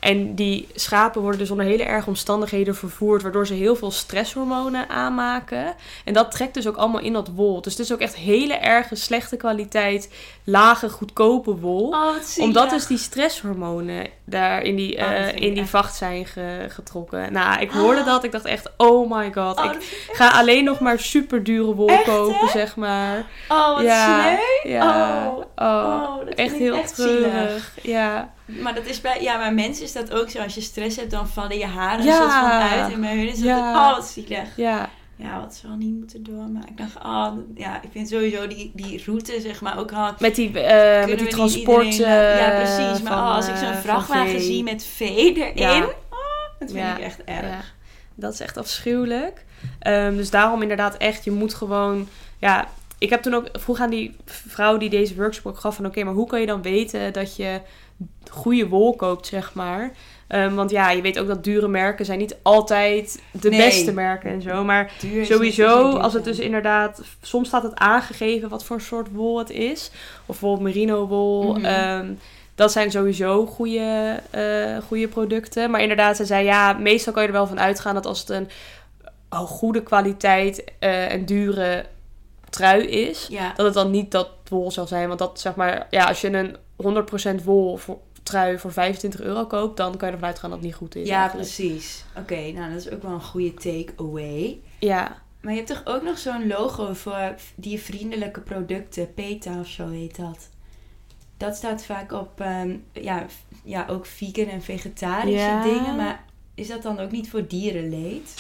En 0.01 0.35
die 0.35 0.69
schapen 0.75 1.21
worden 1.21 1.39
dus 1.41 1.51
onder 1.51 1.67
hele 1.67 1.83
erge 1.85 2.09
omstandigheden 2.09 2.75
vervoerd, 2.77 3.23
waardoor 3.23 3.47
ze 3.47 3.55
heel 3.55 3.77
veel 3.77 3.91
stresshormonen 3.91 4.89
aanmaken. 4.89 5.75
En 6.05 6.13
dat 6.15 6.31
trekt 6.31 6.55
dus 6.55 6.67
ook 6.69 6.77
allemaal 6.77 7.01
in 7.01 7.13
dat 7.13 7.29
wol. 7.35 7.61
Dus 7.63 7.73
het 7.73 7.83
is 7.87 7.93
ook 7.93 8.01
echt 8.01 8.17
hele 8.17 8.55
erge 8.55 8.95
slechte 8.95 9.37
kwaliteit, 9.37 10.13
lage, 10.45 10.89
goedkope 10.89 11.57
wol 11.57 11.89
Oh, 11.89 12.17
omdat 12.39 12.71
dus 12.71 12.87
die 12.87 12.99
stresshormonen 12.99 14.07
daar 14.25 14.63
in 14.63 14.77
die, 14.77 14.97
Oh, 14.97 15.11
eh, 15.13 15.37
in 15.37 15.55
die 15.55 15.67
vacht 15.67 15.95
zijn 15.97 16.27
ge- 16.27 16.67
getrokken. 16.69 17.33
Nou, 17.33 17.61
ik 17.61 17.71
hoorde 17.71 18.01
Ah. 18.01 18.07
dat. 18.07 18.25
Ik 18.25 18.33
dacht 18.33 18.45
echt, 18.45 18.71
oh 18.77 19.11
my 19.11 19.33
god. 19.33 19.59
Ik 19.65 20.09
ga 20.13 20.29
alleen 20.31 20.65
nog 20.65 20.81
maar 20.81 20.99
super 20.99 21.43
dure 21.43 21.75
wol 21.75 21.89
Echt, 21.89 22.03
kopen, 22.05 22.39
hè? 22.39 22.49
zeg 22.49 22.77
maar. 22.77 23.27
oh, 23.49 23.75
wat 23.75 23.83
Ja. 23.85 24.39
Ja. 24.63 25.33
Oh, 25.57 26.19
dat 26.25 26.35
echt 26.35 26.55
heel 26.55 26.75
echt 26.75 26.95
treurig. 26.95 27.33
zielig. 27.33 27.73
Ja. 27.83 28.33
Maar 28.47 28.75
dat 28.75 28.87
is 28.87 29.01
bij, 29.01 29.23
ja, 29.23 29.39
bij 29.39 29.53
mensen 29.55 29.85
is 29.85 29.93
dat 29.93 30.13
ook 30.13 30.31
zo. 30.31 30.39
Als 30.39 30.55
je 30.55 30.61
stress 30.61 30.97
hebt, 30.97 31.11
dan 31.11 31.29
vallen 31.29 31.59
je 31.59 31.67
haren 31.67 32.05
Ja. 32.05 32.17
soort 32.17 32.33
van 32.33 32.51
uit. 32.51 32.93
En 32.93 33.01
bij 33.01 33.17
hun 33.17 33.29
is 33.29 33.35
dat, 33.39 33.45
Ja. 33.45 33.89
oh, 33.91 33.97
wat 33.97 34.07
zielig. 34.07 34.57
Ja. 34.57 34.89
Ja, 35.17 35.41
wat 35.41 35.55
ze 35.55 35.67
wel 35.67 35.77
niet 35.77 35.95
moeten 35.99 36.23
doormaken. 36.25 36.69
Ik 36.69 36.77
dacht, 36.77 36.95
oh, 37.05 37.33
ja, 37.55 37.83
ik 37.83 37.89
vind 37.93 38.09
sowieso 38.09 38.47
die, 38.47 38.71
die 38.75 39.03
route, 39.07 39.41
zeg 39.41 39.61
maar, 39.61 39.79
ook 39.79 39.93
al... 39.93 40.11
Met 40.19 40.35
die, 40.35 40.61
eh 40.61 40.91
kunnen 40.93 41.09
met 41.09 41.19
die 41.19 41.29
transport. 41.29 41.85
iedereen, 41.85 42.13
eh, 42.15 42.39
ja, 42.39 42.51
eh, 42.53 42.57
precies. 42.57 43.03
Maar 43.03 43.13
van, 43.13 43.23
oh, 43.23 43.35
als 43.35 43.47
ik 43.49 43.55
eh, 43.55 43.61
zo'n 43.61 43.73
van 43.73 43.83
vrachtwagen 43.83 44.41
zie 44.41 44.63
met 44.63 44.85
vee 44.85 45.35
erin, 45.35 45.53
Ja. 45.55 45.79
oh, 45.85 45.89
dat 46.59 46.71
vind 46.71 46.73
Ja. 46.73 46.97
ik 46.97 47.03
echt 47.03 47.25
erg. 47.25 47.75
Dat 48.15 48.33
is 48.33 48.41
echt 48.41 48.57
afschuwelijk. 48.57 49.45
Ehm, 49.79 50.17
dus 50.17 50.31
daarom 50.31 50.63
inderdaad 50.63 50.97
echt, 50.97 51.25
je 51.25 51.31
moet 51.31 51.55
gewoon... 51.55 52.09
Ja, 52.39 52.69
ik 52.99 53.11
heb 53.11 53.23
toen 53.23 53.35
ook 53.35 53.49
vroeg 53.53 53.81
aan 53.81 53.91
die 53.91 54.17
vrouw 54.27 54.77
die 54.77 54.91
deze 54.91 55.15
workshop 55.15 55.47
ook 55.47 55.59
gaf 55.59 55.77
van... 55.77 55.87
Oké, 55.87 56.05
maar 56.05 56.15
hoe 56.15 56.27
kan 56.27 56.41
je 56.41 56.47
dan 56.47 56.63
weten 56.63 57.13
dat 57.13 57.37
je 57.37 57.61
goede 58.31 58.69
wol 58.69 58.97
koopt, 58.97 59.27
zeg 59.27 59.55
maar? 59.55 59.93
Ehm, 60.27 60.55
want 60.55 60.71
ja, 60.71 60.91
je 60.91 61.03
weet 61.03 61.19
ook 61.19 61.27
dat 61.27 61.45
dure 61.45 61.69
merken 61.69 62.05
zijn 62.05 62.19
niet 62.19 62.37
altijd 62.43 63.23
de 63.31 63.49
Nee. 63.49 63.59
beste 63.59 63.93
merken 63.93 64.31
en 64.31 64.43
zo. 64.43 64.65
Maar 64.65 64.93
Duur 65.01 65.27
sowieso, 65.27 65.97
als 65.97 66.13
het 66.13 66.25
dus 66.25 66.39
inderdaad... 66.39 67.03
Soms 67.23 67.49
staat 67.49 67.63
het 67.63 67.75
aangegeven 67.75 68.49
wat 68.49 68.65
voor 68.65 68.81
soort 68.81 69.09
wol 69.13 69.39
het 69.39 69.51
is. 69.51 69.91
Of 70.21 70.27
bijvoorbeeld 70.27 70.63
merino 70.63 71.07
wol. 71.07 71.53
Mhm. 71.55 71.65
ehm, 71.65 72.13
dat 72.55 72.73
zijn 72.73 72.91
sowieso 72.91 73.47
goede, 73.47 74.21
eh, 74.31 74.79
goede 74.87 75.09
producten. 75.09 75.71
Maar 75.71 75.81
inderdaad, 75.81 76.17
ze 76.17 76.25
zei 76.25 76.45
ja, 76.45 76.73
meestal 76.73 77.13
kan 77.13 77.23
je 77.23 77.29
er 77.29 77.35
wel 77.35 77.47
van 77.47 77.61
uitgaan 77.61 77.95
dat 77.95 78.07
als 78.07 78.21
het 78.21 78.29
een 78.29 78.49
oh, 79.31 79.39
goede 79.39 79.83
kwaliteit 79.83 80.65
eh, 80.79 81.13
en 81.13 81.25
dure 81.25 81.85
trui 82.51 82.83
is, 82.87 83.27
Ja, 83.31 83.53
dat 83.57 83.65
het 83.67 83.75
dan 83.75 83.91
niet 83.91 84.11
dat 84.11 84.29
wol 84.49 84.71
zal 84.71 84.87
zijn. 84.87 85.07
Want 85.07 85.19
dat 85.19 85.41
zeg 85.41 85.55
maar, 85.55 85.87
ja, 85.91 86.05
als 86.05 86.21
je 86.21 86.33
een 86.33 86.57
100% 86.83 87.45
wol 87.45 87.77
voor, 87.77 87.99
trui 88.23 88.59
voor 88.59 88.73
25 88.73 89.21
euro 89.21 89.47
koopt, 89.47 89.77
dan 89.77 89.97
kan 89.97 90.09
je 90.09 90.15
ervan 90.15 90.29
uitgaan 90.29 90.51
dat 90.51 90.59
het 90.59 90.69
niet 90.69 90.77
goed 90.77 90.95
is. 90.97 91.09
ja 91.09 91.21
eigenlijk. 91.21 91.49
precies. 91.55 92.05
Oké, 92.19 92.51
nou 92.53 92.73
dat 92.73 92.81
is 92.87 92.91
ook 92.91 93.03
wel 93.03 93.13
een 93.13 93.23
goede 93.23 93.55
take-away. 93.55 94.61
Ja, 94.79 95.23
Maar 95.41 95.53
je 95.53 95.59
hebt 95.59 95.71
toch 95.71 95.83
ook 95.95 96.03
nog 96.03 96.19
zo'n 96.19 96.47
logo 96.47 96.93
voor 96.95 97.35
diervriendelijke 97.55 98.41
producten. 98.41 99.15
PETA 99.15 99.61
of 99.61 99.67
zo 99.69 99.89
heet 99.89 100.17
dat. 100.17 100.49
Dat 101.37 101.57
staat 101.57 101.85
vaak 101.85 102.13
op, 102.13 102.41
ehm, 102.41 102.77
ja, 102.93 103.27
ja, 103.65 103.87
ook 103.91 104.07
vegan 104.07 104.47
en 104.47 104.63
vegetarische 104.63 105.39
Ja. 105.39 105.63
dingen. 105.63 105.97
Maar 105.97 106.25
is 106.55 106.69
dat 106.69 106.83
dan 106.83 106.99
ook 107.01 107.11
niet 107.11 107.31
voor 107.31 107.47
dierenleed? 107.49 108.35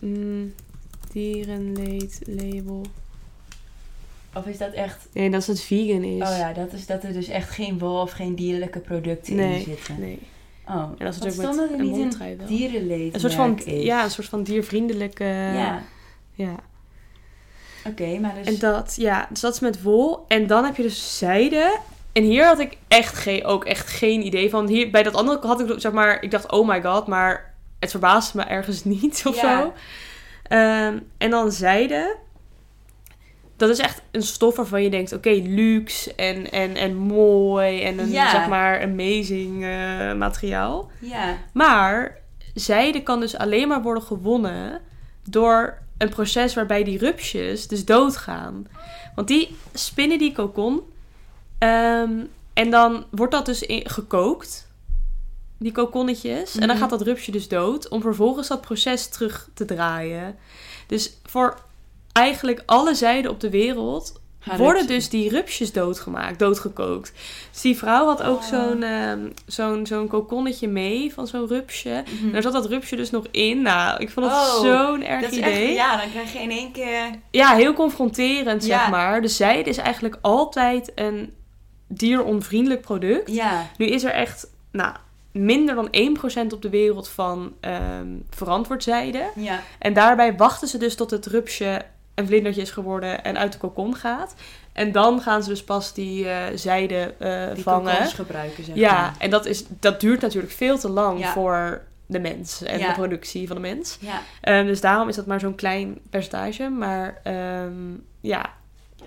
mm, 0.00 0.54
dierenleed 1.12 2.20
label. 2.26 2.82
Of 4.34 4.46
is 4.46 4.58
dat 4.58 4.72
echt... 4.72 5.08
Nee, 5.12 5.30
dat 5.30 5.40
is 5.40 5.46
het 5.46 5.60
vegan 5.60 6.02
is. 6.02 6.28
Oh 6.30 6.36
ja, 6.38 6.52
dat 6.52 6.72
is 6.72 6.86
dat 6.86 7.02
er 7.02 7.12
dus 7.12 7.28
echt 7.28 7.50
geen 7.50 7.78
wol 7.78 8.00
of 8.00 8.10
geen 8.10 8.34
dierlijke 8.34 8.78
producten 8.78 9.38
in 9.38 9.62
zitten. 9.62 10.00
nee. 10.00 10.18
Oh, 10.68 10.74
En 10.98 11.04
dat 11.04 11.24
is 11.24 11.32
stond 11.32 11.56
met 11.56 11.70
er 11.70 11.78
niet 11.80 12.16
een 12.20 12.40
dierenleed 12.46 13.14
Een 13.14 13.20
soort 13.20 13.34
van, 13.34 13.58
is? 13.64 13.82
ja, 13.82 14.04
een 14.04 14.10
soort 14.10 14.28
van 14.28 14.42
diervriendelijke... 14.42 15.24
Ja, 15.24 15.82
ja. 16.34 16.54
oké, 17.86 18.18
maar 18.18 18.34
dus... 18.34 18.46
En 18.46 18.58
dat, 18.58 18.94
ja, 18.96 19.26
dus 19.30 19.40
dat 19.40 19.54
is 19.54 19.60
met 19.60 19.82
wol. 19.82 20.24
En 20.28 20.46
dan 20.46 20.64
heb 20.64 20.76
je 20.76 20.82
dus 20.82 21.18
zijde. 21.18 21.78
En 22.12 22.22
hier 22.22 22.44
had 22.46 22.58
ik 22.58 22.76
echt 22.88 23.16
geen, 23.16 23.44
ook 23.44 23.64
echt 23.64 23.88
geen 23.88 24.26
idee 24.26 24.50
van. 24.50 24.68
Hier, 24.68 24.90
bij 24.90 25.02
dat 25.02 25.14
andere 25.14 25.46
had 25.46 25.60
ik, 25.60 25.80
zeg 25.80 25.92
maar, 25.92 26.22
ik 26.22 26.30
dacht, 26.30 26.52
oh 26.52 26.68
my 26.68 26.82
god, 26.82 27.06
maar 27.06 27.54
het 27.78 27.90
verbaasde 27.90 28.38
me 28.38 28.44
ergens 28.44 28.84
niet 28.94 29.22
of 29.26 29.40
Ja. 29.42 29.60
zo. 29.60 29.72
Ehm, 30.42 30.98
en 31.18 31.30
dan 31.30 31.52
zijde. 31.52 32.16
Dat 33.56 33.68
is 33.68 33.78
echt 33.78 34.02
een 34.10 34.22
stof 34.22 34.56
waarvan 34.56 34.82
je 34.82 34.90
denkt, 34.90 35.12
oké, 35.12 35.30
luxe 35.30 36.14
en, 36.14 36.50
en, 36.52 36.76
en 36.76 36.94
mooi 36.96 37.82
en 37.82 37.98
een, 37.98 38.10
Ja. 38.10 38.30
zeg 38.30 38.48
maar, 38.48 38.82
amazing 38.82 39.64
eh, 39.64 40.12
materiaal. 40.14 40.90
Ja, 41.00 41.36
Maar 41.52 42.18
zijde 42.54 43.02
kan 43.02 43.20
dus 43.20 43.36
alleen 43.36 43.68
maar 43.68 43.82
worden 43.82 44.02
gewonnen 44.02 44.80
door 45.28 45.78
een 45.98 46.08
proces 46.08 46.54
waarbij 46.54 46.84
die 46.84 46.98
rupsjes 46.98 47.68
dus 47.68 47.84
doodgaan. 47.84 48.66
Want 49.14 49.28
die 49.28 49.56
spinnen 49.72 50.18
die 50.18 50.32
kokon 50.32 50.80
ehm, 51.58 52.12
en 52.52 52.70
dan 52.70 53.04
wordt 53.10 53.32
dat 53.32 53.46
dus 53.46 53.62
in- 53.62 53.88
gekookt, 53.90 54.68
die 55.58 55.72
kokonnetjes. 55.72 56.54
En 56.54 56.60
dan 56.60 56.68
Mhm. 56.68 56.78
gaat 56.78 56.90
dat 56.90 57.02
rupsje 57.02 57.30
dus 57.30 57.48
dood 57.48 57.88
om 57.88 58.00
vervolgens 58.00 58.48
dat 58.48 58.60
proces 58.60 59.08
terug 59.08 59.48
te 59.54 59.64
draaien. 59.64 60.36
Dus 60.86 61.16
voor 61.24 61.58
eigenlijk 62.14 62.62
alle 62.66 62.94
zijden 62.94 63.30
op 63.30 63.40
de 63.40 63.50
wereld 63.50 64.22
worden 64.44 64.66
rupsen. 64.68 64.86
dus 64.86 65.08
die 65.08 65.28
rupsjes 65.30 65.72
doodgemaakt, 65.72 66.38
doodgekookt. 66.38 67.12
Dus 67.52 67.60
die 67.60 67.76
vrouw 67.76 68.06
had 68.06 68.22
ook 68.22 68.38
Oh. 68.38 68.42
zo'n 68.48 68.82
ehm, 68.82 69.28
zo'n 69.46 69.86
zo'n 69.86 70.08
kokonnetje 70.08 70.68
mee 70.68 71.12
van 71.14 71.26
zo'n 71.26 71.46
rupsje. 71.48 71.90
En 72.22 72.32
daar 72.32 72.42
zat 72.42 72.52
dat 72.52 72.66
rupsje 72.66 72.96
dus 72.96 73.10
nog 73.10 73.24
in. 73.30 73.62
Nou, 73.62 74.00
ik 74.02 74.10
vond 74.10 74.26
het 74.26 74.34
Oh, 74.34 74.60
zo'n 74.60 75.04
erg 75.04 75.22
Dat 75.22 75.32
is 75.32 75.38
idee. 75.38 75.52
echt, 75.52 75.60
ja. 75.74 75.92
ja, 75.92 75.96
dan 75.96 76.10
krijg 76.10 76.32
je 76.32 76.38
in 76.38 76.50
één 76.50 76.72
keer... 76.72 77.10
heel 77.56 77.72
confronterend, 77.72 78.64
zeg 78.64 78.80
Ja. 78.84 78.88
maar. 78.88 79.20
De 79.22 79.28
zijde 79.28 79.70
is 79.70 79.76
eigenlijk 79.76 80.18
altijd 80.20 80.92
een 80.94 81.32
dieronvriendelijk 81.88 82.80
product. 82.80 83.30
Ja, 83.34 83.66
Nu 83.76 83.86
is 83.86 84.04
er 84.04 84.10
echt, 84.12 84.46
nou, 84.72 84.94
minder 85.32 85.74
dan 85.74 85.88
1% 85.90 86.52
op 86.52 86.62
de 86.62 86.68
wereld 86.70 87.08
van 87.08 87.52
ehm 87.60 88.06
verantwoord 88.30 88.82
zijde. 88.82 89.22
ja. 89.34 89.60
En 89.78 89.92
daarbij 89.92 90.36
wachten 90.36 90.68
ze 90.68 90.78
dus 90.78 90.94
tot 90.94 91.10
het 91.10 91.26
rupsje 91.26 91.82
een 92.14 92.26
vlindertje 92.26 92.60
is 92.62 92.70
geworden 92.70 93.24
en 93.24 93.38
uit 93.38 93.52
de 93.52 93.58
kokon 93.58 93.94
gaat. 93.96 94.34
En 94.72 94.92
dan 94.92 95.20
gaan 95.20 95.42
ze 95.42 95.48
dus 95.48 95.64
pas 95.64 95.94
die 95.94 96.28
eh 96.28 96.42
zijde 96.54 97.14
eh, 97.18 97.54
Die 97.54 97.62
vangen. 97.62 98.06
gebruiken, 98.06 98.64
zeg 98.64 98.74
Ja, 98.76 98.92
maar. 99.00 99.14
en 99.18 99.30
dat, 99.30 99.46
is, 99.46 99.64
dat 99.68 100.00
duurt 100.00 100.20
natuurlijk 100.20 100.52
veel 100.52 100.78
te 100.78 100.88
lang 100.88 101.18
Ja. 101.18 101.32
voor 101.32 101.82
de 102.06 102.20
mens 102.20 102.62
en 102.62 102.78
Ja. 102.78 102.86
de 102.88 102.92
productie 102.92 103.46
van 103.46 103.56
de 103.56 103.62
mens. 103.62 103.98
Ja, 104.00 104.20
Ehm, 104.40 104.66
dus 104.66 104.80
daarom 104.80 105.08
is 105.08 105.16
dat 105.16 105.26
maar 105.26 105.40
zo'n 105.40 105.54
klein 105.54 105.98
percentage. 106.10 106.68
Maar 106.68 107.20
ehm, 107.22 107.72
ja, 108.20 108.50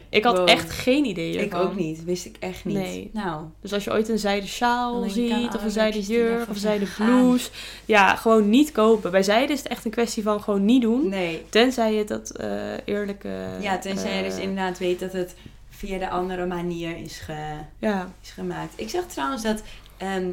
ik 0.09 0.23
had 0.23 0.37
Wow. 0.37 0.49
echt 0.49 0.71
geen 0.71 1.05
idee 1.05 1.31
ik 1.37 1.55
ook 1.55 1.75
niet. 1.75 2.03
Wist 2.03 2.25
ik 2.25 2.35
echt 2.39 2.65
niet. 2.65 2.75
Nee. 2.77 3.09
Nou, 3.13 3.43
Dus 3.61 3.73
als 3.73 3.83
je 3.83 3.91
ooit 3.91 4.09
een 4.09 4.19
zijde 4.19 4.47
sjaal 4.47 5.03
aan 5.03 5.09
ziet, 5.09 5.55
of 5.55 5.63
een 5.63 5.71
zijde 5.71 5.91
rupsjes 5.97 6.07
die 6.07 6.17
jurk, 6.17 6.41
of 6.41 6.47
een 6.47 6.55
zijn 6.55 6.59
zijde 6.59 6.85
gegaan. 6.85 7.05
blouse. 7.05 7.49
Ja, 7.85 8.15
gewoon 8.15 8.49
niet 8.49 8.71
kopen. 8.71 9.11
Bij 9.11 9.23
zijde 9.23 9.53
is 9.53 9.59
het 9.59 9.67
echt 9.67 9.85
een 9.85 9.91
kwestie 9.91 10.23
van 10.23 10.41
gewoon 10.41 10.65
niet 10.65 10.81
doen. 10.81 11.09
nee. 11.09 11.45
Tenzij 11.49 11.93
je 11.93 12.03
dat 12.03 12.29
eh 12.29 12.49
eerlijke... 12.85 13.29
Ja, 13.59 13.77
tenzij 13.77 14.17
je 14.17 14.23
dus 14.23 14.35
eh, 14.37 14.41
inderdaad 14.41 14.77
weet 14.77 14.99
dat 14.99 15.11
het 15.13 15.35
via 15.69 15.97
de 15.97 16.09
andere 16.09 16.45
manier 16.45 16.97
is, 16.97 17.17
ge, 17.19 17.53
Ja, 17.79 18.11
is 18.23 18.29
gemaakt. 18.29 18.73
Ik 18.75 18.89
zag 18.89 19.03
trouwens 19.05 19.43
dat 19.43 19.61
ehm 19.97 20.29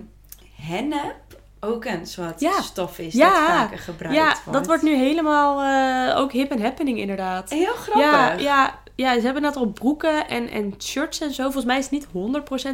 hennep 0.56 1.14
ook 1.60 1.84
een 1.84 2.06
soort 2.06 2.40
Ja. 2.40 2.60
stof 2.60 2.98
is 2.98 3.14
Ja. 3.14 3.28
dat 3.46 3.56
vaker 3.56 3.78
gebruikt 3.78 4.16
ja 4.16 4.24
wordt. 4.44 4.52
dat 4.58 4.66
wordt 4.66 4.82
nu 4.82 4.94
helemaal 4.96 5.62
eh, 5.62 6.20
ook 6.20 6.32
hip 6.32 6.50
en 6.50 6.60
happening 6.62 6.98
inderdaad. 6.98 7.50
Heel 7.50 7.72
grappig. 7.74 8.02
Ja, 8.02 8.32
ja, 8.32 8.78
ja, 8.94 9.14
ze 9.18 9.24
hebben 9.24 9.42
net 9.42 9.56
al 9.56 9.66
broeken 9.66 10.28
en, 10.28 10.48
en 10.48 10.74
shirts 10.82 11.20
en 11.20 11.32
zo. 11.32 11.42
Volgens 11.42 11.64
mij 11.64 11.78
is 11.78 11.84
het 11.90 11.92
niet 11.92 12.06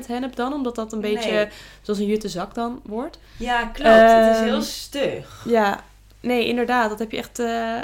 100% 0.03 0.07
hennep 0.07 0.37
dan, 0.37 0.53
omdat 0.53 0.75
dat 0.75 0.93
een 0.93 1.01
Nee. 1.01 1.15
beetje 1.15 1.49
zoals 1.83 1.99
een 2.01 2.07
jutte 2.07 2.29
zak 2.29 2.55
dan 2.55 2.81
wordt. 2.85 3.19
Ja, 3.37 3.63
klopt. 3.65 3.91
het 3.91 4.31
is 4.31 4.37
Ehm, 4.37 4.45
heel 4.45 4.63
stug. 4.63 5.45
Ja, 5.49 5.81
nee, 6.21 6.47
inderdaad. 6.47 6.89
Dat 6.91 6.99
heb 6.99 7.11
je 7.11 7.17
echt... 7.17 7.39
eh, 7.39 7.81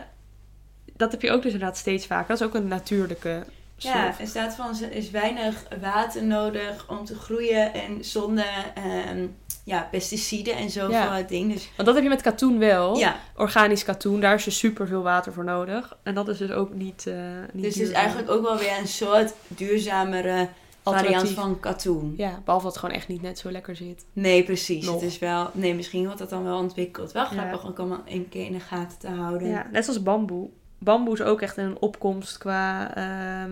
dat 0.97 1.11
heb 1.13 1.23
je 1.23 1.31
ook 1.31 1.43
dus 1.43 1.53
inderdaad 1.53 1.77
steeds 1.79 2.07
vaker. 2.07 2.29
Dat 2.29 2.41
is 2.41 2.47
ook 2.47 2.55
een 2.55 2.69
natuurlijke. 2.69 3.45
Ja, 3.79 4.15
er 4.21 4.27
staat 4.27 4.55
van, 4.55 4.77
er 4.83 4.93
is 4.93 5.11
weinig 5.11 5.63
water 5.81 6.25
nodig 6.25 6.85
om 6.89 7.05
te 7.05 7.15
groeien 7.15 7.75
en 7.75 8.05
zonder 8.05 8.73
ehm, 8.75 9.27
ja, 9.65 9.89
pesticiden 9.91 10.55
en 10.57 10.71
zo 10.71 10.91
Ja. 10.91 11.15
het 11.17 11.29
ding. 11.29 11.53
Dus 11.53 11.65
Want 11.77 11.87
dat 11.89 11.95
heb 11.95 12.03
je 12.05 12.11
met 12.11 12.23
katoen 12.23 12.59
wel. 12.59 12.97
ja, 12.97 13.17
Organisch 13.37 13.85
katoen, 13.85 14.21
daar 14.21 14.35
is 14.35 14.45
dus 14.45 14.59
super 14.59 14.87
veel 14.87 15.03
water 15.03 15.33
voor 15.33 15.45
nodig. 15.45 15.97
En 16.03 16.15
dat 16.15 16.29
is 16.29 16.39
dus 16.39 16.51
ook 16.51 16.75
niet, 16.75 17.07
eh 17.07 17.15
niet 17.53 17.65
dus 17.65 17.75
het 17.75 17.83
is 17.89 17.91
eigenlijk 17.95 18.31
ook 18.31 18.43
wel 18.43 18.57
weer 18.59 18.79
een 18.81 18.89
soort 18.89 19.33
duurzamere 19.49 20.49
variant 20.83 21.29
van 21.31 21.61
katoen. 21.61 22.15
Ja, 22.17 22.41
behalve 22.45 22.65
dat 22.65 22.75
het 22.75 22.77
gewoon 22.85 22.95
echt 22.97 23.09
niet 23.09 23.23
net 23.23 23.39
zo 23.39 23.51
lekker 23.51 23.77
zit. 23.77 24.05
Nee, 24.13 24.43
precies. 24.45 24.85
Nog. 24.87 24.95
Het 24.95 25.03
is 25.11 25.19
wel, 25.19 25.51
nee, 25.53 25.75
misschien 25.75 26.05
wordt 26.05 26.19
dat 26.19 26.31
dan 26.31 26.45
wel 26.45 26.59
ontwikkeld. 26.59 27.13
Wel 27.13 27.23
Ja. 27.23 27.29
grappig 27.29 27.67
ook 27.69 27.79
om 27.79 28.01
een 28.07 28.29
keer 28.29 28.45
in 28.47 28.53
de 28.53 28.61
gaten 28.61 28.99
te 28.99 29.09
houden. 29.09 29.49
Ja, 29.49 29.67
net 29.73 29.85
zoals 29.85 30.03
bamboe. 30.03 30.49
Bamboe 30.79 31.15
is 31.15 31.23
ook 31.23 31.41
echt 31.41 31.57
een 31.57 31.77
opkomst 31.81 32.39
qua 32.39 32.95
ehm, 32.95 33.51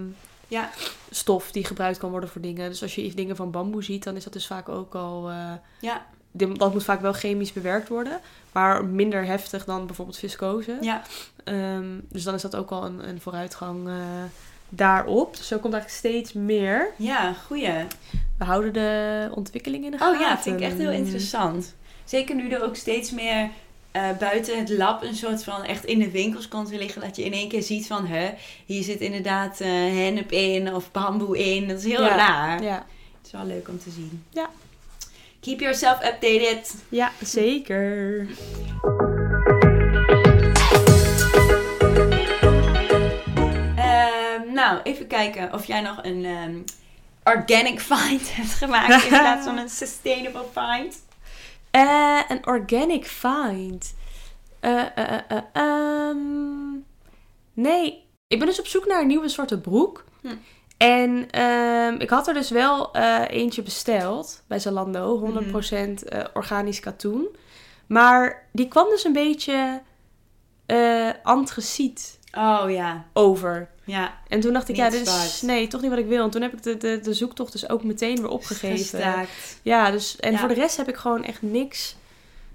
Ja. 0.49 0.71
stof 1.11 1.53
die 1.53 1.65
gebruikt 1.65 1.99
kan 1.99 2.11
worden 2.11 2.29
voor 2.29 2.41
dingen. 2.41 2.69
Dus 2.71 2.83
als 2.83 2.95
je 2.95 3.15
dingen 3.15 3.37
van 3.37 3.51
bamboe 3.51 3.83
ziet, 3.83 4.05
dan 4.05 4.17
is 4.17 4.25
dat 4.25 4.33
dus 4.33 4.47
vaak 4.47 4.69
ook 4.69 4.95
al... 4.95 5.31
eh, 5.31 5.53
Ja. 5.81 6.07
dat 6.33 6.73
moet 6.73 6.85
vaak 6.85 7.01
wel 7.01 7.13
chemisch 7.13 7.53
bewerkt 7.53 7.89
worden. 7.89 8.21
Maar 8.53 8.85
minder 8.85 9.25
heftig 9.25 9.65
dan 9.65 9.87
bijvoorbeeld 9.87 10.19
viscose. 10.19 10.77
Ja. 10.81 11.03
Ehm, 11.45 11.87
dus 12.09 12.23
dan 12.23 12.35
is 12.35 12.43
dat 12.43 12.57
ook 12.57 12.71
al 12.71 12.85
een, 12.85 13.09
een 13.09 13.21
vooruitgang 13.21 13.89
eh, 13.89 13.95
daarop. 14.69 15.37
Dus 15.37 15.47
zo 15.47 15.59
komt 15.59 15.73
eigenlijk 15.75 16.05
steeds 16.05 16.33
meer. 16.33 16.91
Ja, 16.97 17.33
goeie. 17.33 17.87
We 18.39 18.45
houden 18.45 18.73
de 18.73 19.29
ontwikkeling 19.35 19.85
in 19.85 19.91
de 19.91 19.99
gaten. 19.99 20.15
Oh 20.15 20.21
ja, 20.21 20.39
vind 20.39 20.57
ik 20.61 20.63
echt 20.67 20.79
heel 20.79 20.91
interessant. 20.91 21.75
Zeker 22.05 22.35
nu 22.35 22.49
er 22.51 22.63
ook 22.63 22.77
steeds 22.77 23.11
meer 23.11 23.51
eh, 23.95 24.03
buiten 24.19 24.59
het 24.59 24.69
lab 24.69 25.03
een 25.03 25.15
soort 25.15 25.45
van 25.45 25.65
echt 25.65 25.85
in 25.85 25.99
de 25.99 26.11
winkels 26.11 26.49
komt 26.49 26.69
te 26.69 26.77
liggen. 26.77 27.01
Dat 27.01 27.17
je 27.17 27.25
in 27.25 27.33
één 27.33 27.49
keer 27.49 27.63
ziet 27.63 27.87
van, 27.87 28.07
hè, 28.07 28.31
hier 28.67 28.83
zit 28.83 29.01
inderdaad 29.01 29.61
eh 29.61 29.69
hennep 29.71 30.33
in 30.33 30.75
of 30.75 30.91
bamboe 30.91 31.39
in. 31.55 31.69
Dat 31.69 31.79
is 31.79 31.85
heel 31.85 32.05
Ja. 32.05 32.17
raar. 32.17 32.63
Ja, 32.63 32.75
Het 33.19 33.27
is 33.27 33.33
wel 33.33 33.45
leuk 33.47 33.69
om 33.69 33.79
te 33.79 33.91
zien. 33.91 34.25
Ja. 34.31 34.49
Keep 35.41 35.61
yourself 35.61 36.05
updated. 36.05 36.75
ja 36.89 37.13
zeker. 37.23 38.27
Ehm, 43.77 44.53
nou, 44.53 44.81
even 44.83 45.07
kijken 45.07 45.53
of 45.53 45.65
jij 45.65 45.81
nog 45.81 45.99
een 46.03 46.25
ehm, 46.25 46.55
organic 47.37 47.81
find 47.81 48.35
hebt 48.37 48.49
gemaakt 48.53 49.03
in 49.03 49.09
plaats 49.09 49.47
van 49.47 49.57
een 49.59 49.69
sustainable 49.83 50.45
find. 50.55 51.03
Eh, 51.75 52.21
een 52.29 52.47
organic 52.47 53.07
find. 53.07 53.95
Eh, 54.61 54.81
eh, 54.81 54.89
eh, 54.97 55.21
eh, 55.29 55.43
ehm, 55.53 56.73
nee, 57.53 58.07
ik 58.27 58.39
ben 58.39 58.47
dus 58.49 58.59
op 58.61 58.67
zoek 58.67 58.87
naar 58.87 59.01
een 59.01 59.07
nieuwe 59.07 59.29
soort 59.29 59.63
broek. 59.63 60.05
Hm. 60.21 60.29
En 60.77 61.31
ehm, 61.31 61.95
ik 61.99 62.11
had 62.11 62.29
er 62.29 62.35
dus 62.35 62.51
wel 62.51 62.97
eentje 63.27 63.63
besteld 63.63 64.43
bij 64.47 64.59
Zalando. 64.59 65.19
100% 65.19 66.05
eh, 66.05 66.25
organisch 66.35 66.81
katoen. 66.81 67.37
Maar 67.87 68.49
die 68.53 68.69
kwam 68.69 68.89
dus 68.89 69.05
een 69.05 69.13
beetje 69.13 69.83
antraciet 71.23 72.19
Oh 72.37 72.65
ja, 72.71 73.05
over. 73.13 73.69
ja. 73.85 74.19
En 74.29 74.41
toen 74.41 74.53
dacht 74.53 74.69
ik, 74.69 74.77
Niet 74.77 74.85
ja, 74.85 74.91
dit 74.91 75.07
is 75.07 75.43
nee, 75.43 75.67
toch 75.67 75.81
niet 75.81 75.91
wat 75.91 75.99
ik 75.99 76.07
wil. 76.07 76.25
En 76.25 76.31
toen 76.31 76.43
heb 76.43 76.53
ik 76.53 76.63
de, 76.63 76.77
de, 76.77 77.01
de 77.03 77.15
zoektocht 77.15 77.53
dus 77.53 77.69
ook 77.69 77.85
meteen 77.85 78.17
weer 78.21 78.29
opgegeven. 78.31 78.79
Gestaakt. 78.79 79.59
Ja, 79.63 79.91
dus 79.91 80.17
en 80.17 80.33
Ja. 80.33 80.39
voor 80.39 80.49
de 80.49 80.55
rest 80.55 80.77
heb 80.77 80.89
ik 80.89 80.97
gewoon 80.97 81.25
echt 81.25 81.43
niks 81.43 81.97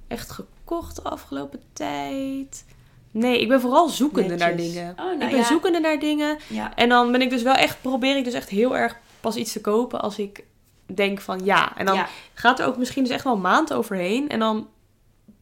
echt 0.08 0.32
gekocht 0.32 0.96
de 0.96 1.02
afgelopen 1.02 1.62
tijd. 1.74 2.66
Nee, 3.12 3.42
ik 3.42 3.48
ben 3.48 3.62
vooral 3.62 3.88
zoekende 3.88 4.36
naar 4.36 4.56
dingen. 4.56 4.90
Oh, 4.92 5.06
nou 5.06 5.14
ik 5.22 5.30
ben 5.30 5.38
ja. 5.38 5.44
zoekende 5.46 5.80
naar 5.80 6.00
dingen. 6.00 6.38
Ja. 6.48 6.76
En 6.76 6.90
dan 6.90 7.12
ben 7.12 7.22
ik 7.22 7.30
dus 7.30 7.42
wel 7.42 7.54
echt, 7.56 7.82
probeer 7.82 8.18
ik 8.18 8.24
dus 8.24 8.34
echt 8.34 8.50
heel 8.50 8.78
erg 8.78 8.98
pas 9.20 9.36
iets 9.36 9.52
te 9.52 9.62
kopen 9.62 10.02
als 10.02 10.18
ik 10.18 10.44
denk 10.86 11.22
van 11.22 11.40
ja. 11.44 11.78
En 11.78 11.86
dan 11.86 12.06
gaat 12.34 12.60
er 12.60 12.66
ook 12.66 12.78
misschien 12.78 13.04
dus 13.04 13.14
echt 13.14 13.24
wel 13.24 13.34
een 13.34 13.42
maand 13.42 13.74
overheen. 13.74 14.30
En 14.30 14.40
dan 14.40 14.68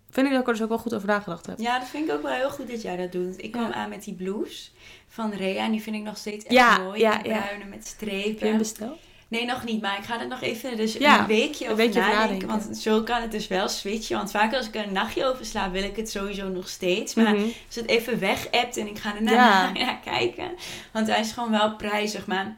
vind 0.09 0.25
ik 0.27 0.31
dat 0.31 0.41
ik 0.41 0.47
er 0.47 0.53
dus 0.53 0.61
ook 0.61 0.69
wel 0.69 0.77
goed 0.77 0.93
over 0.93 1.07
nagedacht 1.07 1.45
heb. 1.45 1.59
ja, 1.59 1.79
dat 1.79 1.87
vind 1.87 2.07
ik 2.09 2.13
ook 2.15 2.21
wel 2.21 2.31
heel 2.33 2.49
goed 2.49 2.69
dat 2.69 2.81
jij 2.81 2.95
dat 2.95 3.11
doet. 3.11 3.43
Ik 3.43 3.51
kwam 3.51 3.67
Ja. 3.67 3.73
aan 3.73 3.89
met 3.89 4.03
die 4.03 4.13
blouse 4.13 4.69
van 5.07 5.31
Rea 5.33 5.63
en 5.65 5.71
die 5.71 5.81
vind 5.81 5.95
ik 5.95 6.01
nog 6.03 6.17
steeds 6.17 6.45
echt 6.45 6.53
Ja, 6.53 6.77
mooi. 6.77 6.99
ja, 6.99 7.11
die 7.17 7.31
bruine 7.31 7.65
met 7.65 7.73
Heb 7.73 7.81
je 7.83 7.87
strepen. 7.89 8.47
hem 8.47 8.57
besteld? 8.57 8.99
Nee, 9.29 9.45
nog 9.45 9.63
niet, 9.63 9.81
maar 9.81 9.97
ik 9.97 10.03
ga 10.03 10.19
er 10.21 10.27
nog 10.27 10.41
even 10.41 10.77
dus 10.77 10.93
Ja, 10.93 11.19
een 11.19 11.25
weekje 11.27 11.65
een 11.65 11.71
over 11.71 11.83
weekje 11.83 11.99
over 11.99 12.13
nadenken. 12.13 12.47
nadenken. 12.47 12.67
Want 12.67 12.77
zo 12.77 13.03
kan 13.03 13.21
het 13.21 13.31
dus 13.31 13.47
wel 13.47 13.69
switchen. 13.69 14.17
Want 14.17 14.31
vaak 14.31 14.53
als 14.55 14.67
ik 14.67 14.75
er 14.75 14.83
een 14.87 14.93
nachtje 14.93 15.25
over 15.25 15.45
slaap, 15.45 15.71
wil 15.71 15.83
ik 15.83 15.95
het 15.95 16.09
sowieso 16.09 16.47
nog 16.49 16.69
steeds. 16.69 17.13
Maar 17.13 17.33
Mhm. 17.35 17.43
als 17.65 17.75
het 17.75 17.87
even 17.87 18.19
weg 18.19 18.51
appt 18.51 18.77
en 18.77 18.87
ik 18.87 18.97
ga 18.97 19.13
Ja. 19.23 19.71
naar 19.71 19.99
kijken. 20.03 20.51
Want 20.93 21.07
hij 21.07 21.19
is 21.19 21.31
gewoon 21.31 21.51
wel 21.51 21.75
prijzig, 21.75 22.27
maar 22.27 22.57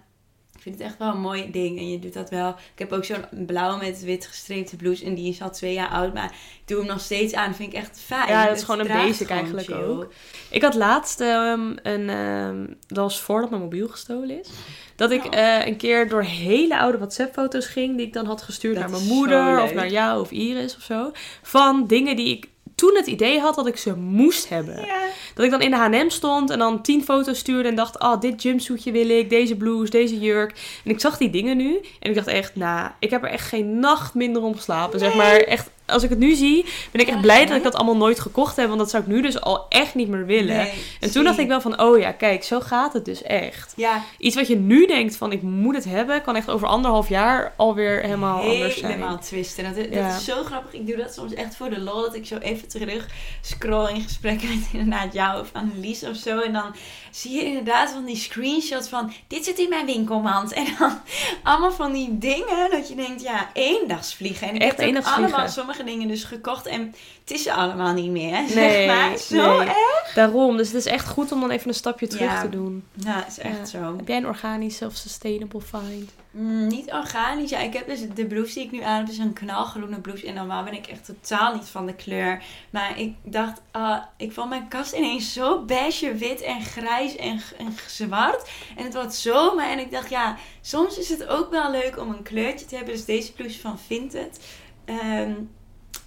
ik 0.59 0.65
vind 0.65 0.77
het 0.77 0.87
echt 0.87 0.97
wel 0.97 1.09
een 1.11 1.21
mooi 1.21 1.51
ding. 1.51 1.77
En 1.77 1.89
je 1.91 1.99
doet 1.99 2.13
dat 2.13 2.29
wel. 2.29 2.49
Ik 2.49 2.79
heb 2.79 2.91
ook 2.91 3.05
zo'n 3.05 3.25
blauw 3.45 3.77
met 3.77 4.03
wit 4.03 4.25
gestreepte 4.27 4.75
blouse. 4.75 5.05
En 5.05 5.15
die 5.15 5.29
is 5.29 5.41
al 5.41 5.51
twee 5.51 5.73
jaar 5.73 5.87
oud, 5.89 6.13
maar 6.13 6.25
ik 6.25 6.61
doe 6.67 6.77
hem 6.77 6.87
nog 6.87 6.99
steeds 6.99 7.33
aan. 7.33 7.55
vind 7.55 7.73
ik 7.73 7.79
echt 7.79 7.99
fijn. 8.05 8.27
Ja, 8.29 8.47
dat 8.47 8.57
is 8.57 8.63
gewoon 8.63 8.79
een 8.79 8.87
basic 8.87 9.29
eigenlijk 9.29 9.67
chill. 9.67 9.75
ook. 9.83 10.11
Ik 10.49 10.61
had 10.61 10.75
laatst 10.75 11.19
ehm, 11.21 11.71
een, 11.83 12.09
ehm, 12.09 12.65
dat 12.87 12.97
was 12.97 13.21
voordat 13.21 13.49
mijn 13.49 13.61
mobiel 13.61 13.87
gestolen 13.87 14.39
is, 14.39 14.49
dat 14.95 15.11
ik 15.11 15.25
Oh. 15.25 15.35
eh, 15.37 15.65
een 15.67 15.77
keer 15.77 16.09
door 16.09 16.23
hele 16.23 16.79
oude 16.79 16.97
WhatsApp-foto's 16.97 17.65
ging 17.65 17.97
die 17.97 18.05
ik 18.05 18.13
dan 18.13 18.25
had 18.25 18.41
gestuurd 18.41 18.75
Dat 18.75 18.83
naar 18.83 18.91
mijn 18.99 19.11
moeder 19.11 19.61
of 19.61 19.73
naar 19.73 19.89
jou 19.89 20.21
of 20.21 20.31
Iris 20.31 20.75
of 20.75 20.81
zo, 20.81 21.11
van 21.41 21.87
dingen 21.87 22.15
die 22.15 22.37
ik 22.37 22.47
toen 22.79 22.95
het 22.95 23.07
idee 23.07 23.39
had 23.39 23.55
dat 23.55 23.67
ik 23.67 23.77
ze 23.77 23.95
moest 23.95 24.49
hebben. 24.49 24.87
Dat 25.33 25.45
ik 25.45 25.51
dan 25.51 25.61
in 25.61 25.71
de 25.71 25.77
H&M 25.77 26.09
stond 26.09 26.49
en 26.49 26.59
dan 26.59 26.81
tien 26.81 27.03
foto's 27.03 27.37
stuurde 27.37 27.69
en 27.69 27.75
dacht, 27.75 27.99
ah, 27.99 28.21
dit 28.21 28.41
jumpsuitje 28.41 28.91
wil 28.91 29.09
ik, 29.09 29.29
deze 29.29 29.55
blouse, 29.55 29.91
deze 29.91 30.19
jurk. 30.19 30.79
En 30.83 30.91
ik 30.91 30.99
zag 30.99 31.17
die 31.17 31.29
dingen 31.29 31.57
nu 31.57 31.79
en 31.99 32.09
ik 32.09 32.15
dacht 32.15 32.27
echt, 32.27 32.55
nou, 32.55 32.89
ik 32.99 33.09
heb 33.09 33.23
er 33.23 33.29
echt 33.29 33.47
geen 33.47 33.79
nacht 33.79 34.13
minder 34.13 34.41
om 34.41 34.55
geslapen. 34.55 34.99
Zeg 34.99 35.15
maar 35.15 35.35
echt 35.35 35.69
als 35.89 36.03
ik 36.03 36.09
het 36.09 36.19
nu 36.19 36.33
zie, 36.35 36.65
ben 36.91 37.01
ik 37.01 37.07
echt 37.07 37.21
blij 37.21 37.45
dat 37.45 37.57
ik 37.57 37.63
dat 37.63 37.75
allemaal 37.75 37.97
nooit 37.97 38.19
gekocht 38.19 38.55
heb. 38.55 38.67
Want 38.67 38.79
dat 38.79 38.89
zou 38.89 39.03
ik 39.03 39.09
nu 39.09 39.21
dus 39.21 39.41
al 39.41 39.65
echt 39.69 39.95
niet 39.95 40.07
meer 40.07 40.25
willen. 40.25 40.55
Nee, 40.55 40.71
en 40.99 41.11
toen 41.11 41.23
dacht 41.23 41.37
ik 41.37 41.47
wel 41.47 41.61
van, 41.61 41.81
oh 41.81 41.99
ja, 41.99 42.11
kijk, 42.11 42.43
zo 42.43 42.59
gaat 42.59 42.93
het 42.93 43.05
dus 43.05 43.23
echt. 43.23 43.73
Ja, 43.75 44.03
Iets 44.17 44.35
wat 44.35 44.47
je 44.47 44.55
nu 44.55 44.85
denkt 44.87 45.15
van, 45.15 45.31
ik 45.31 45.41
moet 45.41 45.75
het 45.75 45.85
hebben, 45.85 46.21
kan 46.21 46.35
echt 46.35 46.49
over 46.49 46.67
anderhalf 46.67 47.09
jaar 47.09 47.53
alweer 47.57 48.01
helemaal 48.01 48.41
anders 48.41 48.77
zijn. 48.77 48.91
helemaal 48.91 49.19
twisten. 49.19 49.63
Dat, 49.63 49.75
dat 49.75 49.93
Ja. 49.93 50.15
is 50.15 50.25
zo 50.25 50.43
grappig. 50.43 50.73
Ik 50.73 50.87
doe 50.87 50.95
dat 50.97 51.13
soms 51.13 51.33
echt 51.33 51.55
voor 51.55 51.69
de 51.69 51.79
lol. 51.79 52.01
Dat 52.01 52.15
ik 52.15 52.25
zo 52.25 52.37
even 52.37 52.67
terug 52.67 53.07
scroll 53.41 53.89
in 53.93 54.01
gesprekken 54.01 54.47
met 54.59 54.67
inderdaad 54.73 55.13
jou 55.13 55.41
of 55.41 55.49
Annelies 55.53 56.03
of 56.03 56.15
zo. 56.15 56.39
En 56.39 56.53
dan 56.53 56.75
zie 57.11 57.31
je 57.35 57.43
inderdaad 57.45 57.91
van 57.91 58.05
die 58.05 58.15
screenshots 58.15 58.87
van... 58.87 59.11
Dit 59.27 59.45
zit 59.45 59.57
in 59.59 59.69
mijn 59.69 59.85
winkelmand. 59.85 60.53
En 60.53 60.65
dan 60.79 60.99
allemaal 61.43 61.71
van 61.71 61.91
die 61.93 62.17
dingen 62.17 62.69
dat 62.71 62.87
je 62.89 62.95
denkt... 62.95 63.21
Ja, 63.21 63.49
eendagsvliegen. 63.53 64.47
En 64.47 64.55
ik 64.55 64.61
Echt 64.61 64.77
heb 64.77 64.87
eendagsvliegen. 64.87 65.33
allemaal 65.33 65.49
sommige 65.51 65.78
dingen 65.85 66.07
dus 66.07 66.23
gekocht. 66.23 66.65
En 66.65 66.93
het 67.19 67.31
is 67.31 67.47
allemaal 67.47 67.93
niet 67.93 68.11
meer. 68.11 68.35
Zeg 68.47 68.55
Nee, 68.55 68.87
maar. 68.87 69.17
Zo 69.17 69.57
nee. 69.57 69.67
erg. 69.67 70.11
Daarom, 70.15 70.57
dus 70.57 70.67
het 70.67 70.75
is 70.75 70.85
echt 70.85 71.07
goed 71.07 71.31
om 71.31 71.39
dan 71.39 71.49
even 71.49 71.67
een 71.67 71.73
stapje 71.73 72.07
terug 72.07 72.31
Ja. 72.31 72.41
te 72.41 72.49
doen. 72.49 72.83
Ja, 72.93 73.15
het 73.15 73.27
is 73.27 73.39
echt 73.39 73.57
Ja. 73.57 73.65
zo. 73.65 73.95
Heb 73.97 74.07
jij 74.07 74.17
een 74.17 74.27
organisch 74.27 74.75
self-sustainable 74.77 75.61
find? 75.61 76.11
Mm, 76.31 76.67
niet 76.67 76.91
organisch. 76.91 77.49
Ja, 77.49 77.59
ik 77.59 77.73
heb 77.73 77.87
dus 77.87 77.99
de 78.15 78.25
blouse 78.25 78.53
die 78.53 78.63
ik 78.63 78.71
nu 78.71 78.81
aan 78.83 78.97
heb, 78.99 79.09
is 79.09 79.17
een 79.17 79.33
knalgroene 79.33 79.99
blouse. 79.99 80.27
En 80.27 80.33
normaal 80.33 80.63
ben 80.63 80.73
ik 80.73 80.87
echt 80.87 81.05
totaal 81.05 81.55
niet 81.55 81.67
van 81.67 81.85
de 81.85 81.93
kleur. 81.95 82.43
Maar 82.69 82.99
ik 82.99 83.13
dacht, 83.23 83.61
ah, 83.71 83.97
ik 84.17 84.31
vond 84.31 84.49
mijn 84.49 84.67
kast 84.67 84.93
ineens 84.93 85.33
zo 85.33 85.61
beige, 85.65 86.15
wit 86.15 86.41
en 86.41 86.61
grijs 86.61 87.15
en, 87.15 87.41
zwart. 87.87 88.49
En 88.77 88.83
het 88.83 88.93
wordt 88.93 89.15
zomer. 89.15 89.65
En 89.69 89.79
ik 89.79 89.91
dacht, 89.91 90.09
ja, 90.09 90.37
soms 90.61 90.97
is 90.97 91.09
het 91.09 91.27
ook 91.27 91.51
wel 91.51 91.71
leuk 91.71 91.99
om 91.99 92.09
een 92.09 92.23
kleurtje 92.23 92.65
te 92.65 92.75
hebben. 92.75 92.93
Dus 92.93 93.05
deze 93.05 93.33
blouse 93.33 93.59
van 93.59 93.79
Vinted. 93.79 94.39
Ehm, 94.85 95.31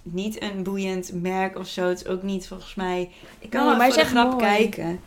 niet 0.03 0.41
een 0.41 0.63
boeiend 0.63 1.11
merk 1.21 1.57
of 1.59 1.67
zo. 1.67 1.87
Het 1.87 2.01
is 2.03 2.07
ook 2.07 2.23
niet 2.23 2.47
volgens 2.47 2.75
mij... 2.75 3.11
Ik 3.39 3.49
kan 3.49 3.59
Nee, 3.59 3.69
wel 3.69 3.77
maar 3.77 3.91
voor 3.91 4.01
de 4.03 4.09
grap 4.09 4.31
mooi. 4.31 4.43
kijken. 4.43 4.99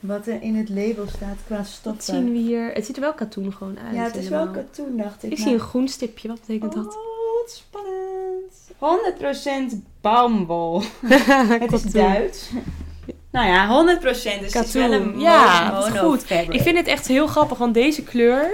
Wat 0.00 0.26
er 0.26 0.42
in 0.42 0.54
het 0.56 0.68
label 0.68 1.06
staat 1.06 1.36
qua 1.46 1.56
Wat 1.56 1.66
stoffen. 1.66 2.02
zien 2.14 2.32
we 2.32 2.38
hier? 2.38 2.70
Het 2.72 2.86
ziet 2.86 2.96
er 2.96 3.02
wel 3.02 3.14
katoen 3.14 3.52
gewoon 3.52 3.78
uit. 3.86 3.94
Ja, 3.96 4.02
het 4.02 4.16
is 4.16 4.28
wel 4.28 4.48
katoen, 4.48 4.96
dacht 4.96 5.22
ik. 5.22 5.30
Ik 5.30 5.38
maar- 5.38 5.46
zie 5.46 5.56
een 5.56 5.62
groen 5.64 5.88
stipje. 5.88 6.28
Wat 6.28 6.40
betekent 6.40 6.72
dat? 6.72 6.86
Oh, 6.86 7.40
wat 7.40 7.50
spannend. 7.50 7.88
100% 9.74 9.76
bamboe. 10.00 10.82
Het 11.60 11.72
is 11.72 11.82
Katoen. 11.82 11.90
Duits. 11.92 12.50
Nou 13.30 13.46
ja, 13.48 13.98
100% 14.00 14.02
dus 14.02 14.24
het 14.24 14.42
is 14.66 14.72
wel 14.72 14.88
Katoen. 14.90 15.12
een 15.14 15.20
Ja, 15.20 15.70
dat 15.70 15.88
mono 15.88 16.08
goed. 16.10 16.24
fabric. 16.24 16.54
Ik 16.54 16.60
vind 16.60 16.76
het 16.76 16.86
echt 16.86 17.06
heel 17.08 17.26
grappig, 17.26 17.58
want 17.58 17.74
deze 17.74 18.02
kleur 18.02 18.50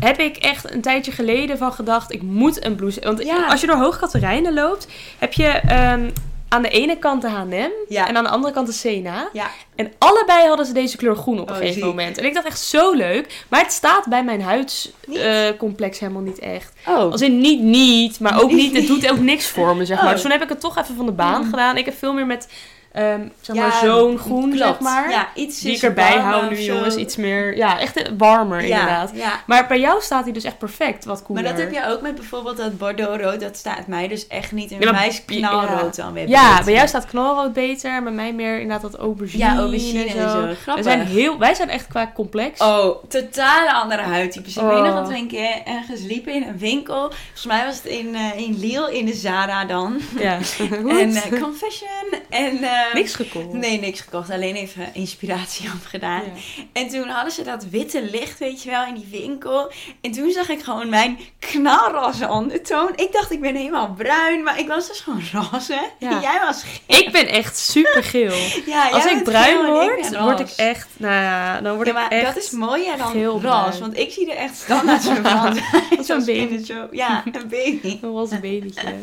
heb 0.00 0.18
ik 0.18 0.36
echt 0.36 0.72
een 0.72 0.80
tijdje 0.80 1.12
geleden 1.12 1.58
van 1.58 1.72
gedacht, 1.72 2.12
ik 2.12 2.22
moet 2.22 2.64
een 2.64 2.74
blouse. 2.74 3.00
Want 3.04 3.22
Ja. 3.24 3.46
als 3.46 3.60
je 3.60 3.66
door 3.66 3.76
Hoogkaterijnen 3.76 4.54
loopt, 4.54 4.86
heb 5.18 5.32
je 5.32 5.46
ehm, 5.46 6.10
aan 6.48 6.62
de 6.62 6.68
ene 6.68 6.96
kant 6.98 7.22
de 7.22 7.28
H&M 7.28 7.70
Ja. 7.88 8.08
en 8.08 8.16
aan 8.16 8.24
de 8.24 8.30
andere 8.30 8.52
kant 8.54 8.66
de 8.66 8.72
Sena. 8.72 9.28
Ja. 9.32 9.46
En 9.76 9.92
allebei 9.98 10.46
hadden 10.48 10.66
ze 10.66 10.72
deze 10.72 10.96
kleur 10.96 11.16
groen 11.16 11.40
op 11.40 11.48
een 11.48 11.54
Oh, 11.54 11.60
gegeven 11.60 11.86
moment. 11.88 12.18
En 12.18 12.24
ik 12.24 12.34
dacht 12.34 12.46
echt 12.46 12.60
zo 12.60 12.92
leuk, 12.92 13.44
maar 13.48 13.60
het 13.60 13.72
staat 13.72 14.06
bij 14.08 14.24
mijn 14.24 14.42
huidscomplex 14.42 15.98
helemaal 15.98 16.22
niet 16.22 16.38
echt. 16.38 16.72
Oh. 16.86 16.96
Als 17.12 17.20
in 17.20 17.38
niet 17.40 17.60
niet, 17.60 18.20
maar 18.20 18.42
ook 18.42 18.50
Niet 18.52 18.72
niet, 18.72 18.76
het 18.76 18.86
doet 18.86 19.10
ook 19.10 19.18
niks 19.18 19.46
voor 19.46 19.76
me, 19.76 19.84
zeg 19.84 19.96
maar. 19.96 20.06
Oh. 20.06 20.12
Dus 20.12 20.22
toen 20.22 20.30
heb 20.30 20.42
ik 20.42 20.48
het 20.48 20.60
toch 20.60 20.78
even 20.78 20.96
van 20.96 21.06
de 21.06 21.12
baan 21.12 21.42
Mm. 21.42 21.50
gedaan. 21.50 21.76
Ik 21.76 21.84
heb 21.84 21.98
veel 21.98 22.12
meer 22.12 22.26
met, 22.26 22.48
ehm, 22.92 23.20
zeg 23.40 23.56
maar, 23.56 23.66
Ja, 23.66 23.80
zo'n 23.80 24.18
groen, 24.18 24.50
klopt. 24.50 24.58
zeg 24.58 24.80
maar. 24.80 25.10
Ja, 25.10 25.28
iets 25.34 25.60
Die 25.60 25.74
ik 25.76 25.82
erbij 25.82 26.10
warmer 26.16 26.32
hou 26.32 26.48
nu, 26.48 26.56
zo. 26.56 26.74
jongens. 26.74 26.96
Iets 26.96 27.16
meer, 27.16 27.56
ja, 27.56 27.78
echt 27.80 28.02
warmer 28.18 28.66
ja, 28.66 28.78
inderdaad. 28.78 29.10
Ja. 29.14 29.40
Maar 29.46 29.66
bij 29.66 29.80
jou 29.80 30.02
staat 30.02 30.24
hij 30.24 30.32
dus 30.32 30.44
echt 30.44 30.58
perfect, 30.58 31.04
wat 31.04 31.16
Maar 31.18 31.26
cooler. 31.26 31.42
dat 31.44 31.56
heb 31.58 31.72
je 31.72 31.86
ook 31.86 32.00
met 32.00 32.14
bijvoorbeeld 32.14 32.56
dat 32.56 32.78
bordeaux 32.78 33.22
rood. 33.22 33.40
Dat 33.40 33.56
staat 33.56 33.86
mij 33.86 34.08
dus 34.08 34.26
echt 34.26 34.52
niet. 34.52 34.70
En 34.70 34.76
Ja, 34.76 34.78
bij 34.82 34.92
maar- 34.92 35.00
mij 35.00 35.08
is 35.08 35.24
knalrood 35.24 35.96
dan 35.96 36.12
weer 36.12 36.28
Ja, 36.28 36.48
beter. 36.50 36.64
bij 36.64 36.74
jou 36.74 36.88
staat 36.88 37.06
knalrood 37.06 37.52
beter. 37.52 38.02
Bij 38.02 38.12
mij 38.12 38.32
meer 38.32 38.60
inderdaad 38.60 38.90
dat 38.92 39.00
aubergine, 39.00 39.44
Ja, 39.44 39.56
aubergine 39.56 40.04
en 40.04 40.30
zo. 40.30 40.46
We 40.46 40.54
Grappig. 40.54 40.84
zijn 40.84 41.00
heel, 41.06 41.38
wij 41.38 41.54
zijn 41.54 41.68
echt 41.70 41.86
qua 41.86 42.12
complex. 42.14 42.60
Oh, 42.60 43.04
totale 43.08 43.72
andere 43.72 44.02
huidtypes. 44.02 44.56
Ik 44.56 44.62
Oh. 44.62 44.68
weet 44.74 44.82
nog 44.82 44.94
dat 44.94 45.08
we 45.08 45.14
een 45.14 45.28
keer 45.28 45.62
ergens 45.64 46.00
liepen 46.02 46.32
in 46.34 46.42
een 46.42 46.58
winkel. 46.58 47.10
Volgens 47.10 47.46
mij 47.46 47.64
was 47.64 47.74
het 47.76 47.84
in, 47.84 48.14
eh 48.14 48.36
in 48.40 48.58
Lille, 48.58 48.98
in 48.98 49.06
de 49.06 49.14
Zara 49.14 49.64
dan. 49.64 50.00
Ja. 50.18 50.38
En 51.00 51.14
eh, 51.14 51.40
confession. 51.42 51.88
En, 52.28 52.62
eh, 52.86 52.94
Niks 52.94 53.14
gekocht. 53.14 53.52
Nee, 53.52 53.80
niks 53.80 54.00
gekocht. 54.00 54.30
Alleen 54.30 54.54
even 54.54 54.94
inspiratie 54.94 55.70
opgedaan. 55.80 56.22
Ja. 56.24 56.62
En 56.72 56.88
toen 56.88 57.08
hadden 57.08 57.32
ze 57.32 57.42
dat 57.42 57.64
witte 57.70 58.02
licht, 58.02 58.38
weet 58.38 58.62
je 58.62 58.70
wel, 58.70 58.86
in 58.86 58.94
die 58.94 59.08
winkel. 59.20 59.72
En 60.00 60.12
toen 60.12 60.30
zag 60.30 60.48
ik 60.48 60.62
gewoon 60.62 60.88
mijn 60.88 61.18
knalroze 61.38 62.28
ondertoon. 62.28 62.92
Ik 62.96 63.12
dacht, 63.12 63.30
ik 63.30 63.40
ben 63.40 63.54
helemaal 63.54 63.94
bruin, 63.96 64.42
maar 64.42 64.58
ik 64.58 64.68
was 64.68 64.88
dus 64.88 65.00
gewoon 65.00 65.22
roze. 65.52 65.80
Ja. 65.98 66.10
En 66.10 66.20
jij 66.20 66.40
was 66.44 66.62
geel. 66.62 66.98
Ik 66.98 67.12
ben 67.12 67.26
echt 67.28 67.58
super 67.58 68.04
geel. 68.04 68.36
Ja, 68.66 68.88
Als 68.88 69.04
ik 69.04 69.10
geel 69.10 69.22
bruin 69.22 69.66
word, 69.66 70.10
ben 70.10 70.22
word 70.22 70.40
ik 70.40 70.48
echt, 70.56 70.88
nou 70.96 71.14
ja, 71.14 71.60
dan 71.60 71.74
word 71.74 71.86
Ja, 71.86 71.92
ik 71.92 71.98
maar 71.98 72.10
echt... 72.10 72.34
dat 72.34 72.44
is 72.44 72.50
mooier 72.50 72.96
dan 72.96 73.10
geel-bruin. 73.10 73.64
roze. 73.64 73.80
Want 73.80 73.98
ik 73.98 74.12
zie 74.12 74.30
er 74.30 74.36
echt 74.36 74.56
standaard 74.56 75.02
zo 75.02 75.14
van. 75.22 75.58
Zoals 76.04 76.24
baby. 76.24 76.64
Ja, 76.90 77.22
een 77.32 77.48
baby. 77.48 77.98
Een 78.02 78.10
roze 78.10 78.34
babytje. 78.40 78.94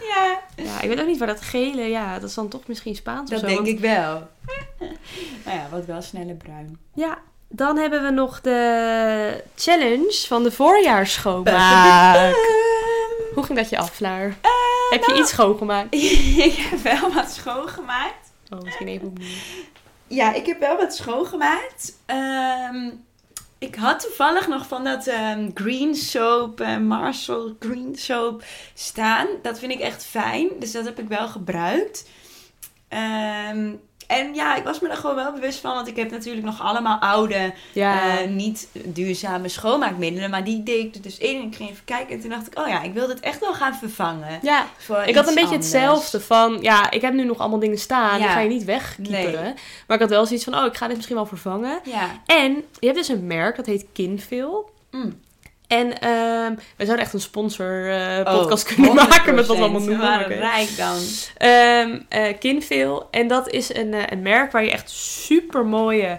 Ja, 0.00 0.38
Ja, 0.56 0.80
ik 0.80 0.88
weet 0.88 1.00
ook 1.00 1.06
niet 1.06 1.18
waar 1.18 1.28
dat 1.28 1.40
gele, 1.40 1.82
ja, 1.82 2.18
dat 2.18 2.28
is 2.28 2.34
dan 2.34 2.48
toch 2.48 2.60
misschien 2.66 2.94
Spaans 2.94 3.13
dat 3.14 3.32
of 3.32 3.38
zo. 3.38 3.46
denk 3.46 3.56
want- 3.58 3.68
ik 3.68 3.80
wel. 3.80 4.28
nou 5.44 5.56
ja, 5.58 5.66
wat 5.70 5.84
wel 5.84 6.02
sneller 6.02 6.34
bruin. 6.34 6.78
Ja, 6.94 7.18
dan 7.48 7.76
hebben 7.78 8.02
we 8.02 8.10
nog 8.10 8.40
de 8.40 9.44
challenge 9.54 10.24
van 10.26 10.42
de 10.42 10.50
voorjaarsschoonmaak. 10.50 12.34
Hoe 13.34 13.44
ging 13.44 13.58
dat 13.58 13.68
je 13.68 13.78
af, 13.78 13.94
Vlaar? 13.94 14.36
Heb 14.90 15.04
je 15.04 15.10
nou- 15.10 15.20
iets 15.20 15.30
schoongemaakt? 15.30 15.94
ik 16.50 16.68
heb 16.70 16.78
wel 16.78 17.12
wat 17.12 17.30
schoongemaakt. 17.30 18.32
Oh, 18.50 18.60
misschien 18.60 18.88
even 18.88 19.06
opnieuw. 19.06 19.28
Ja, 20.06 20.32
ik 20.34 20.46
heb 20.46 20.60
wel 20.60 20.76
wat 20.76 20.94
schoongemaakt. 20.94 21.98
Ehm, 22.06 22.90
ik 23.58 23.74
had 23.74 24.00
toevallig 24.00 24.48
nog 24.48 24.66
van 24.66 24.84
dat 24.84 25.06
ehm, 25.06 25.50
green 25.54 25.94
soap, 25.94 26.60
eh, 26.60 26.76
Marshall 26.78 27.54
green 27.58 27.96
soap 27.96 28.44
staan. 28.74 29.26
Dat 29.42 29.58
vind 29.58 29.72
ik 29.72 29.80
echt 29.80 30.04
fijn. 30.04 30.48
Dus 30.58 30.72
dat 30.72 30.84
heb 30.84 30.98
ik 30.98 31.08
wel 31.08 31.28
gebruikt. 31.28 32.08
Ehm, 32.94 33.70
en 34.06 34.34
ja, 34.34 34.56
ik 34.56 34.64
was 34.64 34.80
me 34.80 34.88
er 34.88 34.96
gewoon 34.96 35.14
wel 35.16 35.32
bewust 35.32 35.58
van. 35.58 35.74
Want 35.74 35.88
ik 35.88 35.96
heb 35.96 36.10
natuurlijk 36.10 36.46
nog 36.46 36.62
allemaal 36.62 36.98
oude, 36.98 37.52
Ja, 37.72 38.18
eh, 38.18 38.28
niet 38.28 38.68
duurzame 38.72 39.48
schoonmaakmiddelen. 39.48 40.30
Maar 40.30 40.44
die 40.44 40.62
deed 40.62 40.84
ik 40.84 40.94
er 40.94 41.02
dus 41.02 41.18
in. 41.18 41.36
En 41.40 41.46
ik 41.46 41.54
ging 41.56 41.70
even 41.70 41.84
kijken. 41.84 42.14
En 42.14 42.20
toen 42.20 42.30
dacht 42.30 42.46
ik, 42.46 42.58
oh 42.58 42.68
ja, 42.68 42.82
ik 42.82 42.92
wil 42.92 43.06
dit 43.06 43.20
echt 43.20 43.40
wel 43.40 43.54
gaan 43.54 43.74
vervangen. 43.74 44.38
ja. 44.42 44.66
Ik 45.06 45.14
had 45.14 45.28
een 45.28 45.34
beetje 45.34 45.40
anders. 45.40 45.50
hetzelfde 45.50 46.20
van, 46.20 46.58
ja, 46.60 46.90
ik 46.90 47.00
heb 47.00 47.12
nu 47.12 47.24
nog 47.24 47.38
allemaal 47.38 47.58
dingen 47.58 47.78
staan, 47.78 48.16
die 48.18 48.26
Ja. 48.26 48.32
ga 48.32 48.40
je 48.40 48.48
niet 48.48 48.64
wegkieperen. 48.64 49.54
Maar 49.86 49.96
ik 49.96 50.00
had 50.02 50.10
wel 50.10 50.26
zoiets 50.26 50.44
van, 50.44 50.54
oh, 50.58 50.64
ik 50.64 50.76
ga 50.76 50.86
dit 50.86 50.96
misschien 50.96 51.16
wel 51.16 51.26
vervangen. 51.26 51.80
Ja. 51.84 52.10
En 52.26 52.52
je 52.78 52.86
hebt 52.86 52.98
dus 52.98 53.08
een 53.08 53.26
merk, 53.26 53.56
dat 53.56 53.66
heet 53.66 53.86
Kinfil. 53.92 54.70
Mm. 54.90 55.20
En 55.78 56.00
ehm 56.00 56.54
we 56.76 56.84
zouden 56.84 57.04
echt 57.04 57.14
een 57.14 57.20
sponsor 57.20 57.90
eh, 57.90 58.18
Oh, 58.18 58.24
podcast 58.38 58.74
kunnen 58.74 58.94
maken 59.08 59.34
met 59.34 59.46
wat 59.46 59.56
we 59.56 59.62
100%. 59.62 59.64
allemaal 59.64 59.80
We 59.80 59.86
noemen. 59.86 60.06
waren 60.06 60.24
Oké. 60.26 60.34
rijk 60.34 60.76
dan. 60.76 60.96
Ehm 61.36 62.00
eh, 62.08 62.38
Kinfil. 62.38 63.08
En 63.10 63.28
dat 63.28 63.48
is 63.50 63.74
een, 63.74 63.94
eh, 63.94 64.02
een 64.08 64.22
merk 64.22 64.52
waar 64.52 64.64
je 64.64 64.70
echt 64.70 64.90
super 64.90 65.66
mooie 65.66 66.18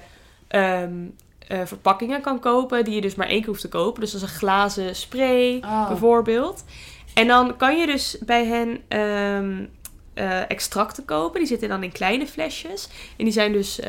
verpakkingen 1.66 2.22
kan 2.22 2.40
kopen. 2.40 2.84
Die 2.84 2.96
je 2.96 3.02
dus 3.02 3.16
maar 3.16 3.28
één 3.28 3.40
keer 3.40 3.48
hoeft 3.50 3.62
te 3.62 3.70
kopen. 3.70 4.02
Dus 4.02 4.12
dat 4.12 4.22
is 4.22 4.28
een 4.30 4.36
glazen 4.36 4.96
spray 4.96 5.58
Oh. 5.66 5.88
bijvoorbeeld. 5.88 6.64
En 7.14 7.28
dan 7.28 7.58
kan 7.58 7.78
je 7.78 7.86
dus 7.86 8.18
bij 8.26 8.46
hen 8.46 8.82
ehm, 8.88 9.66
extracten 10.48 11.06
kopen. 11.06 11.40
Die 11.40 11.48
zitten 11.50 11.70
dan 11.70 11.84
in 11.84 11.92
kleine 11.92 12.28
flesjes. 12.28 12.88
En 13.18 13.24
die 13.24 13.34
zijn 13.34 13.52
dus 13.52 13.80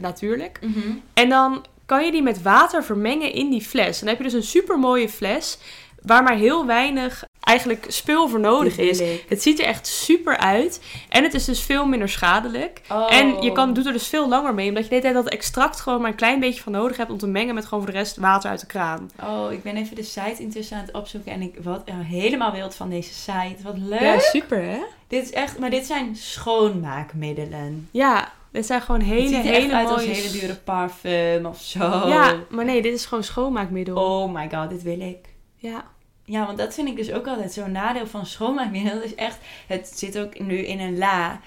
natuurlijk. 0.00 0.58
Mhm. 0.62 0.90
En 1.14 1.28
dan 1.28 1.64
kan 1.86 2.04
je 2.04 2.10
die 2.10 2.22
met 2.22 2.42
water 2.42 2.84
vermengen 2.84 3.32
in 3.32 3.50
die 3.50 3.62
fles. 3.62 4.00
En 4.00 4.06
dan 4.06 4.08
heb 4.08 4.18
je 4.18 4.24
dus 4.24 4.32
een 4.32 4.42
super 4.42 4.78
mooie 4.78 5.08
fles. 5.08 5.58
Waar 6.02 6.22
maar 6.22 6.36
heel 6.36 6.66
weinig 6.66 7.24
eigenlijk 7.40 7.84
spul 7.88 8.28
voor 8.28 8.40
nodig 8.40 8.78
is. 8.78 9.02
Het 9.28 9.42
ziet 9.42 9.58
er 9.60 9.64
echt 9.64 9.86
super 9.86 10.36
uit. 10.36 10.80
En 11.08 11.22
het 11.22 11.34
is 11.34 11.44
dus 11.44 11.60
veel 11.60 11.86
minder 11.86 12.08
schadelijk. 12.08 12.80
Oh. 12.90 13.14
En 13.14 13.42
je 13.42 13.52
kan, 13.52 13.72
doet 13.72 13.86
er 13.86 13.92
dus 13.92 14.08
veel 14.08 14.28
langer 14.28 14.54
mee. 14.54 14.68
Omdat 14.68 14.82
je 14.82 14.88
de 14.88 14.94
hele 14.94 15.12
tijd 15.12 15.24
dat 15.24 15.32
extract 15.32 15.80
gewoon 15.80 16.00
maar 16.00 16.10
een 16.10 16.16
klein 16.16 16.40
beetje 16.40 16.62
van 16.62 16.72
nodig 16.72 16.96
hebt. 16.96 17.10
Om 17.10 17.18
te 17.18 17.26
mengen 17.26 17.54
met 17.54 17.64
gewoon 17.64 17.84
voor 17.84 17.92
de 17.92 17.98
rest 17.98 18.16
water 18.16 18.50
uit 18.50 18.60
de 18.60 18.66
kraan. 18.66 19.10
Oh, 19.22 19.52
ik 19.52 19.62
ben 19.62 19.76
even 19.76 19.96
de 19.96 20.02
site 20.02 20.42
intussen 20.42 20.76
aan 20.76 20.84
het 20.84 20.94
opzoeken. 20.94 21.32
En 21.32 21.42
ik 21.42 21.54
wat 21.62 21.82
eh, 21.84 21.94
helemaal 21.98 22.52
wild 22.52 22.74
van 22.74 22.90
deze 22.90 23.14
site. 23.14 23.62
Wat 23.62 23.78
leuk. 23.78 24.00
Ja, 24.00 24.18
super 24.18 24.62
hè? 24.62 24.78
Dit 25.08 25.24
is 25.24 25.32
echt, 25.32 25.58
maar 25.58 25.70
dit 25.70 25.86
zijn 25.86 26.16
schoonmaakmiddelen. 26.16 27.88
Ja, 27.90 28.32
dit 28.56 28.66
zijn 28.66 28.82
gewoon 28.82 29.00
hele, 29.00 29.36
hele 29.36 29.74
uit 29.74 29.88
mooie... 29.88 29.96
als 29.96 30.04
hele 30.04 30.30
dure 30.30 30.54
parfum 30.56 31.46
of 31.46 31.60
zo. 31.60 32.08
Ja, 32.08 32.34
maar 32.50 32.64
nee, 32.64 32.82
dit 32.82 32.94
is 32.94 33.06
gewoon 33.06 33.24
schoonmaakmiddel. 33.24 33.96
Oh 33.96 34.32
my 34.32 34.48
god, 34.52 34.70
dit 34.70 34.82
wil 34.82 35.00
ik. 35.00 35.18
Ja. 35.56 35.84
Ja, 36.24 36.46
want 36.46 36.58
dat 36.58 36.74
vind 36.74 36.88
ik 36.88 36.96
dus 36.96 37.12
ook 37.12 37.26
altijd 37.26 37.52
zo'n 37.52 37.72
nadeel 37.72 38.06
van 38.06 38.26
schoonmaakmiddelen. 38.26 38.96
Dat 38.96 39.04
is 39.04 39.14
echt, 39.14 39.38
het 39.66 39.92
zit 39.94 40.18
ook 40.18 40.38
nu 40.38 40.56
in 40.58 40.80
een 40.80 40.98
la 40.98 41.40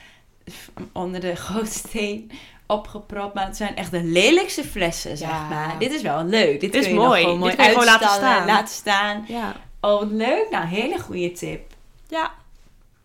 onder 0.94 1.20
de 1.20 1.36
grote 1.36 1.72
steen 1.72 2.32
opgepropt. 2.68 3.34
Maar 3.34 3.46
het 3.46 3.58
zijn 3.58 3.76
echt 3.76 3.92
de 3.92 4.04
lelijkste 4.04 4.64
flessen, 4.64 5.18
zeg 5.18 5.30
maar. 5.50 5.76
Dit 5.80 5.92
is 5.94 6.02
wel 6.02 6.24
leuk. 6.24 6.60
Dit 6.60 6.72
Dit 6.72 6.86
is 6.86 6.94
mooi. 6.94 7.22
gewoon 7.22 7.34
Dit 7.34 7.44
mooi 7.44 7.56
kun 7.56 7.64
je 7.64 7.70
gewoon 7.70 7.86
laten 7.86 8.10
staan. 8.10 8.46
laten 8.46 8.74
staan. 8.76 9.26
Ja. 9.28 9.56
Oh, 9.82 10.00
wat 10.00 10.12
leuk. 10.12 10.48
Nou, 10.52 10.66
hele 10.66 11.00
goede 11.00 11.32
tip. 11.32 11.74
Ja. 12.08 12.32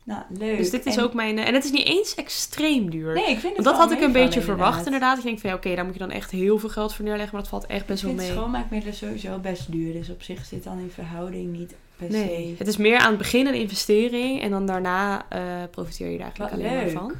Nou, 0.04 0.22
leuk. 0.38 0.56
Dus 0.56 0.70
dit 0.70 0.86
is 0.86 0.96
En- 0.96 1.02
ook 1.02 1.14
mijn... 1.14 1.38
eh, 1.38 1.46
En 1.48 1.54
het 1.54 1.64
is 1.64 1.70
niet 1.70 1.86
eens 1.86 2.14
extreem 2.14 2.90
duur. 2.90 3.14
Nee, 3.14 3.22
ik 3.22 3.38
vind 3.38 3.42
het 3.42 3.64
Want 3.64 3.64
dat 3.64 3.76
had 3.76 3.90
ik 3.98 4.00
een 4.06 4.12
beetje 4.12 4.40
verwacht 4.40 4.84
inderdaad. 4.84 5.18
Ik 5.18 5.24
denk 5.24 5.38
van 5.38 5.50
ja, 5.50 5.56
oké, 5.56 5.74
daar 5.74 5.84
moet 5.84 5.92
je 5.92 5.98
dan 6.00 6.10
echt 6.10 6.30
heel 6.30 6.58
veel 6.58 6.68
geld 6.68 6.94
voor 6.94 7.04
neerleggen. 7.04 7.32
Maar 7.32 7.40
dat 7.42 7.50
valt 7.50 7.66
echt 7.66 7.86
best 7.86 8.02
Ik 8.02 8.08
wel 8.08 8.16
vind 8.16 8.28
mee. 8.28 8.36
schoonmaakmiddelen 8.38 8.94
sowieso 8.94 9.38
best 9.38 9.72
duur. 9.72 9.92
Dus 9.92 10.10
op 10.10 10.22
zich 10.22 10.44
zit 10.44 10.64
dan 10.64 10.78
in 10.78 10.90
verhouding 10.90 11.52
niet 11.56 11.74
per 11.96 12.10
Nee, 12.10 12.46
se. 12.48 12.54
het 12.58 12.66
is 12.68 12.76
meer 12.76 12.98
aan 12.98 13.08
het 13.08 13.18
begin 13.18 13.46
een 13.46 13.54
investering. 13.54 14.40
En 14.42 14.50
dan 14.50 14.66
daarna 14.66 15.26
eh, 15.28 15.40
profiteer 15.70 16.06
je 16.10 16.18
er 16.18 16.24
Wat 16.36 16.38
eigenlijk 16.38 16.68
alleen 16.74 16.84
leuk. 16.84 16.94
maar 16.94 17.02
van. 17.02 17.14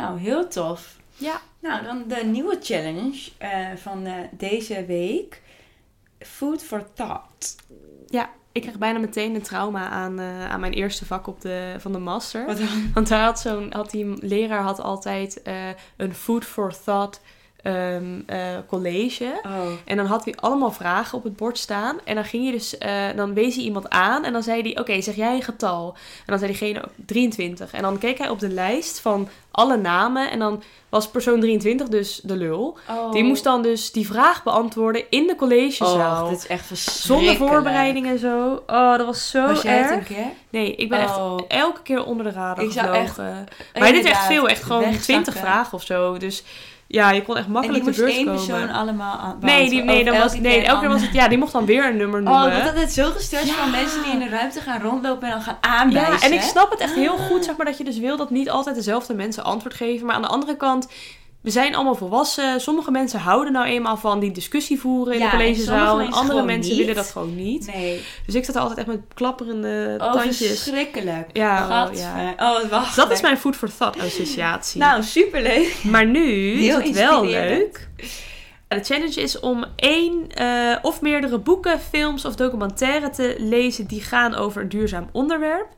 Nou, 0.00 0.18
heel 0.20 0.48
tof. 0.48 0.96
Ja. 1.16 1.40
Nou, 1.60 1.84
dan 1.84 2.04
de 2.08 2.24
nieuwe 2.26 2.58
challenge 2.62 3.18
eh, 3.38 3.50
van 3.76 4.06
deze 4.30 4.84
week. 4.86 5.40
Food 6.24 6.62
for 6.62 6.92
thought. 6.94 7.56
Ik 8.52 8.62
kreeg 8.62 8.78
bijna 8.78 8.98
meteen 8.98 9.34
een 9.34 9.42
trauma 9.42 9.88
aan, 9.88 10.18
eh, 10.18 10.50
aan 10.50 10.60
mijn 10.60 10.72
eerste 10.72 11.06
vak 11.06 11.26
op 11.26 11.40
de, 11.40 11.74
van 11.78 11.92
de 11.92 11.98
master. 11.98 12.46
Wat 12.46 12.58
dan? 12.58 12.90
Want 12.94 13.08
daar 13.08 13.24
had 13.24 13.40
zo'n, 13.40 13.72
had 13.72 13.90
die 13.90 14.26
leraar 14.26 14.62
had 14.62 14.80
altijd 14.80 15.42
eh, 15.42 15.68
een 15.96 16.14
food 16.14 16.44
for 16.44 16.74
thought 16.84 17.20
ehm, 17.62 18.20
eh, 18.26 18.38
college. 18.68 19.40
Oh. 19.46 19.50
En 19.84 19.96
dan 19.96 20.06
had 20.06 20.24
hij 20.24 20.34
allemaal 20.36 20.70
vragen 20.72 21.18
op 21.18 21.24
het 21.24 21.36
bord 21.36 21.58
staan. 21.58 21.96
En 22.04 22.14
dan 22.14 22.24
ging 22.24 22.44
je 22.46 22.52
dus, 22.52 22.78
eh, 22.78 22.92
dan 23.16 23.34
wees 23.34 23.54
hij 23.54 23.64
iemand 23.64 23.90
aan. 23.90 24.24
En 24.24 24.32
dan 24.32 24.42
zei 24.42 24.62
hij, 24.62 24.78
oké, 24.80 25.00
zeg 25.00 25.14
jij 25.14 25.34
een 25.34 25.42
getal. 25.42 25.94
En 26.18 26.24
dan 26.26 26.38
zei 26.38 26.50
diegene 26.50 26.84
ook 26.84 26.90
23. 27.06 27.72
En 27.72 27.82
dan 27.82 27.98
keek 27.98 28.18
hij 28.18 28.28
op 28.28 28.38
de 28.38 28.48
lijst 28.48 29.00
van 29.00 29.28
alle 29.50 29.76
namen. 29.76 30.30
En 30.30 30.38
dan 30.38 30.62
was 30.88 31.08
persoon 31.08 31.40
23 31.40 31.88
dus 31.88 32.20
de 32.24 32.36
lul. 32.36 32.76
oh. 32.90 33.12
Die 33.12 33.24
moest 33.24 33.44
dan 33.44 33.62
dus 33.62 33.92
die 33.92 34.06
vraag 34.06 34.42
beantwoorden 34.42 35.02
in 35.10 35.26
de 35.26 35.34
collegezaal. 35.36 36.22
Oh, 36.24 36.28
dit 36.28 36.38
is 36.38 36.46
echt 36.46 36.66
verschrikkelijk. 36.66 37.26
Zonder 37.26 37.48
voorbereiding 37.48 38.06
en 38.06 38.18
zo. 38.18 38.62
Oh, 38.66 38.96
dat 38.96 39.06
was 39.06 39.30
zo 39.30 39.46
Was 39.46 39.62
jij 39.62 39.78
erg. 39.82 39.90
een 39.90 40.04
keer? 40.04 40.26
Nee, 40.50 40.74
ik 40.74 40.88
ben 40.88 40.98
Oh. 40.98 41.34
echt 41.38 41.46
elke 41.48 41.82
keer 41.82 42.04
onder 42.04 42.24
de 42.24 42.32
radar 42.32 42.64
Ik 42.64 42.72
zou 42.72 42.94
echt. 42.94 43.16
Maar 43.16 43.44
dit 43.72 43.82
echt 43.82 43.94
Inderdaad, 43.94 44.26
veel, 44.26 44.48
echt 44.48 44.62
gewoon 44.62 44.80
wegzakken. 44.80 45.02
20 45.22 45.36
vragen 45.36 45.72
of 45.72 45.82
zo. 45.84 46.16
Dus 46.18 46.42
ja, 46.92 47.10
je 47.10 47.22
kon 47.22 47.36
echt 47.36 47.46
En 47.46 47.52
die 47.52 47.60
makkelijk 47.60 47.84
moest 47.84 47.96
de 47.96 48.02
beurt 48.04 48.16
één 48.16 48.26
komen. 48.26 48.46
persoon 48.46 48.68
allemaal 48.70 49.18
aan 49.18 49.36
Nee, 49.40 49.68
die, 49.70 49.82
nee, 49.82 50.04
dan 50.04 50.18
was, 50.18 50.34
nee 50.38 50.62
elke 50.64 50.80
keer 50.80 50.88
was 50.88 51.02
het, 51.02 51.12
ja, 51.12 51.28
die 51.28 51.38
mocht 51.38 51.52
dan 51.52 51.64
weer 51.66 51.84
een 51.86 51.96
nummer 51.96 52.20
Oh, 52.20 52.26
noemen. 52.26 52.46
ik 52.46 52.52
word 52.54 52.66
altijd 52.68 52.92
zo 52.92 53.10
gestrest 53.10 53.46
Ja. 53.46 53.54
van 53.54 53.70
mensen 53.70 54.02
die 54.02 54.12
in 54.12 54.18
de 54.18 54.28
ruimte 54.28 54.60
gaan 54.60 54.80
rondlopen 54.82 55.28
en 55.28 55.34
dan 55.34 55.42
gaan 55.42 55.58
aanwijzen. 55.60 56.12
ja, 56.12 56.20
en 56.20 56.32
ik 56.32 56.40
snap 56.40 56.70
het 56.70 56.80
echt 56.80 56.94
heel 56.94 57.14
Ah. 57.18 57.26
goed, 57.26 57.44
zeg 57.44 57.56
maar, 57.56 57.66
dat 57.66 57.78
je 57.78 57.84
dus 57.84 57.98
wil 57.98 58.16
dat 58.16 58.30
niet 58.30 58.50
altijd 58.50 58.76
dezelfde 58.76 59.14
mensen 59.14 59.44
antwoord 59.44 59.74
geven. 59.74 60.06
Maar 60.06 60.14
aan 60.14 60.22
de 60.22 60.28
andere 60.28 60.56
kant, 60.56 60.88
we 61.42 61.50
zijn 61.50 61.74
allemaal 61.74 61.94
volwassen. 61.94 62.60
Sommige 62.60 62.90
mensen 62.90 63.20
houden 63.20 63.52
nou 63.52 63.66
eenmaal 63.66 63.96
van 63.96 64.20
die 64.20 64.30
discussie 64.30 64.80
voeren 64.80 65.14
in 65.14 65.18
Ja, 65.20 65.30
de 65.30 65.36
collegezaal. 65.36 66.00
En 66.00 66.12
andere 66.12 66.42
mensen 66.44 66.70
niet. 66.70 66.80
willen 66.80 66.94
dat 66.94 67.10
gewoon 67.10 67.34
niet. 67.36 67.66
Nee, 67.74 68.00
Dus 68.26 68.34
ik 68.34 68.44
zat 68.44 68.54
er 68.54 68.60
altijd 68.60 68.78
echt 68.78 68.86
met 68.88 69.00
klapperende 69.14 69.96
oh, 70.00 70.12
tandjes. 70.12 70.36
verschrikkelijk. 70.46 71.28
Ja, 71.32 71.86
oh, 71.90 71.94
ja. 71.96 72.34
Oh, 72.38 72.70
wacht. 72.70 72.96
Dat 72.96 73.10
is 73.10 73.20
mijn 73.20 73.38
food 73.38 73.56
for 73.56 73.76
thought 73.76 74.00
associatie. 74.00 74.80
Nou, 74.80 75.02
superleuk. 75.02 75.76
Maar 75.82 76.06
nu 76.06 76.52
is 76.52 76.74
het 76.74 76.90
wel 76.90 77.24
leuk. 77.24 77.88
De 78.74 78.84
challenge 78.84 79.20
is 79.20 79.40
om 79.40 79.64
één 79.76 80.28
eh, 80.28 80.76
of 80.82 81.00
meerdere 81.00 81.38
boeken, 81.38 81.80
films 81.80 82.24
of 82.24 82.34
documentaires 82.34 83.16
te 83.16 83.34
lezen 83.38 83.86
die 83.86 84.00
gaan 84.02 84.34
over 84.34 84.62
een 84.62 84.68
duurzaam 84.68 85.08
onderwerp. 85.12 85.68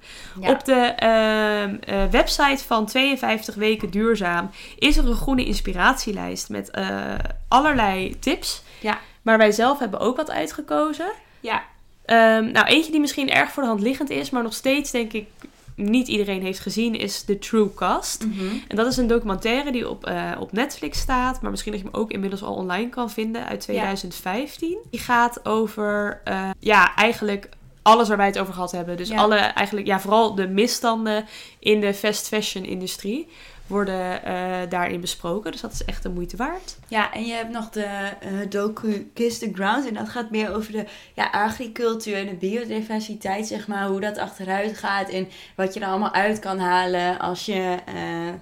Ja. 0.40 0.50
Op 0.50 0.64
de 0.64 0.92
ehm, 0.96 1.76
eh, 1.80 2.10
website 2.10 2.64
van 2.64 2.86
52 2.86 3.54
weken 3.54 3.90
duurzaam 3.90 4.50
is 4.78 4.96
er 4.96 5.08
een 5.08 5.14
groene 5.14 5.44
inspiratielijst 5.44 6.48
met 6.48 6.70
eh, 6.70 7.14
allerlei 7.48 8.18
tips. 8.18 8.62
Ja. 8.80 8.98
Maar 9.22 9.38
wij 9.38 9.52
zelf 9.52 9.78
hebben 9.78 10.00
ook 10.00 10.16
wat 10.16 10.30
uitgekozen. 10.30 11.12
Ja. 11.40 11.62
Ehm, 12.04 12.50
nou, 12.52 12.66
eentje 12.66 12.90
die 12.90 13.00
misschien 13.00 13.30
erg 13.30 13.50
voor 13.50 13.62
de 13.62 13.68
hand 13.68 13.80
liggend 13.80 14.10
is, 14.10 14.30
maar 14.30 14.42
nog 14.42 14.54
steeds 14.54 14.90
denk 14.90 15.12
ik 15.12 15.26
niet 15.74 16.08
iedereen 16.08 16.42
heeft 16.42 16.60
gezien, 16.60 16.94
is 16.94 17.22
The 17.22 17.38
True 17.38 17.74
Cost. 17.74 18.26
Mhm. 18.26 18.44
En 18.68 18.76
dat 18.76 18.86
is 18.86 18.96
een 18.96 19.06
documentaire 19.06 19.72
die 19.72 19.88
op, 19.88 20.06
eh, 20.06 20.30
op 20.38 20.52
Netflix 20.52 20.98
staat, 20.98 21.40
maar 21.40 21.50
misschien 21.50 21.72
dat 21.72 21.80
je 21.80 21.86
hem 21.86 22.00
ook 22.00 22.10
inmiddels 22.10 22.42
al 22.42 22.54
online 22.54 22.88
kan 22.88 23.10
vinden 23.10 23.46
uit 23.46 23.60
2015. 23.60 24.78
Die 24.90 25.00
gaat 25.00 25.46
over, 25.46 26.20
eh, 26.24 26.50
ja, 26.58 26.94
eigenlijk 26.94 27.48
alles 27.82 28.08
waar 28.08 28.16
wij 28.16 28.26
het 28.26 28.38
over 28.38 28.54
gehad 28.54 28.72
hebben. 28.72 28.96
Dus 28.96 29.08
Ja. 29.08 29.16
alle, 29.16 29.36
eigenlijk, 29.36 29.86
ja, 29.86 30.00
vooral 30.00 30.34
de 30.34 30.48
misstanden 30.48 31.24
in 31.58 31.80
de 31.80 31.94
fast 31.94 32.28
fashion 32.28 32.64
industrie 32.64 33.28
worden 33.66 34.24
eh, 34.24 34.60
daarin 34.68 35.00
besproken. 35.00 35.52
Dus 35.52 35.60
dat 35.60 35.72
is 35.72 35.84
echt 35.84 36.02
de 36.02 36.08
moeite 36.08 36.36
waard. 36.36 36.78
Ja, 36.88 37.12
en 37.12 37.24
je 37.24 37.32
hebt 37.32 37.50
nog 37.50 37.70
de 37.70 37.82
eh 38.20 38.30
docu 38.48 39.10
Kiss 39.14 39.38
the 39.38 39.50
Ground. 39.52 39.86
En 39.86 39.94
dat 39.94 40.08
gaat 40.08 40.30
meer 40.30 40.54
over 40.54 40.72
de 40.72 40.84
ja, 41.14 41.30
agricultuur 41.30 42.16
en 42.16 42.26
de 42.26 42.34
biodiversiteit, 42.34 43.46
zeg 43.46 43.66
maar. 43.66 43.86
Hoe 43.86 44.00
dat 44.00 44.18
achteruit 44.18 44.78
gaat 44.78 45.08
en 45.08 45.28
wat 45.56 45.74
je 45.74 45.80
er 45.80 45.86
allemaal 45.86 46.12
uit 46.12 46.38
kan 46.38 46.58
halen 46.58 47.18
als 47.18 47.46
je, 47.46 47.76
eh, 47.86 48.34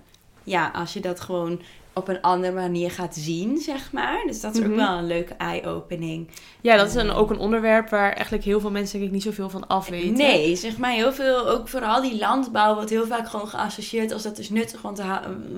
ja, 0.45 0.71
als 0.75 0.93
je 0.93 1.01
dat 1.01 1.21
gewoon 1.21 1.61
op 1.95 2.09
een 2.09 2.21
andere 2.21 2.53
manier 2.55 2.91
gaat 2.91 3.15
zien, 3.15 3.59
zeg 3.59 3.93
maar. 3.93 4.23
Dus 4.27 4.41
dat 4.41 4.55
is 4.55 4.61
Mhm. 4.61 4.71
ook 4.71 4.77
wel 4.77 4.99
een 4.99 5.07
leuke 5.07 5.35
eye-opening. 5.35 6.29
Ja, 6.61 6.77
dat 6.77 6.89
is 6.89 6.95
een, 6.95 7.11
ook 7.11 7.31
een 7.31 7.39
onderwerp 7.39 7.89
waar 7.89 8.13
eigenlijk 8.13 8.45
heel 8.45 8.61
veel 8.61 8.71
mensen 8.71 8.95
denk 8.99 9.09
ik 9.09 9.15
niet 9.15 9.23
zoveel 9.25 9.51
van 9.51 9.67
afweten. 9.67 10.13
Nee, 10.13 10.57
zeg 10.57 10.77
maar 10.79 10.91
heel 10.91 11.13
veel, 11.13 11.49
ook 11.49 11.69
vooral 11.69 12.03
die 12.03 12.19
landbouw 12.19 12.75
wordt 12.75 12.91
heel 12.91 13.07
vaak 13.07 13.29
gewoon 13.29 13.49
geassocieerd 13.49 14.13
als 14.13 14.23
dat 14.23 14.39
is 14.39 14.51
nuttig, 14.51 14.83
want 14.83 15.03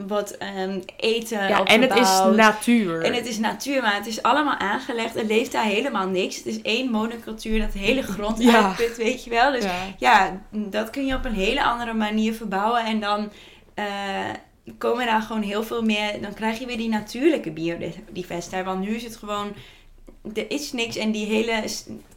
wordt 0.07 0.37
ehm, 0.39 0.81
eten 0.97 1.49
Ja, 1.49 1.65
en 1.65 1.81
het 1.83 1.95
is 1.99 2.37
natuur. 2.37 3.03
En 3.03 3.15
het 3.15 3.27
is 3.27 3.39
natuur, 3.39 3.83
maar 3.83 3.95
het 3.95 4.07
is 4.07 4.23
allemaal 4.23 4.57
aangelegd. 4.57 5.17
Er 5.17 5.25
leeft 5.25 5.53
daar 5.53 5.65
helemaal 5.65 6.07
niks. 6.07 6.37
Het 6.37 6.47
is 6.47 6.63
één 6.63 6.91
monocultuur 6.91 7.59
dat 7.61 7.73
hele 7.73 8.03
grond 8.03 8.43
Ja. 8.43 8.67
uitput, 8.67 8.97
weet 8.97 9.25
je 9.25 9.31
wel. 9.31 9.53
Dus 9.53 9.65
ja. 9.65 9.73
ja. 9.99 10.41
dat 10.51 10.91
kun 10.91 11.07
je 11.07 11.15
op 11.15 11.25
een 11.25 11.35
hele 11.35 11.63
andere 11.65 11.93
manier 11.95 12.35
verbouwen. 12.35 12.85
En 12.85 13.01
dan 13.01 13.31
eh, 13.75 13.85
komen 14.79 15.07
daar 15.07 15.23
gewoon 15.23 15.43
heel 15.43 15.63
veel 15.63 15.83
meer... 15.83 16.21
Dan 16.21 16.35
krijg 16.35 16.59
je 16.59 16.67
weer 16.67 16.77
die 16.77 16.89
natuurlijke 16.89 17.51
biodiversiteit. 17.51 18.65
Want 18.65 18.81
nu 18.81 18.95
is 18.95 19.05
het 19.05 19.17
gewoon... 19.17 19.53
Er 20.35 20.51
is 20.51 20.73
niks 20.73 20.97
en 20.97 21.13
die 21.13 21.27
hele 21.27 21.65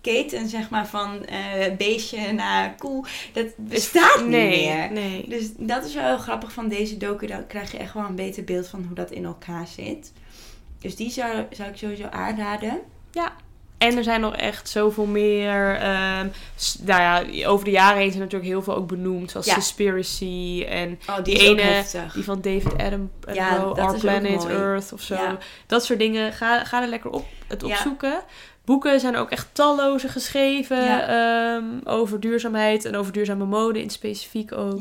keten, 0.01 0.47
zeg 0.47 0.69
maar, 0.69 0.87
van 0.87 1.25
eh, 1.25 1.75
beestje 1.77 2.31
naar 2.31 2.75
koe, 2.75 3.05
dat 3.33 3.45
bestaat 3.55 4.19
niet 4.19 4.29
meer. 4.29 4.91
Nee. 4.91 5.25
Dus 5.29 5.49
dat 5.57 5.85
is 5.85 5.93
wel 5.93 6.05
heel 6.05 6.17
grappig 6.17 6.51
van 6.51 6.67
deze 6.67 6.97
docu. 6.97 7.27
Dan 7.27 7.47
krijg 7.47 7.71
je 7.71 7.77
echt 7.77 7.93
wel 7.93 8.03
een 8.03 8.15
beter 8.15 8.43
beeld 8.43 8.67
van 8.67 8.83
hoe 8.83 8.95
dat 8.95 9.11
in 9.11 9.25
elkaar 9.25 9.67
zit. 9.67 10.11
Dus 10.79 10.95
die 10.95 11.09
zou, 11.09 11.45
zou 11.51 11.69
ik 11.69 11.77
sowieso 11.77 12.05
aanraden. 12.05 12.81
En 13.77 13.97
er 13.97 14.03
zijn 14.03 14.21
nog 14.21 14.35
echt 14.35 14.69
zoveel 14.69 15.05
meer. 15.05 15.75
ehm, 15.75 16.27
nou 16.81 17.01
ja, 17.31 17.47
over 17.47 17.65
de 17.65 17.71
jaren 17.71 17.97
heen 17.97 18.09
zijn 18.09 18.23
natuurlijk 18.23 18.49
heel 18.51 18.61
veel 18.63 18.75
ook 18.75 18.87
benoemd. 18.87 19.31
Zoals 19.31 19.45
Ja. 19.45 19.53
Conspiracy 19.53 20.65
en 20.69 20.99
Oh, 21.09 21.23
Die 21.23 21.37
ene- 21.39 21.83
die 22.13 22.23
van 22.23 22.41
David 22.41 22.77
Adam, 22.77 23.11
Ja, 23.33 23.57
dat 23.59 23.79
Our 23.79 23.99
Planet. 23.99 24.45
Earth 24.47 24.93
of 24.93 25.01
zo. 25.01 25.13
Ja. 25.13 25.37
Dat 25.67 25.85
soort 25.85 25.99
dingen. 25.99 26.33
Ga, 26.33 26.63
ga 26.63 26.81
er 26.81 26.87
lekker 26.87 27.09
op 27.09 27.25
het 27.47 27.63
opzoeken. 27.63 28.19
Boeken 28.65 28.99
zijn 28.99 29.15
ook 29.15 29.29
echt 29.29 29.47
talloze 29.51 30.07
geschreven 30.07 31.07
ehm, 31.07 31.63
over 31.83 32.19
duurzaamheid 32.19 32.85
en 32.85 32.95
over 32.95 33.11
duurzame 33.13 33.45
mode 33.45 33.81
in 33.81 33.89
specifiek 33.89 34.51
ook. 34.51 34.79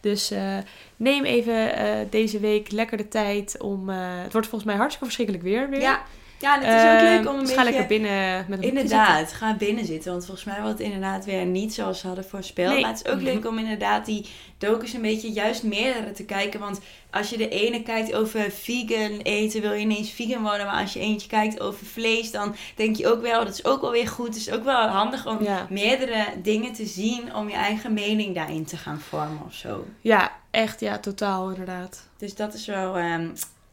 Dus 0.00 0.30
eh, 0.30 0.56
neem 0.96 1.24
even 1.24 1.74
eh, 1.76 1.86
deze 2.10 2.38
week 2.40 2.70
lekker 2.70 2.96
de 2.96 3.08
tijd 3.08 3.56
om. 3.60 3.90
eh, 3.90 3.96
het 4.22 4.32
wordt 4.32 4.46
volgens 4.48 4.64
mij 4.70 4.74
hartstikke 4.80 5.04
verschrikkelijk 5.04 5.44
weer 5.44 5.68
weer. 5.70 5.80
ja. 5.80 6.02
Ja 6.42 6.54
en 6.60 6.66
het 6.68 6.74
is 6.78 6.90
ook 6.90 6.96
Ehm, 6.96 7.04
leuk 7.04 7.28
om 7.28 7.38
een 7.38 7.38
dus 7.38 7.48
beetje... 7.48 7.54
ga 7.54 7.62
lekker 7.64 7.86
binnen 7.86 8.44
met 8.48 8.58
een 8.58 8.64
Inderdaad, 8.68 9.32
ga 9.32 9.56
binnen 9.56 9.84
zitten. 9.84 10.10
Want 10.12 10.24
volgens 10.24 10.46
mij 10.46 10.60
wordt 10.62 10.78
het 10.78 10.86
inderdaad 10.86 11.24
weer 11.24 11.44
niet 11.46 11.74
zoals 11.74 12.00
ze 12.00 12.06
hadden 12.06 12.24
voorspeld. 12.24 12.72
Nee. 12.72 12.80
Maar 12.82 12.90
het 12.90 13.02
is 13.06 13.12
ook 13.12 13.20
leuk 13.20 13.46
om 13.46 13.58
inderdaad 13.58 14.06
die 14.06 14.26
docus 14.58 14.92
een 14.92 15.02
beetje 15.02 15.30
juist 15.32 15.62
meerdere 15.62 16.12
te 16.12 16.24
kijken. 16.24 16.60
Want 16.60 16.80
als 17.10 17.30
je 17.30 17.36
de 17.36 17.48
ene 17.48 17.82
kijkt 17.82 18.14
over 18.14 18.50
vegan 18.50 19.18
eten, 19.22 19.60
wil 19.60 19.72
je 19.72 19.80
ineens 19.80 20.10
vegan 20.10 20.42
worden. 20.42 20.66
Maar 20.66 20.80
als 20.80 20.92
je 20.92 21.00
eentje 21.00 21.28
kijkt 21.28 21.60
over 21.60 21.86
vlees, 21.86 22.30
dan 22.30 22.54
denk 22.76 22.96
je 22.96 23.06
ook 23.12 23.22
wel, 23.22 23.44
dat 23.44 23.54
is 23.54 23.64
ook 23.64 23.80
wel 23.80 23.90
weer 23.90 24.08
goed. 24.08 24.26
Het 24.26 24.36
is 24.36 24.50
ook 24.50 24.64
wel 24.64 24.86
handig 24.88 25.26
om 25.26 25.42
Ja. 25.44 25.66
meerdere 25.70 26.24
dingen 26.42 26.72
te 26.72 26.86
zien 26.86 27.34
om 27.34 27.48
je 27.48 27.54
eigen 27.54 27.92
mening 27.92 28.34
daarin 28.34 28.64
te 28.64 28.76
gaan 28.76 29.00
vormen 29.00 29.42
of 29.46 29.54
zo. 29.54 29.84
Ja, 30.00 30.32
echt, 30.50 30.80
ja, 30.80 30.98
totaal 30.98 31.48
inderdaad. 31.50 32.08
Dus 32.18 32.34
dat 32.34 32.54
is 32.54 32.66
wel 32.66 32.96
ehm, 32.96 33.28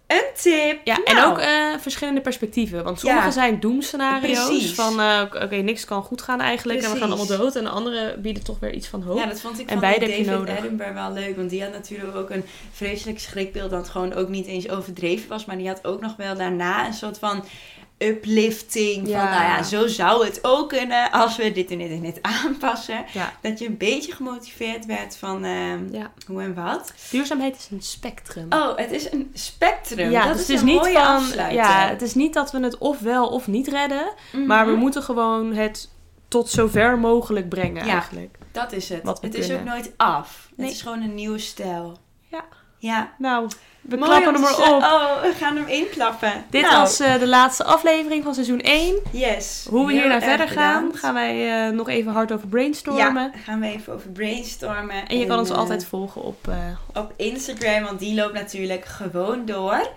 een 0.09 0.25
tip. 0.41 0.79
Ja, 0.83 0.99
en 1.03 1.15
Nou, 1.15 1.31
ook 1.31 1.37
eh, 1.37 1.49
verschillende 1.79 2.21
perspectieven. 2.21 2.83
Want 2.83 2.99
sommige 2.99 3.25
Ja. 3.25 3.31
zijn 3.31 3.59
doemscenario's. 3.59 4.45
Precies. 4.45 4.73
Van, 4.73 4.99
eh, 4.99 5.21
oké, 5.43 5.55
niks 5.55 5.85
kan 5.85 6.03
goed 6.03 6.21
gaan 6.21 6.41
eigenlijk. 6.41 6.81
En 6.81 6.91
we 6.91 6.97
gaan 6.97 7.07
allemaal 7.07 7.37
dood. 7.37 7.55
En 7.55 7.63
de 7.63 7.69
andere 7.69 8.15
bieden 8.17 8.43
toch 8.43 8.59
weer 8.59 8.73
iets 8.73 8.87
van 8.87 9.01
hoop. 9.01 9.17
Ja, 9.17 9.25
dat 9.25 9.41
vond 9.41 9.59
ik 9.59 9.69
En 9.69 9.79
van 9.79 9.89
David 9.91 10.25
nodig. 10.25 10.57
Attenborough 10.57 10.93
wel 10.93 11.11
leuk. 11.13 11.35
Want 11.35 11.49
die 11.49 11.63
had 11.63 11.71
natuurlijk 11.71 12.15
ook 12.15 12.29
een 12.29 12.45
vreselijk 12.71 13.19
schrikbeeld. 13.19 13.69
Dat 13.69 13.89
gewoon 13.89 14.13
ook 14.13 14.27
niet 14.29 14.45
eens 14.45 14.69
overdreven 14.69 15.29
was. 15.29 15.45
Maar 15.45 15.57
die 15.57 15.67
had 15.67 15.85
ook 15.85 16.01
nog 16.01 16.15
wel 16.15 16.35
daarna 16.35 16.87
een 16.87 16.93
soort 16.93 17.19
van 17.19 17.43
uplifting. 17.99 19.07
Ja. 19.07 19.19
Van 19.21 19.29
nou 19.29 19.43
ja, 19.43 19.63
zo 19.63 19.87
zou 19.87 20.25
het 20.25 20.39
ook 20.41 20.69
kunnen 20.69 21.11
als 21.11 21.35
we 21.37 21.51
dit 21.51 21.71
en 21.71 21.77
dit 21.77 21.91
en 21.91 22.01
dit 22.01 22.19
aanpassen. 22.45 23.05
Ja. 23.13 23.33
Dat 23.41 23.59
je 23.59 23.67
een 23.67 23.77
beetje 23.77 24.11
gemotiveerd 24.11 24.85
werd 24.85 25.17
van 25.17 25.43
ehm, 25.43 25.93
Ja. 25.93 26.11
hoe 26.27 26.41
en 26.41 26.53
wat. 26.53 26.93
Duurzaamheid 27.11 27.55
is 27.55 27.67
een 27.71 27.81
spectrum. 27.81 28.45
Oh, 28.49 28.77
het 28.77 28.91
is 28.91 29.11
een 29.11 29.31
spectrum. 29.33 30.11
ja, 30.11 30.25
dat 30.25 30.31
dus 30.37 30.41
is 30.41 30.47
het 30.47 30.55
is 30.55 30.61
een 30.61 30.67
niet 30.67 30.75
mooie 30.81 30.93
van. 31.35 31.53
Ja, 31.53 31.87
het 31.87 32.01
is 32.01 32.13
niet 32.15 32.33
dat 32.33 32.51
we 32.51 32.59
het 32.59 32.77
of 32.77 32.99
wel 32.99 33.27
of 33.27 33.47
niet 33.47 33.67
redden. 33.67 34.13
Mhm. 34.31 34.45
Maar 34.45 34.65
we 34.65 34.75
moeten 34.75 35.03
gewoon 35.03 35.53
het 35.53 35.89
tot 36.27 36.49
zover 36.49 36.99
mogelijk 36.99 37.49
brengen 37.49 37.85
Ja. 37.85 37.91
eigenlijk. 37.91 38.37
Dat 38.51 38.71
is 38.71 38.89
het. 38.89 39.07
Het 39.21 39.35
is 39.35 39.49
ook 39.49 39.55
kunnen. 39.55 39.73
nooit 39.73 39.91
af. 39.97 40.49
Nee. 40.55 40.67
Het 40.67 40.75
is 40.75 40.81
gewoon 40.81 41.01
een 41.01 41.15
nieuwe 41.15 41.37
stijl. 41.39 41.97
Ja. 42.27 42.43
Ja. 42.77 43.13
Nou, 43.17 43.49
we 43.81 43.95
Mooi 43.97 44.09
klappen 44.09 44.33
hem 44.33 44.35
te 44.35 44.41
maar 44.41 44.53
ze- 44.67 44.73
op. 44.73 44.81
Oh, 44.81 45.21
we 45.21 45.33
gaan 45.39 45.55
hem 45.55 45.67
inklappen. 45.67 46.31
Dit 46.49 46.61
Nou, 46.61 46.75
was 46.75 46.99
eh, 46.99 47.19
de 47.19 47.27
laatste 47.27 47.63
aflevering 47.63 48.23
van 48.23 48.33
seizoen 48.33 48.59
1. 48.59 48.95
Yes. 49.11 49.65
Hoe 49.69 49.85
we 49.87 49.91
hier 49.93 50.07
naar 50.07 50.21
verder 50.21 50.47
gaan, 50.47 50.73
bedankt. 50.75 50.99
gaan 50.99 51.13
wij 51.13 51.65
eh, 51.67 51.73
nog 51.73 51.89
even 51.89 52.11
hard 52.11 52.31
over 52.31 52.47
brainstormen. 52.47 53.31
Ja, 53.33 53.39
gaan 53.43 53.59
we 53.59 53.67
even 53.67 53.93
over 53.93 54.09
brainstormen. 54.09 55.07
En 55.07 55.17
je 55.19 55.25
kan 55.25 55.39
ons 55.39 55.49
eh, 55.49 55.57
altijd 55.57 55.85
volgen 55.85 56.21
op... 56.21 56.47
op 56.93 57.13
Instagram, 57.15 57.83
want 57.83 57.99
die 57.99 58.15
loopt 58.15 58.33
natuurlijk 58.33 58.85
gewoon 58.85 59.45
door. 59.45 59.87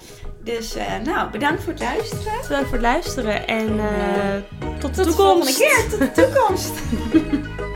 Dus 0.45 0.75
nou, 1.05 1.31
bedankt 1.31 1.63
voor 1.63 1.73
het 1.73 1.83
luisteren. 1.83 2.23
bedankt 2.43 2.65
voor 2.69 2.73
het 2.79 2.81
luisteren 2.87 3.47
en 3.47 3.81
tot 4.79 4.95
de 4.95 5.03
Tot 5.03 5.05
de 5.05 5.13
volgende 5.13 5.55
keer. 5.55 5.87
Tot 5.91 5.99
de 5.99 6.13
toekomst. 6.13 6.73